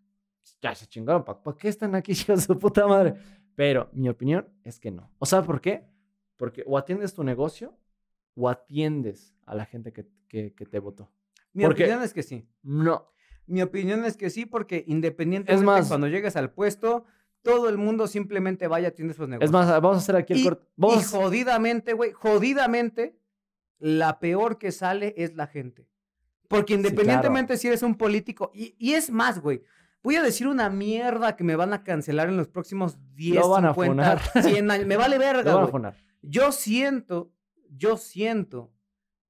ya 0.62 0.74
se 0.76 0.86
chingaron, 0.88 1.24
¿para 1.26 1.58
qué 1.58 1.68
están 1.70 1.96
aquí, 1.96 2.12
hijos 2.30 2.40
de 2.40 2.42
su 2.54 2.58
puta 2.60 2.88
madre? 2.88 3.16
Pero 3.56 3.90
mi 3.94 4.08
opinión 4.10 4.48
es 4.64 4.80
que 4.80 4.92
no. 4.92 5.12
¿O 5.20 5.26
sabes 5.26 5.46
por 5.48 5.60
qué? 5.62 5.88
Porque 6.36 6.64
o 6.68 6.78
atiendes 6.78 7.14
tu 7.14 7.24
negocio 7.24 7.76
o 8.36 8.48
atiendes 8.50 9.36
a 9.46 9.56
la 9.56 9.66
gente 9.66 9.92
que, 9.92 10.08
que- 10.28 10.54
que 10.54 10.66
te 10.66 10.80
votó. 10.80 11.10
Mi 11.54 11.64
Porque- 11.64 11.84
opinión 11.84 12.04
es 12.04 12.14
que 12.14 12.22
sí. 12.24 12.48
No. 12.62 13.10
Mi 13.48 13.62
opinión 13.62 14.06
es 14.06 14.16
que 14.18 14.30
sí, 14.30 14.46
porque 14.46 14.84
independientemente 14.88 15.60
Es 15.60 15.66
más- 15.66 15.88
cuando 15.88 16.08
llegues 16.08 16.36
al 16.36 16.52
puesto, 16.52 17.06
todo 17.42 17.70
el 17.70 17.78
mundo 17.78 18.08
simplemente 18.08 18.68
vaya 18.68 18.88
a 18.88 18.92
atiende 18.92 19.14
sus 19.14 19.28
negocios. 19.28 19.48
Es 19.50 19.54
más, 19.54 19.68
vamos 19.82 19.96
a 19.96 20.00
hacer 20.00 20.16
aquí 20.18 20.34
el 20.34 20.40
y, 20.40 20.44
corte. 20.44 20.68
y 20.78 21.04
jodidamente, 21.04 21.94
güey, 21.94 22.12
jodidamente, 22.12 23.18
la 23.80 24.20
peor 24.20 24.58
que 24.58 24.72
sale 24.72 25.14
es 25.18 25.34
la 25.36 25.48
gente. 25.48 25.88
Porque 26.48 26.74
Sí, 26.74 26.80
independientemente 26.80 27.58
si 27.58 27.68
eres 27.68 27.84
un 27.84 27.96
político, 27.96 28.52
y, 28.54 28.76
y 28.78 28.94
es 28.94 29.10
más, 29.10 29.40
güey, 29.40 29.64
voy 30.08 30.16
a 30.16 30.24
decir 30.24 30.48
una 30.48 30.70
mierda 30.70 31.36
que 31.36 31.44
me 31.44 31.58
van 31.58 31.74
a 31.74 31.84
cancelar 31.84 32.30
en 32.30 32.38
los 32.38 32.48
próximos 32.48 32.98
10, 33.16 33.36
Lo 33.36 33.50
van 33.50 33.66
a 33.66 33.74
50, 33.74 34.18
funar. 34.18 34.22
100 34.44 34.72
años. 34.72 34.88
Me 34.88 34.96
vale 34.96 35.16
lo 35.18 35.20
verga, 35.20 35.54
van 35.54 35.64
a 35.66 35.68
funar. 35.68 35.96
Yo 36.22 36.54
siento, 36.54 37.34
yo 37.70 37.98
siento 37.98 38.72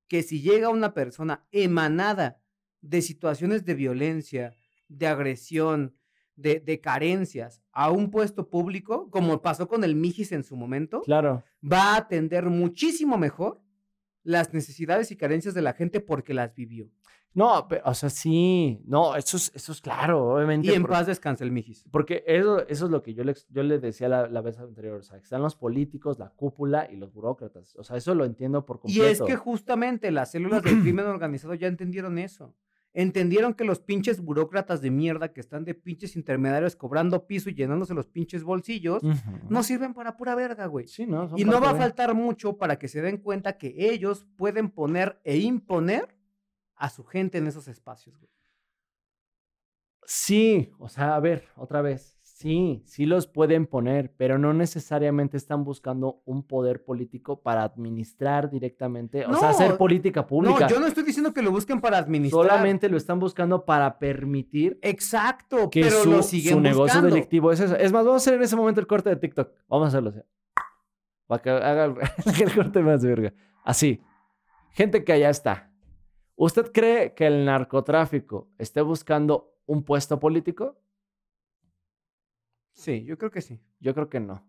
que 0.08 0.22
si 0.22 0.40
llega 0.42 0.70
una 0.70 0.94
persona 0.94 1.48
emanada 1.52 2.40
de 2.82 3.02
situaciones 3.02 3.66
de 3.66 3.74
violencia, 3.74 4.54
de 4.88 5.08
agresión, 5.08 5.96
de, 6.36 6.60
de 6.60 6.80
carencias 6.80 7.64
a 7.72 7.90
un 7.90 8.12
puesto 8.12 8.48
público, 8.48 9.10
como 9.10 9.42
pasó 9.42 9.68
con 9.68 9.84
el 9.84 9.96
Mijis 9.96 10.32
en 10.32 10.44
su 10.44 10.56
momento, 10.56 11.02
Claro. 11.02 11.44
va 11.64 11.94
a 11.96 11.98
atender 11.98 12.46
muchísimo 12.46 13.18
mejor 13.18 13.62
las 14.22 14.54
necesidades 14.54 15.10
y 15.12 15.16
carencias 15.18 15.56
de 15.56 15.64
la 15.64 15.74
gente 15.74 16.00
porque 16.02 16.36
las 16.36 16.54
vivió. 16.54 16.92
No, 17.38 17.68
pe- 17.68 17.82
o 17.86 17.94
sea, 17.94 18.10
sí. 18.10 18.82
No, 18.86 19.16
eso 19.16 19.38
es, 19.38 19.52
eso 19.54 19.72
es 19.72 19.80
claro, 19.80 20.34
obviamente. 20.34 20.68
Y 20.68 20.72
en 20.74 20.82
por- 20.82 20.90
paz 20.92 21.06
descanse 21.06 21.44
el 21.44 21.52
Mijis. 21.52 21.86
Porque 21.92 22.24
eso, 22.26 22.68
eso 22.68 22.86
es 22.86 22.92
lo 22.92 23.04
que 23.04 23.14
yo 23.14 23.24
le, 23.24 23.36
yo 23.50 23.62
le 23.62 23.78
decía 23.78 24.10
la, 24.10 24.28
la 24.28 24.42
vez 24.42 24.58
anterior. 24.58 24.98
O 24.98 25.04
sea, 25.04 25.18
están 25.18 25.44
los 25.44 25.56
políticos, 25.56 26.18
la 26.18 26.30
cúpula 26.32 26.90
y 26.92 26.96
los 26.96 27.14
burócratas. 27.14 27.76
O 27.76 27.84
sea, 27.84 27.96
eso 27.98 28.16
lo 28.16 28.26
entiendo 28.26 28.66
por 28.66 28.78
Y 28.78 28.80
completo. 28.98 29.24
es 29.26 29.30
que 29.30 29.36
justamente 29.36 30.10
las 30.12 30.32
células 30.32 30.64
del 30.64 30.82
crimen 30.82 31.06
organizado 31.06 31.54
ya 31.54 31.68
entendieron 31.68 32.18
eso. 32.18 32.56
Entendieron 32.94 33.54
que 33.54 33.64
los 33.64 33.80
pinches 33.80 34.20
burócratas 34.22 34.82
de 34.82 34.90
mierda 34.90 35.32
que 35.32 35.40
están 35.40 35.64
de 35.66 35.76
pinches 35.76 36.16
intermediarios 36.16 36.76
cobrando 36.76 37.28
piso 37.28 37.52
y 37.52 37.54
llenándose 37.54 37.94
los 37.94 38.08
pinches 38.08 38.44
bolsillos, 38.44 39.04
no 39.50 39.62
sirven 39.62 39.94
para 39.94 40.18
pura 40.18 40.34
verga, 40.34 40.66
güey. 40.66 40.88
Sí, 40.88 41.06
no. 41.06 41.30
Y 41.36 41.46
no 41.46 41.62
va 41.62 41.70
a 41.72 41.76
faltar 41.76 42.16
mucho 42.16 42.58
para 42.58 42.80
que 42.80 42.88
se 42.88 43.04
den 43.04 43.18
cuenta 43.18 43.60
que 43.60 43.76
ellos 43.78 44.26
pueden 44.36 44.72
poner 44.72 45.22
e 45.24 45.38
imponer 45.38 46.17
a 46.78 46.90
su 46.90 47.04
gente 47.04 47.38
en 47.38 47.48
esos 47.48 47.68
espacios, 47.68 48.18
güey. 48.18 48.32
Sí, 50.06 50.72
o 50.80 50.88
sea, 50.88 51.16
a 51.16 51.20
ver, 51.20 51.50
otra 51.58 51.82
vez. 51.82 52.18
Sí, 52.22 52.84
sí 52.86 53.06
los 53.08 53.26
pueden 53.26 53.66
poner, 53.66 54.14
pero 54.16 54.38
no 54.38 54.54
necesariamente 54.54 55.38
están 55.38 55.64
buscando 55.64 56.22
un 56.24 56.44
poder 56.44 56.84
político 56.86 57.42
para 57.42 57.64
administrar 57.64 58.50
directamente, 58.52 59.26
o 59.26 59.34
sea, 59.34 59.50
hacer 59.50 59.76
política 59.76 60.28
pública. 60.28 60.60
No, 60.62 60.70
yo 60.70 60.80
no 60.80 60.86
estoy 60.86 61.04
diciendo 61.04 61.34
que 61.34 61.42
lo 61.42 61.52
busquen 61.52 61.82
para 61.82 61.98
administrar. 61.98 62.46
Solamente 62.46 62.90
lo 62.90 62.98
están 62.98 63.20
buscando 63.20 63.66
para 63.66 63.98
permitir 63.98 64.78
Exacto, 64.84 65.70
que 65.72 65.82
pero 65.82 66.04
su, 66.04 66.12
lo 66.12 66.22
siguen 66.22 66.54
su 66.54 66.60
negocio 66.62 66.84
buscando. 66.84 67.10
delictivo 67.10 67.52
es 67.52 67.60
eso. 67.60 67.76
Es 67.76 67.92
más, 67.92 68.06
vamos 68.06 68.22
a 68.22 68.24
hacer 68.24 68.36
en 68.36 68.44
ese 68.44 68.56
momento 68.56 68.80
el 68.80 68.88
corte 68.88 69.10
de 69.10 69.16
TikTok. 69.16 69.52
Vamos 69.68 69.86
a 69.86 69.88
hacerlo 69.90 70.12
así. 70.12 70.20
Para 71.26 71.42
que 71.42 71.50
haga 71.50 71.86
el, 71.86 71.96
el 72.44 72.56
corte 72.56 72.82
más 72.82 73.04
verga. 73.04 73.34
Así. 73.66 74.00
Gente 74.74 75.04
que 75.04 75.12
allá 75.12 75.32
está. 75.32 75.72
¿Usted 76.40 76.72
cree 76.72 77.16
que 77.16 77.26
el 77.26 77.46
narcotráfico 77.46 78.48
esté 78.60 78.82
buscando 78.82 79.56
un 79.66 79.84
puesto 79.84 80.20
político? 80.20 80.78
Sí, 82.74 83.04
yo 83.06 83.18
creo 83.18 83.32
que 83.32 83.42
sí. 83.42 83.60
Yo 83.80 83.96
creo 83.96 84.08
que 84.08 84.20
no. 84.20 84.46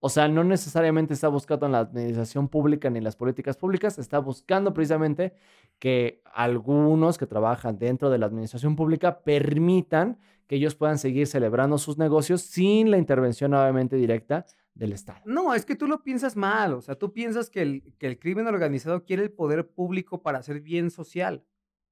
O 0.00 0.08
sea, 0.08 0.26
no 0.28 0.42
necesariamente 0.42 1.12
está 1.12 1.28
buscando 1.28 1.66
en 1.66 1.72
la 1.72 1.80
administración 1.80 2.48
pública 2.48 2.88
ni 2.88 3.02
las 3.02 3.14
políticas 3.14 3.58
públicas, 3.58 3.98
está 3.98 4.18
buscando 4.20 4.72
precisamente 4.72 5.34
que 5.78 6.22
algunos 6.32 7.18
que 7.18 7.26
trabajan 7.26 7.78
dentro 7.78 8.08
de 8.08 8.16
la 8.16 8.26
administración 8.26 8.74
pública 8.74 9.20
permitan 9.20 10.18
que 10.46 10.56
ellos 10.56 10.74
puedan 10.76 10.96
seguir 10.96 11.26
celebrando 11.26 11.76
sus 11.76 11.98
negocios 11.98 12.40
sin 12.40 12.90
la 12.90 12.96
intervención 12.96 13.50
nuevamente 13.50 13.96
directa 13.96 14.46
del 14.76 14.92
Estado. 14.92 15.20
No, 15.24 15.52
es 15.54 15.64
que 15.66 15.74
tú 15.74 15.86
lo 15.88 16.02
piensas 16.04 16.36
mal. 16.36 16.74
O 16.74 16.80
sea, 16.82 16.94
tú 16.94 17.12
piensas 17.12 17.50
que 17.50 17.62
el, 17.62 17.94
que 17.98 18.06
el 18.06 18.18
crimen 18.18 18.46
organizado 18.46 19.04
quiere 19.04 19.24
el 19.24 19.30
poder 19.32 19.66
público 19.68 20.22
para 20.22 20.38
hacer 20.38 20.60
bien 20.60 20.90
social. 20.90 21.44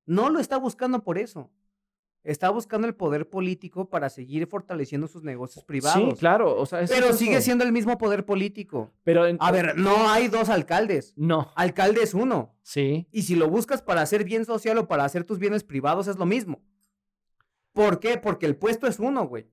No 0.07 0.31
lo 0.31 0.39
está 0.39 0.57
buscando 0.59 1.03
por 1.03 1.19
eso. 1.19 1.51
Está 2.23 2.49
buscando 2.49 2.87
el 2.87 2.95
poder 2.95 3.29
político 3.29 3.91
para 3.91 4.09
seguir 4.09 4.47
fortaleciendo 4.47 5.09
sus 5.09 5.23
negocios 5.25 5.63
privados. 5.65 6.15
Sí, 6.15 6.19
claro. 6.19 6.57
O 6.59 6.65
sea, 6.65 6.81
eso 6.81 6.95
Pero 6.95 7.09
es 7.09 7.19
sigue 7.19 7.35
eso. 7.37 7.43
siendo 7.45 7.65
el 7.65 7.73
mismo 7.73 7.99
poder 7.99 8.25
político. 8.25 8.91
Pero 9.03 9.27
en- 9.27 9.37
A 9.41 9.51
ver, 9.51 9.77
no 9.77 10.09
hay 10.09 10.29
dos 10.29 10.49
alcaldes. 10.49 11.13
No. 11.17 11.53
Alcalde 11.55 12.03
es 12.03 12.15
uno. 12.15 12.55
Sí. 12.63 13.07
Y 13.13 13.25
si 13.25 13.35
lo 13.35 13.51
buscas 13.51 13.83
para 13.83 14.01
hacer 14.01 14.25
bien 14.25 14.47
social 14.47 14.79
o 14.79 14.89
para 14.89 15.05
hacer 15.05 15.25
tus 15.25 15.39
bienes 15.39 15.65
privados, 15.65 16.07
es 16.07 16.17
lo 16.17 16.25
mismo. 16.25 16.63
¿Por 17.75 18.01
qué? 18.01 18.17
Porque 18.17 18.47
el 18.47 18.57
puesto 18.57 18.87
es 18.87 18.99
uno, 18.99 19.27
güey. 19.27 19.47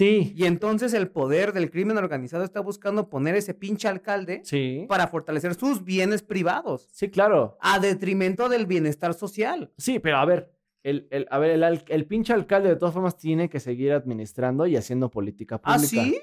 Sí. 0.00 0.32
Y 0.34 0.46
entonces 0.46 0.94
el 0.94 1.08
poder 1.10 1.52
del 1.52 1.70
crimen 1.70 1.98
organizado 1.98 2.42
está 2.42 2.60
buscando 2.60 3.10
poner 3.10 3.34
ese 3.34 3.52
pinche 3.52 3.86
alcalde 3.86 4.40
Sí. 4.44 4.86
para 4.88 5.08
fortalecer 5.08 5.54
sus 5.54 5.84
bienes 5.84 6.22
privados 6.22 6.88
Sí, 6.90 7.10
claro. 7.10 7.58
a 7.60 7.78
detrimento 7.80 8.48
del 8.48 8.64
bienestar 8.64 9.12
social. 9.12 9.70
Sí, 9.76 9.98
pero 9.98 10.16
a 10.16 10.24
ver, 10.24 10.50
el, 10.82 11.06
el- 11.10 11.26
a 11.30 11.38
ver, 11.38 11.82
el, 11.88 12.06
pinche 12.06 12.32
alcalde 12.32 12.70
de 12.70 12.76
todas 12.76 12.94
formas 12.94 13.18
tiene 13.18 13.50
que 13.50 13.60
seguir 13.60 13.92
administrando 13.92 14.66
y 14.66 14.74
haciendo 14.76 15.10
política 15.10 15.58
pública. 15.58 15.76
¿Ah, 15.82 15.86
sí? 15.86 16.18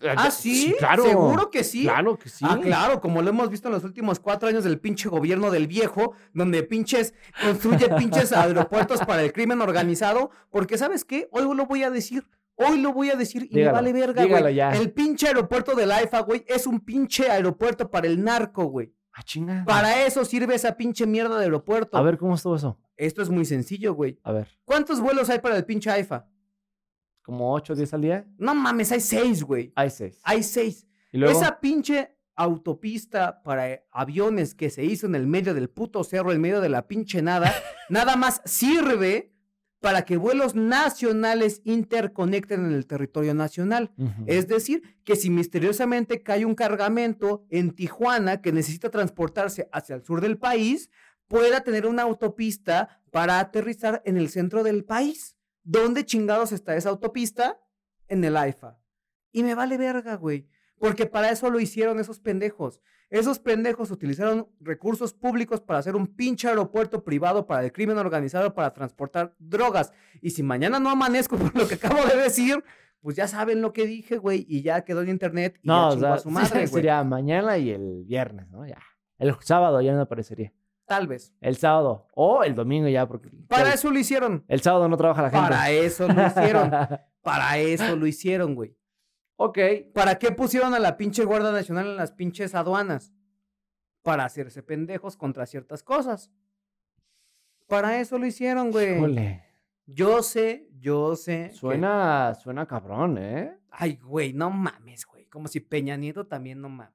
Eh, 0.00 0.14
¿Ah, 0.16 0.30
sí? 0.30 0.74
claro. 0.78 1.02
¿Seguro 1.02 1.50
que 1.50 1.64
sí? 1.64 1.82
Claro 1.82 2.16
que 2.16 2.28
sí. 2.28 2.44
Ah, 2.48 2.60
claro, 2.62 3.00
como 3.00 3.22
lo 3.22 3.30
hemos 3.30 3.50
visto 3.50 3.66
en 3.66 3.74
los 3.74 3.82
últimos 3.82 4.20
cuatro 4.20 4.48
años 4.48 4.62
del 4.62 4.78
pinche 4.78 5.08
gobierno 5.08 5.50
del 5.50 5.66
viejo, 5.66 6.12
donde 6.32 6.62
pinches 6.62 7.12
construye 7.42 7.88
pinches 7.96 8.32
aeropuertos 8.32 9.00
para 9.00 9.22
el 9.22 9.32
crimen 9.32 9.60
organizado, 9.60 10.30
porque 10.50 10.78
¿sabes 10.78 11.04
qué? 11.04 11.26
Hoy 11.32 11.42
lo 11.56 11.66
voy 11.66 11.82
a 11.82 11.90
decir, 11.90 12.24
hoy 12.56 12.80
lo 12.80 12.92
voy 12.92 13.10
a 13.10 13.16
decir 13.16 13.44
y 13.44 13.48
Dígalo, 13.48 13.66
me 13.66 13.72
vale 13.72 13.92
verga, 13.92 14.24
güey. 14.24 14.60
El 14.60 14.92
pinche 14.92 15.28
aeropuerto 15.28 15.74
del 15.74 15.90
AIFA, 15.90 16.20
güey, 16.20 16.44
es 16.46 16.66
un 16.66 16.80
pinche 16.80 17.30
aeropuerto 17.30 17.90
para 17.90 18.06
el 18.06 18.22
narco, 18.22 18.64
güey. 18.64 18.94
Ah, 19.12 19.22
chinga. 19.22 19.64
Para 19.64 20.04
eso 20.04 20.24
sirve 20.24 20.54
esa 20.54 20.76
pinche 20.76 21.06
mierda 21.06 21.38
de 21.38 21.44
aeropuerto. 21.44 21.96
A 21.96 22.02
ver, 22.02 22.18
¿cómo 22.18 22.34
estuvo 22.34 22.56
eso? 22.56 22.78
Esto 22.96 23.22
es 23.22 23.30
muy 23.30 23.44
sencillo, 23.44 23.94
güey. 23.94 24.18
A 24.22 24.32
ver, 24.32 24.48
¿Cuántos 24.64 25.00
vuelos 25.00 25.30
hay 25.30 25.38
para 25.40 25.56
el 25.56 25.64
pinche 25.64 25.90
AIFA? 25.90 26.28
¿como 27.24 27.54
8 27.54 27.72
o 27.72 27.76
10 27.76 27.94
al 27.94 28.00
día? 28.02 28.26
No 28.36 28.54
mames, 28.54 28.92
hay 28.92 29.00
seis, 29.00 29.42
güey. 29.42 29.72
Hay 29.74 29.90
6. 29.90 30.20
Hay 30.22 30.42
seis. 30.42 30.86
Y 31.10 31.18
luego, 31.18 31.40
Esa 31.40 31.58
pinche 31.58 32.16
autopista 32.36 33.42
para 33.42 33.82
aviones 33.90 34.54
que 34.54 34.68
se 34.68 34.84
hizo 34.84 35.06
en 35.06 35.14
el 35.14 35.26
medio 35.26 35.54
del 35.54 35.70
puto 35.70 36.04
cerro, 36.04 36.32
en 36.32 36.40
medio 36.40 36.60
de 36.60 36.68
la 36.68 36.86
pinche 36.86 37.22
nada, 37.22 37.50
nada 37.88 38.16
más 38.16 38.42
sirve 38.44 39.33
para 39.84 40.06
que 40.06 40.16
vuelos 40.16 40.54
nacionales 40.54 41.60
interconecten 41.62 42.64
en 42.64 42.72
el 42.72 42.86
territorio 42.86 43.34
nacional. 43.34 43.92
Es 44.24 44.48
decir, 44.48 44.96
que 45.04 45.14
si 45.14 45.28
misteriosamente 45.28 46.22
cae 46.22 46.46
un 46.46 46.54
cargamento 46.54 47.44
en 47.50 47.70
Tijuana 47.70 48.40
que 48.40 48.50
necesita 48.50 48.88
transportarse 48.88 49.68
hacia 49.72 49.96
el 49.96 50.02
sur 50.02 50.22
del 50.22 50.38
país, 50.38 50.88
pueda 51.28 51.60
tener 51.60 51.84
una 51.84 52.00
autopista 52.00 53.02
para 53.10 53.38
aterrizar 53.38 54.00
en 54.06 54.16
el 54.16 54.30
centro 54.30 54.62
del 54.62 54.86
país. 54.86 55.36
¿Dónde 55.64 56.06
chingados 56.06 56.52
está 56.52 56.74
esa 56.76 56.88
autopista? 56.88 57.60
En 58.08 58.24
el 58.24 58.38
AIFA. 58.38 58.78
Y 59.32 59.42
me 59.42 59.54
vale 59.54 59.76
verga, 59.76 60.14
güey. 60.14 60.48
Porque 60.84 61.06
para 61.06 61.30
eso 61.30 61.48
lo 61.48 61.58
hicieron 61.60 61.98
esos 61.98 62.20
pendejos. 62.20 62.78
Esos 63.08 63.38
pendejos 63.38 63.90
utilizaron 63.90 64.48
recursos 64.60 65.14
públicos 65.14 65.62
para 65.62 65.78
hacer 65.78 65.96
un 65.96 66.06
pinche 66.06 66.46
aeropuerto 66.46 67.02
privado 67.02 67.46
para 67.46 67.64
el 67.64 67.72
crimen 67.72 67.96
organizado 67.96 68.52
para 68.52 68.74
transportar 68.74 69.34
drogas. 69.38 69.94
Y 70.20 70.28
si 70.28 70.42
mañana 70.42 70.78
no 70.78 70.90
amanezco 70.90 71.36
por 71.38 71.56
lo 71.56 71.66
que 71.66 71.76
acabo 71.76 72.04
de 72.04 72.18
decir, 72.18 72.62
pues 73.00 73.16
ya 73.16 73.26
saben 73.26 73.62
lo 73.62 73.72
que 73.72 73.86
dije, 73.86 74.18
güey, 74.18 74.44
y 74.46 74.60
ya 74.60 74.84
quedó 74.84 75.00
en 75.00 75.08
internet 75.08 75.58
y 75.62 75.68
no, 75.68 75.92
ya 75.92 75.96
o 75.96 76.00
sea, 76.00 76.14
a 76.14 76.18
su 76.18 76.30
madre, 76.30 76.50
güey. 76.52 76.68
sería 76.68 77.02
mañana 77.02 77.56
y 77.56 77.70
el 77.70 78.04
viernes, 78.04 78.50
¿no? 78.50 78.66
Ya. 78.66 78.76
El 79.16 79.34
sábado 79.40 79.80
ya 79.80 79.94
no 79.94 80.02
aparecería. 80.02 80.52
Tal 80.84 81.06
vez. 81.06 81.32
El 81.40 81.56
sábado. 81.56 82.08
O 82.14 82.44
el 82.44 82.54
domingo 82.54 82.88
ya, 82.88 83.08
porque. 83.08 83.30
Para 83.48 83.72
eso 83.72 83.90
lo 83.90 83.98
hicieron. 83.98 84.44
el 84.48 84.60
sábado 84.60 84.86
no 84.86 84.98
trabaja 84.98 85.22
la 85.22 85.30
gente. 85.30 85.48
Para 85.48 85.70
eso 85.70 86.06
lo 86.08 86.26
hicieron. 86.26 86.70
Para 87.22 87.56
eso 87.56 87.96
lo 87.96 88.06
hicieron, 88.06 88.54
güey. 88.54 88.76
Ok. 89.36 89.58
¿Para 89.92 90.18
qué 90.18 90.30
pusieron 90.32 90.74
a 90.74 90.78
la 90.78 90.96
pinche 90.96 91.24
Guardia 91.24 91.52
Nacional 91.52 91.86
en 91.86 91.96
las 91.96 92.12
pinches 92.12 92.54
aduanas? 92.54 93.12
Para 94.02 94.24
hacerse 94.24 94.62
pendejos 94.62 95.16
contra 95.16 95.46
ciertas 95.46 95.82
cosas. 95.82 96.30
Para 97.66 98.00
eso 98.00 98.18
lo 98.18 98.26
hicieron, 98.26 98.70
güey. 98.70 98.96
Híjole. 98.96 99.44
Yo 99.86 100.22
sé, 100.22 100.68
yo 100.78 101.16
sé. 101.16 101.48
que- 101.50 101.56
Suena, 101.56 102.34
suena 102.34 102.66
cabrón, 102.66 103.18
¿eh? 103.18 103.58
Ay, 103.70 103.96
güey, 103.96 104.32
no 104.32 104.50
mames, 104.50 105.06
güey. 105.06 105.26
Como 105.26 105.48
si 105.48 105.60
Peña 105.60 105.96
Nieto 105.96 106.26
también 106.26 106.60
no 106.60 106.68
mames. 106.68 106.94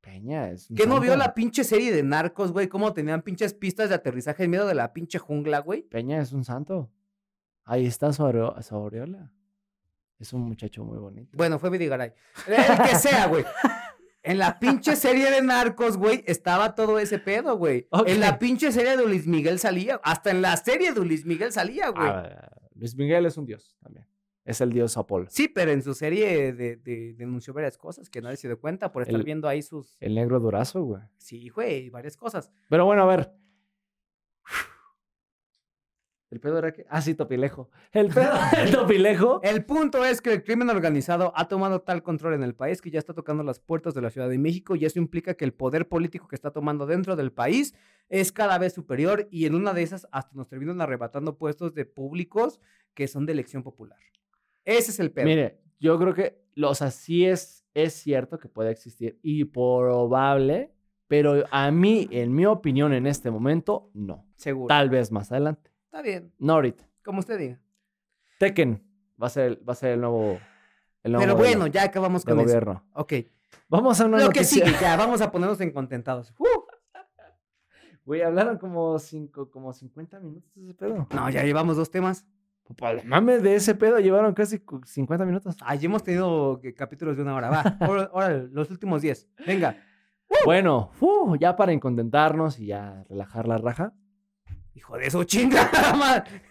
Peña 0.00 0.50
es. 0.50 0.68
un 0.70 0.76
¿Qué 0.76 0.86
no 0.86 1.00
vio 1.00 1.16
la 1.16 1.32
pinche 1.34 1.64
serie 1.64 1.90
de 1.92 2.02
narcos, 2.02 2.52
güey? 2.52 2.68
Cómo 2.68 2.92
tenían 2.92 3.22
pinches 3.22 3.54
pistas 3.54 3.88
de 3.88 3.94
aterrizaje 3.94 4.44
en 4.44 4.50
medio 4.50 4.66
de 4.66 4.74
la 4.74 4.92
pinche 4.92 5.18
jungla, 5.18 5.60
güey. 5.60 5.82
Peña 5.82 6.20
es 6.20 6.32
un 6.32 6.44
santo. 6.44 6.90
Ahí 7.64 7.86
está 7.86 8.12
su, 8.12 8.22
areo- 8.24 8.60
su 8.62 8.74
aureola. 8.74 9.32
Es 10.24 10.32
un 10.32 10.40
muchacho 10.40 10.82
muy 10.84 10.96
bonito. 10.96 11.36
Bueno, 11.36 11.58
fue 11.58 11.68
Vidigaray. 11.68 12.14
El 12.46 12.88
que 12.88 12.96
sea, 12.96 13.26
güey. 13.26 13.44
En 14.26 14.38
la 14.38 14.58
pinche 14.58 14.96
serie 14.96 15.30
de 15.30 15.42
narcos, 15.42 15.98
güey, 15.98 16.24
estaba 16.26 16.74
todo 16.74 16.98
ese 16.98 17.18
pedo, 17.18 17.58
güey. 17.58 17.86
En 18.06 18.20
la 18.20 18.38
pinche 18.38 18.72
serie 18.72 18.96
de 18.96 19.04
Luis 19.04 19.26
Miguel 19.26 19.58
salía. 19.58 20.00
Hasta 20.02 20.30
en 20.30 20.40
la 20.40 20.56
serie 20.56 20.94
de 20.94 21.04
Luis 21.04 21.26
Miguel 21.26 21.52
salía, 21.52 21.90
güey. 21.90 22.08
Ah, 22.08 22.48
Luis 22.74 22.96
Miguel 22.96 23.26
es 23.26 23.36
un 23.36 23.44
dios 23.44 23.76
también. 23.82 24.06
Es 24.46 24.62
el 24.62 24.70
dios 24.72 24.96
Apolo. 24.96 25.26
Sí, 25.28 25.48
pero 25.48 25.72
en 25.72 25.82
su 25.82 25.92
serie 25.92 26.54
de, 26.54 26.76
de- 26.76 27.12
denunció 27.12 27.52
varias 27.52 27.76
cosas 27.76 28.08
que 28.08 28.22
nadie 28.22 28.38
se 28.38 28.48
dio 28.48 28.58
cuenta 28.58 28.92
por 28.92 29.02
estar 29.02 29.14
El- 29.20 29.24
viendo 29.24 29.46
ahí 29.46 29.60
sus. 29.60 29.94
El 30.00 30.14
negro 30.14 30.40
durazo, 30.40 30.82
güey. 30.82 31.02
Sí, 31.18 31.50
güey, 31.50 31.90
varias 31.90 32.16
cosas. 32.16 32.50
Pero 32.70 32.86
bueno, 32.86 33.02
a 33.02 33.06
ver. 33.06 33.30
El 36.34 36.40
pedo 36.40 36.58
era 36.58 36.72
que. 36.72 36.84
Ah, 36.88 37.00
sí, 37.00 37.14
Topilejo. 37.14 37.70
El 37.92 38.08
pedo 38.08 38.32
del 38.56 38.70
Topilejo. 38.72 39.40
El 39.44 39.64
punto 39.64 40.04
es 40.04 40.20
que 40.20 40.32
el 40.32 40.42
crimen 40.42 40.68
organizado 40.68 41.32
ha 41.36 41.46
tomado 41.46 41.80
tal 41.82 42.02
control 42.02 42.34
en 42.34 42.42
el 42.42 42.54
país 42.54 42.82
que 42.82 42.90
ya 42.90 42.98
está 42.98 43.14
tocando 43.14 43.42
las 43.44 43.60
puertas 43.60 43.94
de 43.94 44.02
la 44.02 44.10
Ciudad 44.10 44.28
de 44.28 44.36
México 44.38 44.74
y 44.74 44.84
eso 44.84 44.98
implica 44.98 45.34
que 45.34 45.44
el 45.44 45.52
poder 45.52 45.88
político 45.88 46.26
que 46.26 46.34
está 46.34 46.50
tomando 46.50 46.86
dentro 46.86 47.14
del 47.14 47.30
país 47.32 47.74
es 48.08 48.32
cada 48.32 48.58
vez 48.58 48.72
superior 48.72 49.28
y 49.30 49.46
en 49.46 49.54
una 49.54 49.72
de 49.72 49.82
esas 49.82 50.06
hasta 50.10 50.34
nos 50.34 50.48
terminan 50.48 50.80
arrebatando 50.80 51.38
puestos 51.38 51.72
de 51.72 51.84
públicos 51.84 52.60
que 52.94 53.06
son 53.06 53.26
de 53.26 53.32
elección 53.32 53.62
popular. 53.62 53.98
Ese 54.64 54.90
es 54.90 54.98
el 55.00 55.10
pedo. 55.12 55.26
Mire, 55.26 55.60
yo 55.78 55.98
creo 55.98 56.14
que. 56.14 56.42
lo- 56.56 56.70
O 56.70 56.74
sea, 56.74 56.90
sí 56.90 57.24
es, 57.24 57.64
es 57.74 57.92
cierto 57.94 58.38
que 58.38 58.48
puede 58.48 58.70
existir 58.72 59.18
y 59.22 59.44
probable, 59.44 60.72
pero 61.06 61.44
a 61.50 61.70
mí, 61.70 62.08
en 62.10 62.34
mi 62.34 62.46
opinión, 62.46 62.92
en 62.92 63.06
este 63.06 63.30
momento, 63.30 63.90
no. 63.94 64.26
Seguro. 64.36 64.68
Tal 64.68 64.88
vez 64.90 65.12
más 65.12 65.30
adelante. 65.32 65.70
Está 65.94 66.02
bien, 66.02 66.32
No 66.40 66.54
ahorita. 66.54 66.84
como 67.04 67.20
usted 67.20 67.38
diga. 67.38 67.60
Tekken 68.40 68.82
va 69.22 69.28
a 69.28 69.30
ser, 69.30 69.60
va 69.66 69.74
a 69.74 69.76
ser 69.76 69.92
el 69.92 70.00
nuevo. 70.00 70.40
El 71.04 71.12
nuevo 71.12 71.24
Pero 71.24 71.36
bueno, 71.36 71.68
ya 71.68 71.84
acabamos 71.84 72.24
con 72.24 72.34
eso. 72.40 72.42
gobierno. 72.48 72.84
Ok. 72.94 73.12
Vamos 73.68 74.00
a 74.00 74.06
una 74.06 74.16
Lo 74.18 74.30
que 74.30 74.40
noticia. 74.40 74.66
sigue, 74.66 74.76
ya, 74.80 74.96
vamos 74.96 75.20
a 75.20 75.30
ponernos 75.30 75.60
en 75.60 75.70
contentados. 75.70 76.34
Uh, 76.36 76.46
Güey, 78.04 78.22
hablaron 78.22 78.58
como, 78.58 78.98
cinco, 78.98 79.50
como 79.52 79.72
50 79.72 80.18
minutos 80.18 80.52
de 80.56 80.64
ese 80.64 80.74
pedo. 80.74 81.06
no, 81.14 81.30
ya 81.30 81.44
llevamos 81.44 81.76
dos 81.76 81.90
temas. 81.92 82.26
Mames, 83.04 83.42
de 83.44 83.54
ese 83.54 83.74
pedo 83.76 84.00
llevaron 84.00 84.34
casi 84.34 84.58
cu- 84.58 84.80
50 84.84 85.24
minutos. 85.24 85.54
Ay, 85.60 85.78
hemos 85.84 86.02
tenido 86.02 86.60
eh, 86.64 86.74
capítulos 86.74 87.16
de 87.16 87.22
una 87.22 87.34
hora. 87.36 87.50
Va, 87.50 87.60
ahora, 87.80 88.10
ahora, 88.12 88.30
los 88.50 88.68
últimos 88.70 89.00
diez. 89.00 89.28
Venga. 89.46 89.76
Bueno, 90.44 90.90
fu, 90.94 91.36
ya 91.36 91.54
para 91.54 91.72
incontentarnos 91.72 92.58
y 92.58 92.66
ya 92.66 93.04
relajar 93.08 93.46
la 93.46 93.58
raja. 93.58 93.92
Hijo 94.74 94.96
de 94.98 95.10
su 95.10 95.24
chingada 95.24 95.94
madre. 95.98 96.42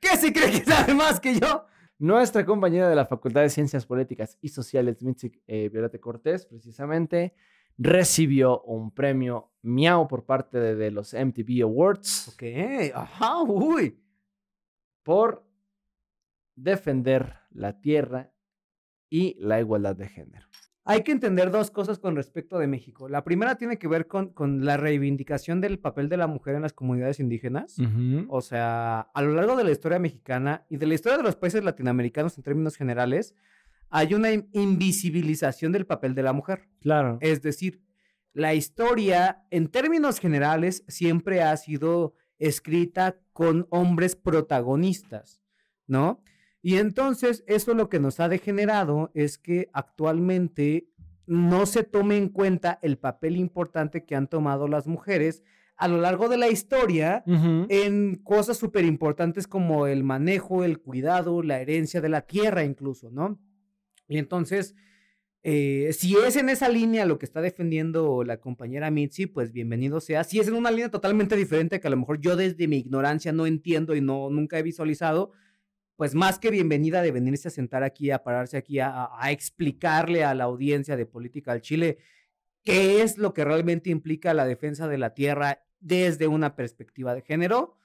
¿Qué 0.00 0.16
se 0.16 0.32
cree 0.32 0.50
que 0.50 0.64
sabe 0.64 0.94
más 0.94 1.20
que 1.20 1.38
yo? 1.38 1.66
Nuestra 1.98 2.44
compañera 2.44 2.88
de 2.88 2.96
la 2.96 3.06
Facultad 3.06 3.42
de 3.42 3.50
Ciencias 3.50 3.86
Políticas 3.86 4.36
y 4.40 4.48
Sociales, 4.48 5.02
Mitzi 5.02 5.30
eh, 5.46 5.68
Violeta 5.68 5.98
Cortés, 6.00 6.44
precisamente, 6.46 7.34
recibió 7.78 8.60
un 8.62 8.90
premio 8.92 9.52
Miau 9.62 10.08
por 10.08 10.24
parte 10.26 10.58
de, 10.58 10.74
de 10.74 10.90
los 10.90 11.14
MTV 11.14 11.62
Awards 11.62 12.28
Ok, 12.34 12.42
ajá, 12.94 13.42
uy. 13.42 14.02
por 15.04 15.46
defender 16.56 17.36
la 17.50 17.80
tierra 17.80 18.32
y 19.08 19.36
la 19.38 19.60
igualdad 19.60 19.94
de 19.94 20.08
género. 20.08 20.46
Hay 20.84 21.02
que 21.04 21.12
entender 21.12 21.50
dos 21.52 21.70
cosas 21.70 21.98
con 22.00 22.16
respecto 22.16 22.58
de 22.58 22.66
México. 22.66 23.08
La 23.08 23.22
primera 23.22 23.54
tiene 23.56 23.78
que 23.78 23.86
ver 23.86 24.08
con, 24.08 24.30
con 24.30 24.64
la 24.64 24.76
reivindicación 24.76 25.60
del 25.60 25.78
papel 25.78 26.08
de 26.08 26.16
la 26.16 26.26
mujer 26.26 26.56
en 26.56 26.62
las 26.62 26.72
comunidades 26.72 27.20
indígenas. 27.20 27.76
O 28.28 28.40
sea, 28.40 29.00
a 29.00 29.22
lo 29.22 29.32
largo 29.34 29.54
de 29.56 29.62
la 29.64 29.70
historia 29.70 30.00
mexicana 30.00 30.66
y 30.68 30.78
de 30.78 30.86
la 30.86 30.94
historia 30.94 31.18
de 31.18 31.22
los 31.24 31.36
países 31.36 31.62
latinoamericanos 31.62 32.36
en 32.36 32.42
términos 32.42 32.76
generales, 32.76 33.34
hay 33.90 34.14
una 34.14 34.32
in- 34.32 34.48
invisibilización 34.52 35.70
del 35.70 35.86
papel 35.86 36.14
de 36.14 36.22
la 36.24 36.32
mujer. 36.32 36.68
Claro. 36.80 37.18
Es 37.20 37.42
decir, 37.42 37.80
la 38.32 38.54
historia, 38.54 39.44
en 39.50 39.68
términos 39.68 40.18
generales, 40.18 40.84
siempre 40.88 41.42
ha 41.42 41.56
sido 41.58 42.14
escrita 42.38 43.20
con 43.32 43.66
hombres 43.70 44.16
protagonistas, 44.16 45.42
¿no? 45.86 46.22
Y 46.62 46.76
entonces, 46.76 47.42
eso 47.48 47.74
lo 47.74 47.88
que 47.88 47.98
nos 47.98 48.20
ha 48.20 48.28
degenerado 48.28 49.10
es 49.14 49.36
que 49.36 49.68
actualmente 49.72 50.88
no 51.26 51.66
se 51.66 51.82
tome 51.82 52.16
en 52.16 52.28
cuenta 52.28 52.78
el 52.82 52.98
papel 52.98 53.36
importante 53.36 54.04
que 54.04 54.14
han 54.14 54.28
tomado 54.28 54.68
las 54.68 54.86
mujeres 54.86 55.42
a 55.76 55.88
lo 55.88 55.98
largo 55.98 56.28
de 56.28 56.36
la 56.36 56.48
historia 56.48 57.24
en 57.26 58.14
cosas 58.22 58.56
súper 58.56 58.84
importantes 58.84 59.48
como 59.48 59.88
el 59.88 60.04
manejo, 60.04 60.64
el 60.64 60.78
cuidado, 60.78 61.42
la 61.42 61.60
herencia 61.60 62.00
de 62.00 62.08
la 62.08 62.20
tierra 62.20 62.62
incluso, 62.62 63.10
¿no? 63.10 63.40
Y 64.06 64.18
entonces, 64.18 64.76
eh, 65.42 65.90
si 65.92 66.14
es 66.16 66.36
en 66.36 66.50
esa 66.50 66.68
línea 66.68 67.04
lo 67.04 67.18
que 67.18 67.26
está 67.26 67.40
defendiendo 67.40 68.22
la 68.22 68.36
compañera 68.36 68.92
Mitzi, 68.92 69.26
pues 69.26 69.50
bienvenido 69.50 70.00
sea. 70.00 70.22
Si 70.22 70.38
es 70.38 70.46
en 70.46 70.54
una 70.54 70.70
línea 70.70 70.90
totalmente 70.90 71.34
diferente 71.34 71.80
que 71.80 71.88
a 71.88 71.90
lo 71.90 71.96
mejor 71.96 72.20
yo 72.20 72.36
desde 72.36 72.68
mi 72.68 72.76
ignorancia 72.76 73.32
no 73.32 73.46
entiendo 73.46 73.96
y 73.96 74.00
no 74.00 74.30
nunca 74.30 74.58
he 74.58 74.62
visualizado, 74.62 75.32
pues 76.02 76.16
más 76.16 76.40
que 76.40 76.50
bienvenida 76.50 77.00
de 77.00 77.12
venirse 77.12 77.46
a 77.46 77.52
sentar 77.52 77.84
aquí, 77.84 78.10
a 78.10 78.24
pararse 78.24 78.56
aquí, 78.56 78.80
a, 78.80 79.08
explicarle 79.30 80.24
a 80.24 80.34
la 80.34 80.42
audiencia 80.42 80.96
de 80.96 81.06
Política 81.06 81.52
al 81.52 81.60
Chile 81.60 81.98
qué 82.64 83.02
es 83.02 83.18
lo 83.18 83.32
que 83.32 83.44
realmente 83.44 83.88
implica 83.88 84.34
la 84.34 84.44
defensa 84.44 84.88
de 84.88 84.98
la 84.98 85.14
tierra 85.14 85.62
desde 85.78 86.26
una 86.26 86.56
perspectiva 86.56 87.14
de 87.14 87.22
género. 87.22 87.76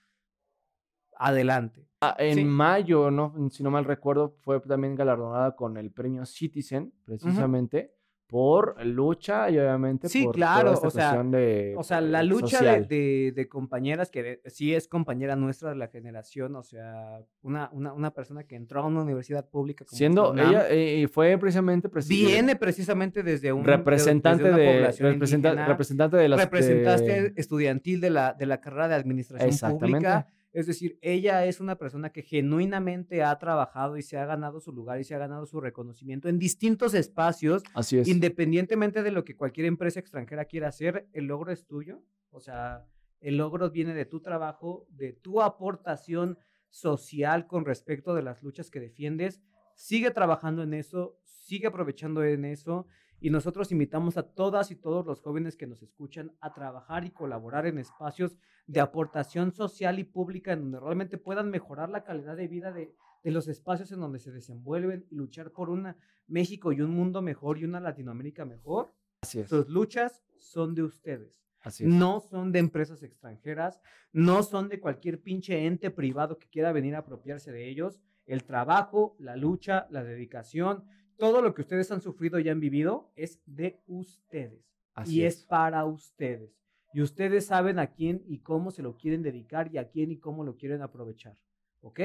Adelante. 1.16 1.88
Ah, 2.02 2.16
en 2.18 2.34
Sí. 2.34 2.44
mayo, 2.44 3.12
no, 3.12 3.36
si 3.52 3.62
no 3.62 3.70
mal 3.70 3.86
recuerdo, 3.86 4.36
fue 4.42 4.60
también 4.62 4.96
galardonada 4.96 5.56
con 5.56 5.78
el 5.78 5.92
premio 5.92 6.26
Citizen, 6.26 6.92
precisamente, 7.06 7.94
por 8.28 8.86
lucha 8.86 9.50
y 9.50 9.58
obviamente 9.58 10.10
Sí, 10.10 10.26
por 10.26 10.36
claro, 10.36 10.74
toda 10.74 10.76
esta 10.76 10.88
o 10.88 10.92
sea, 10.92 11.24
de, 11.24 11.74
O 11.78 11.84
sea, 11.84 12.02
la 12.02 12.20
eh, 12.20 12.24
lucha 12.26 12.62
de, 12.62 12.82
de- 12.82 13.32
de 13.34 13.48
compañeras 13.48 14.12
que 14.12 14.22
de- 14.22 14.42
sí 14.48 14.74
es 14.74 14.88
compañera 14.90 15.38
nuestra 15.38 15.70
de 15.70 15.78
la 15.78 15.88
generación, 15.88 16.56
o 16.58 16.64
sea, 16.64 17.22
una, 17.42 17.70
una, 17.72 17.94
una 17.94 18.12
persona 18.14 18.44
que 18.44 18.56
entró 18.56 18.82
a 18.82 18.86
una 18.86 19.02
universidad 19.02 19.50
pública 19.50 19.86
como 19.86 19.96
la 19.96 19.98
Siendo 19.98 20.32
UNAM, 20.32 20.50
ella, 20.50 20.70
eh, 20.70 20.98
y 21.00 21.08
fue 21.08 21.38
precisamente 21.38 21.90
viene 22.10 22.56
precisamente 22.58 23.24
desde 23.24 23.54
un 23.54 23.64
representante 23.64 24.44
de, 24.44 24.50
una 24.50 24.58
población 24.74 25.14
representa- 25.14 25.48
indígena, 25.50 25.68
representante 25.68 26.18
de 26.18 26.28
las 26.30 26.40
representaste 26.42 27.22
de- 27.22 27.34
estudiantil 27.38 28.02
de 28.02 28.10
la, 28.10 28.34
de 28.34 28.46
la 28.46 28.60
carrera 28.60 28.90
de 28.90 28.96
administración 28.96 29.50
pública. 29.80 30.28
Es 30.58 30.66
decir, 30.66 30.98
ella 31.04 31.46
es 31.46 31.60
una 31.60 31.76
persona 31.76 32.12
que 32.12 32.24
genuinamente 32.24 33.22
ha 33.22 33.38
trabajado 33.38 33.96
y 33.96 34.02
se 34.02 34.18
ha 34.18 34.26
ganado 34.26 34.60
su 34.60 34.72
lugar 34.72 35.00
y 35.00 35.04
se 35.04 35.14
ha 35.14 35.20
ganado 35.20 35.46
su 35.46 35.62
reconocimiento 35.62 36.30
en 36.30 36.40
distintos 36.40 36.96
espacios 36.96 37.62
Así 37.76 38.00
es. 38.00 38.08
Independientemente 38.08 39.04
de 39.04 39.12
lo 39.12 39.24
que 39.24 39.36
cualquier 39.36 39.68
empresa 39.68 40.00
extranjera 40.00 40.46
quiera 40.46 40.70
hacer, 40.70 41.08
el 41.14 41.26
logro 41.26 41.52
es 41.52 41.68
tuyo. 41.68 42.02
O 42.32 42.40
sea, 42.40 42.88
el 43.20 43.38
logro 43.38 43.70
viene 43.70 43.94
de 43.94 44.06
tu 44.06 44.20
trabajo, 44.20 44.88
de 44.90 45.14
tu 45.14 45.44
aportación 45.44 46.40
social 46.72 47.46
con 47.46 47.64
respecto 47.64 48.16
de 48.16 48.24
las 48.24 48.42
luchas 48.42 48.72
que 48.72 48.80
defiendes. 48.80 49.40
Sigue 49.76 50.10
trabajando 50.10 50.64
en 50.64 50.74
eso, 50.74 51.20
sigue 51.24 51.68
aprovechando 51.68 52.24
en 52.24 52.46
eso. 52.46 52.88
Y 53.20 53.30
nosotros 53.30 53.72
invitamos 53.72 54.18
a 54.18 54.24
todas 54.24 54.70
y 54.72 54.76
todos 54.76 55.06
los 55.06 55.22
jóvenes 55.22 55.58
que 55.58 55.68
nos 55.68 55.82
escuchan 55.82 56.32
a 56.40 56.54
trabajar 56.54 57.04
y 57.04 57.12
colaborar 57.12 57.66
en 57.66 57.80
espacios 57.80 58.38
de 58.68 58.80
aportación 58.80 59.52
social 59.52 59.98
y 59.98 60.04
pública 60.04 60.54
en 60.54 60.60
donde 60.60 60.80
realmente 60.80 61.18
puedan 61.18 61.50
mejorar 61.50 61.90
la 61.90 62.04
calidad 62.04 62.38
de 62.38 62.48
vida 62.48 62.72
de, 62.72 62.94
de 63.24 63.32
los 63.32 63.48
espacios 63.48 63.92
en 63.92 64.00
donde 64.00 64.20
se 64.20 64.32
desenvuelven 64.32 65.06
y 65.10 65.16
luchar 65.16 65.52
por 65.52 65.70
una 65.70 65.98
México 66.28 66.72
y 66.72 66.82
un 66.82 66.92
mundo 66.92 67.22
mejor 67.22 67.58
y 67.58 67.64
una 67.64 67.80
Latinoamérica 67.80 68.46
mejor. 68.46 68.94
Así 69.22 69.40
es. 69.40 69.50
Sus 69.50 69.68
luchas 69.70 70.24
son 70.38 70.76
de 70.76 70.84
ustedes. 70.84 71.34
Así 71.62 71.86
es. 71.86 71.90
No 71.90 72.20
son 72.20 72.52
de 72.52 72.60
empresas 72.60 73.02
extranjeras, 73.04 73.82
no 74.14 74.44
son 74.44 74.70
de 74.70 74.80
cualquier 74.80 75.22
pinche 75.22 75.66
ente 75.66 75.90
privado 75.90 76.38
que 76.38 76.48
quiera 76.50 76.72
venir 76.72 76.96
a 76.96 77.00
apropiarse 77.00 77.52
de 77.52 77.68
ellos. 77.68 78.00
El 78.26 78.44
trabajo, 78.44 79.16
la 79.20 79.36
lucha, 79.38 79.88
la 79.90 80.04
dedicación, 80.04 80.84
todo 81.18 81.42
lo 81.42 81.54
que 81.54 81.62
ustedes 81.62 81.92
han 81.92 82.02
sufrido 82.02 82.40
y 82.40 82.50
han 82.50 82.60
vivido 82.60 83.12
es 83.16 83.42
de 83.46 83.82
ustedes. 83.88 84.66
Así 84.94 85.18
y 85.18 85.24
es 85.24 85.44
para 85.44 85.86
ustedes. 85.86 86.58
Y 86.94 87.02
ustedes 87.02 87.46
saben 87.46 87.80
a 87.80 87.88
quién 87.88 88.24
y 88.26 88.40
cómo 88.40 88.72
se 88.72 88.82
lo 88.82 88.98
quieren 88.98 89.22
dedicar 89.22 89.70
y 89.72 89.78
a 89.78 89.90
quién 89.90 90.12
y 90.12 90.18
cómo 90.18 90.44
lo 90.44 90.56
quieren 90.56 90.82
aprovechar. 90.82 91.38
¿Ok? 91.82 92.00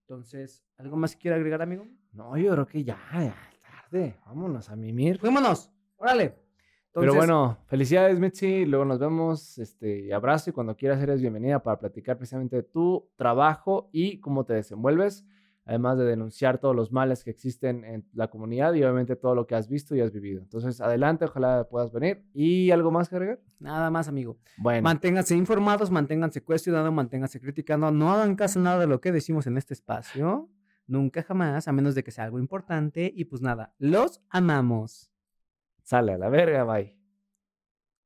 Entonces, 0.00 0.64
¿algo 0.78 0.96
más 0.96 1.14
que 1.14 1.22
quiera 1.22 1.36
agregar, 1.36 1.62
amigo? 1.62 1.86
No, 2.12 2.36
yo 2.36 2.52
creo 2.52 2.66
que 2.66 2.82
ya, 2.82 2.98
ya 3.12 3.48
es 3.52 3.60
tarde. 3.60 4.16
Vámonos 4.26 4.68
a 4.68 4.76
mimir. 4.76 5.18
Fuémonos. 5.18 5.70
Órale. 5.96 6.34
Pero 6.92 7.04
Entonces, 7.04 7.16
bueno, 7.16 7.58
felicidades, 7.66 8.18
Mitzi. 8.18 8.66
Luego 8.66 8.84
nos 8.84 8.98
vemos. 8.98 9.58
Este, 9.58 10.12
abrazo 10.12 10.50
y 10.50 10.52
cuando 10.52 10.76
quieras 10.76 11.00
eres 11.00 11.22
bienvenida 11.22 11.62
para 11.62 11.78
platicar 11.78 12.18
precisamente 12.18 12.56
de 12.56 12.62
tu 12.64 13.08
trabajo 13.16 13.88
y 13.92 14.20
cómo 14.20 14.44
te 14.44 14.54
desenvuelves, 14.54 15.24
además 15.64 15.98
de 15.98 16.04
denunciar 16.04 16.58
todos 16.58 16.74
los 16.74 16.90
males 16.92 17.22
que 17.24 17.30
existen 17.30 17.84
en 17.84 18.06
la 18.14 18.28
comunidad 18.28 18.74
y 18.74 18.82
obviamente 18.82 19.16
todo 19.16 19.34
lo 19.34 19.46
que 19.46 19.54
has 19.54 19.68
visto 19.68 19.94
y 19.94 20.00
has 20.00 20.12
vivido. 20.12 20.40
Entonces, 20.40 20.80
adelante, 20.80 21.24
ojalá 21.24 21.68
puedas 21.70 21.92
venir. 21.92 22.24
¿Y 22.34 22.70
algo 22.70 22.90
más 22.90 23.08
que 23.08 23.16
agregar? 23.16 23.40
Nada 23.60 23.90
más, 23.90 24.08
amigo. 24.08 24.38
Bueno, 24.56 24.82
Manténganse 24.82 25.36
informados, 25.36 25.90
manténganse 25.90 26.42
cuestionando, 26.42 26.90
manténganse 26.90 27.40
criticando. 27.40 27.90
No 27.90 28.12
hagan 28.12 28.34
caso 28.36 28.58
nada 28.60 28.80
de 28.80 28.86
lo 28.86 29.00
que 29.00 29.12
decimos 29.12 29.46
en 29.46 29.56
este 29.56 29.74
espacio. 29.74 30.50
Nunca 30.86 31.22
jamás, 31.22 31.68
a 31.68 31.72
menos 31.72 31.94
de 31.94 32.02
que 32.02 32.10
sea 32.10 32.24
algo 32.24 32.38
importante. 32.40 33.12
Y 33.14 33.24
pues 33.26 33.40
nada, 33.40 33.74
los 33.78 34.20
amamos. 34.30 35.10
sale 35.84 36.12
a 36.14 36.18
la 36.18 36.28
verga, 36.28 36.64
bye. 36.64 37.01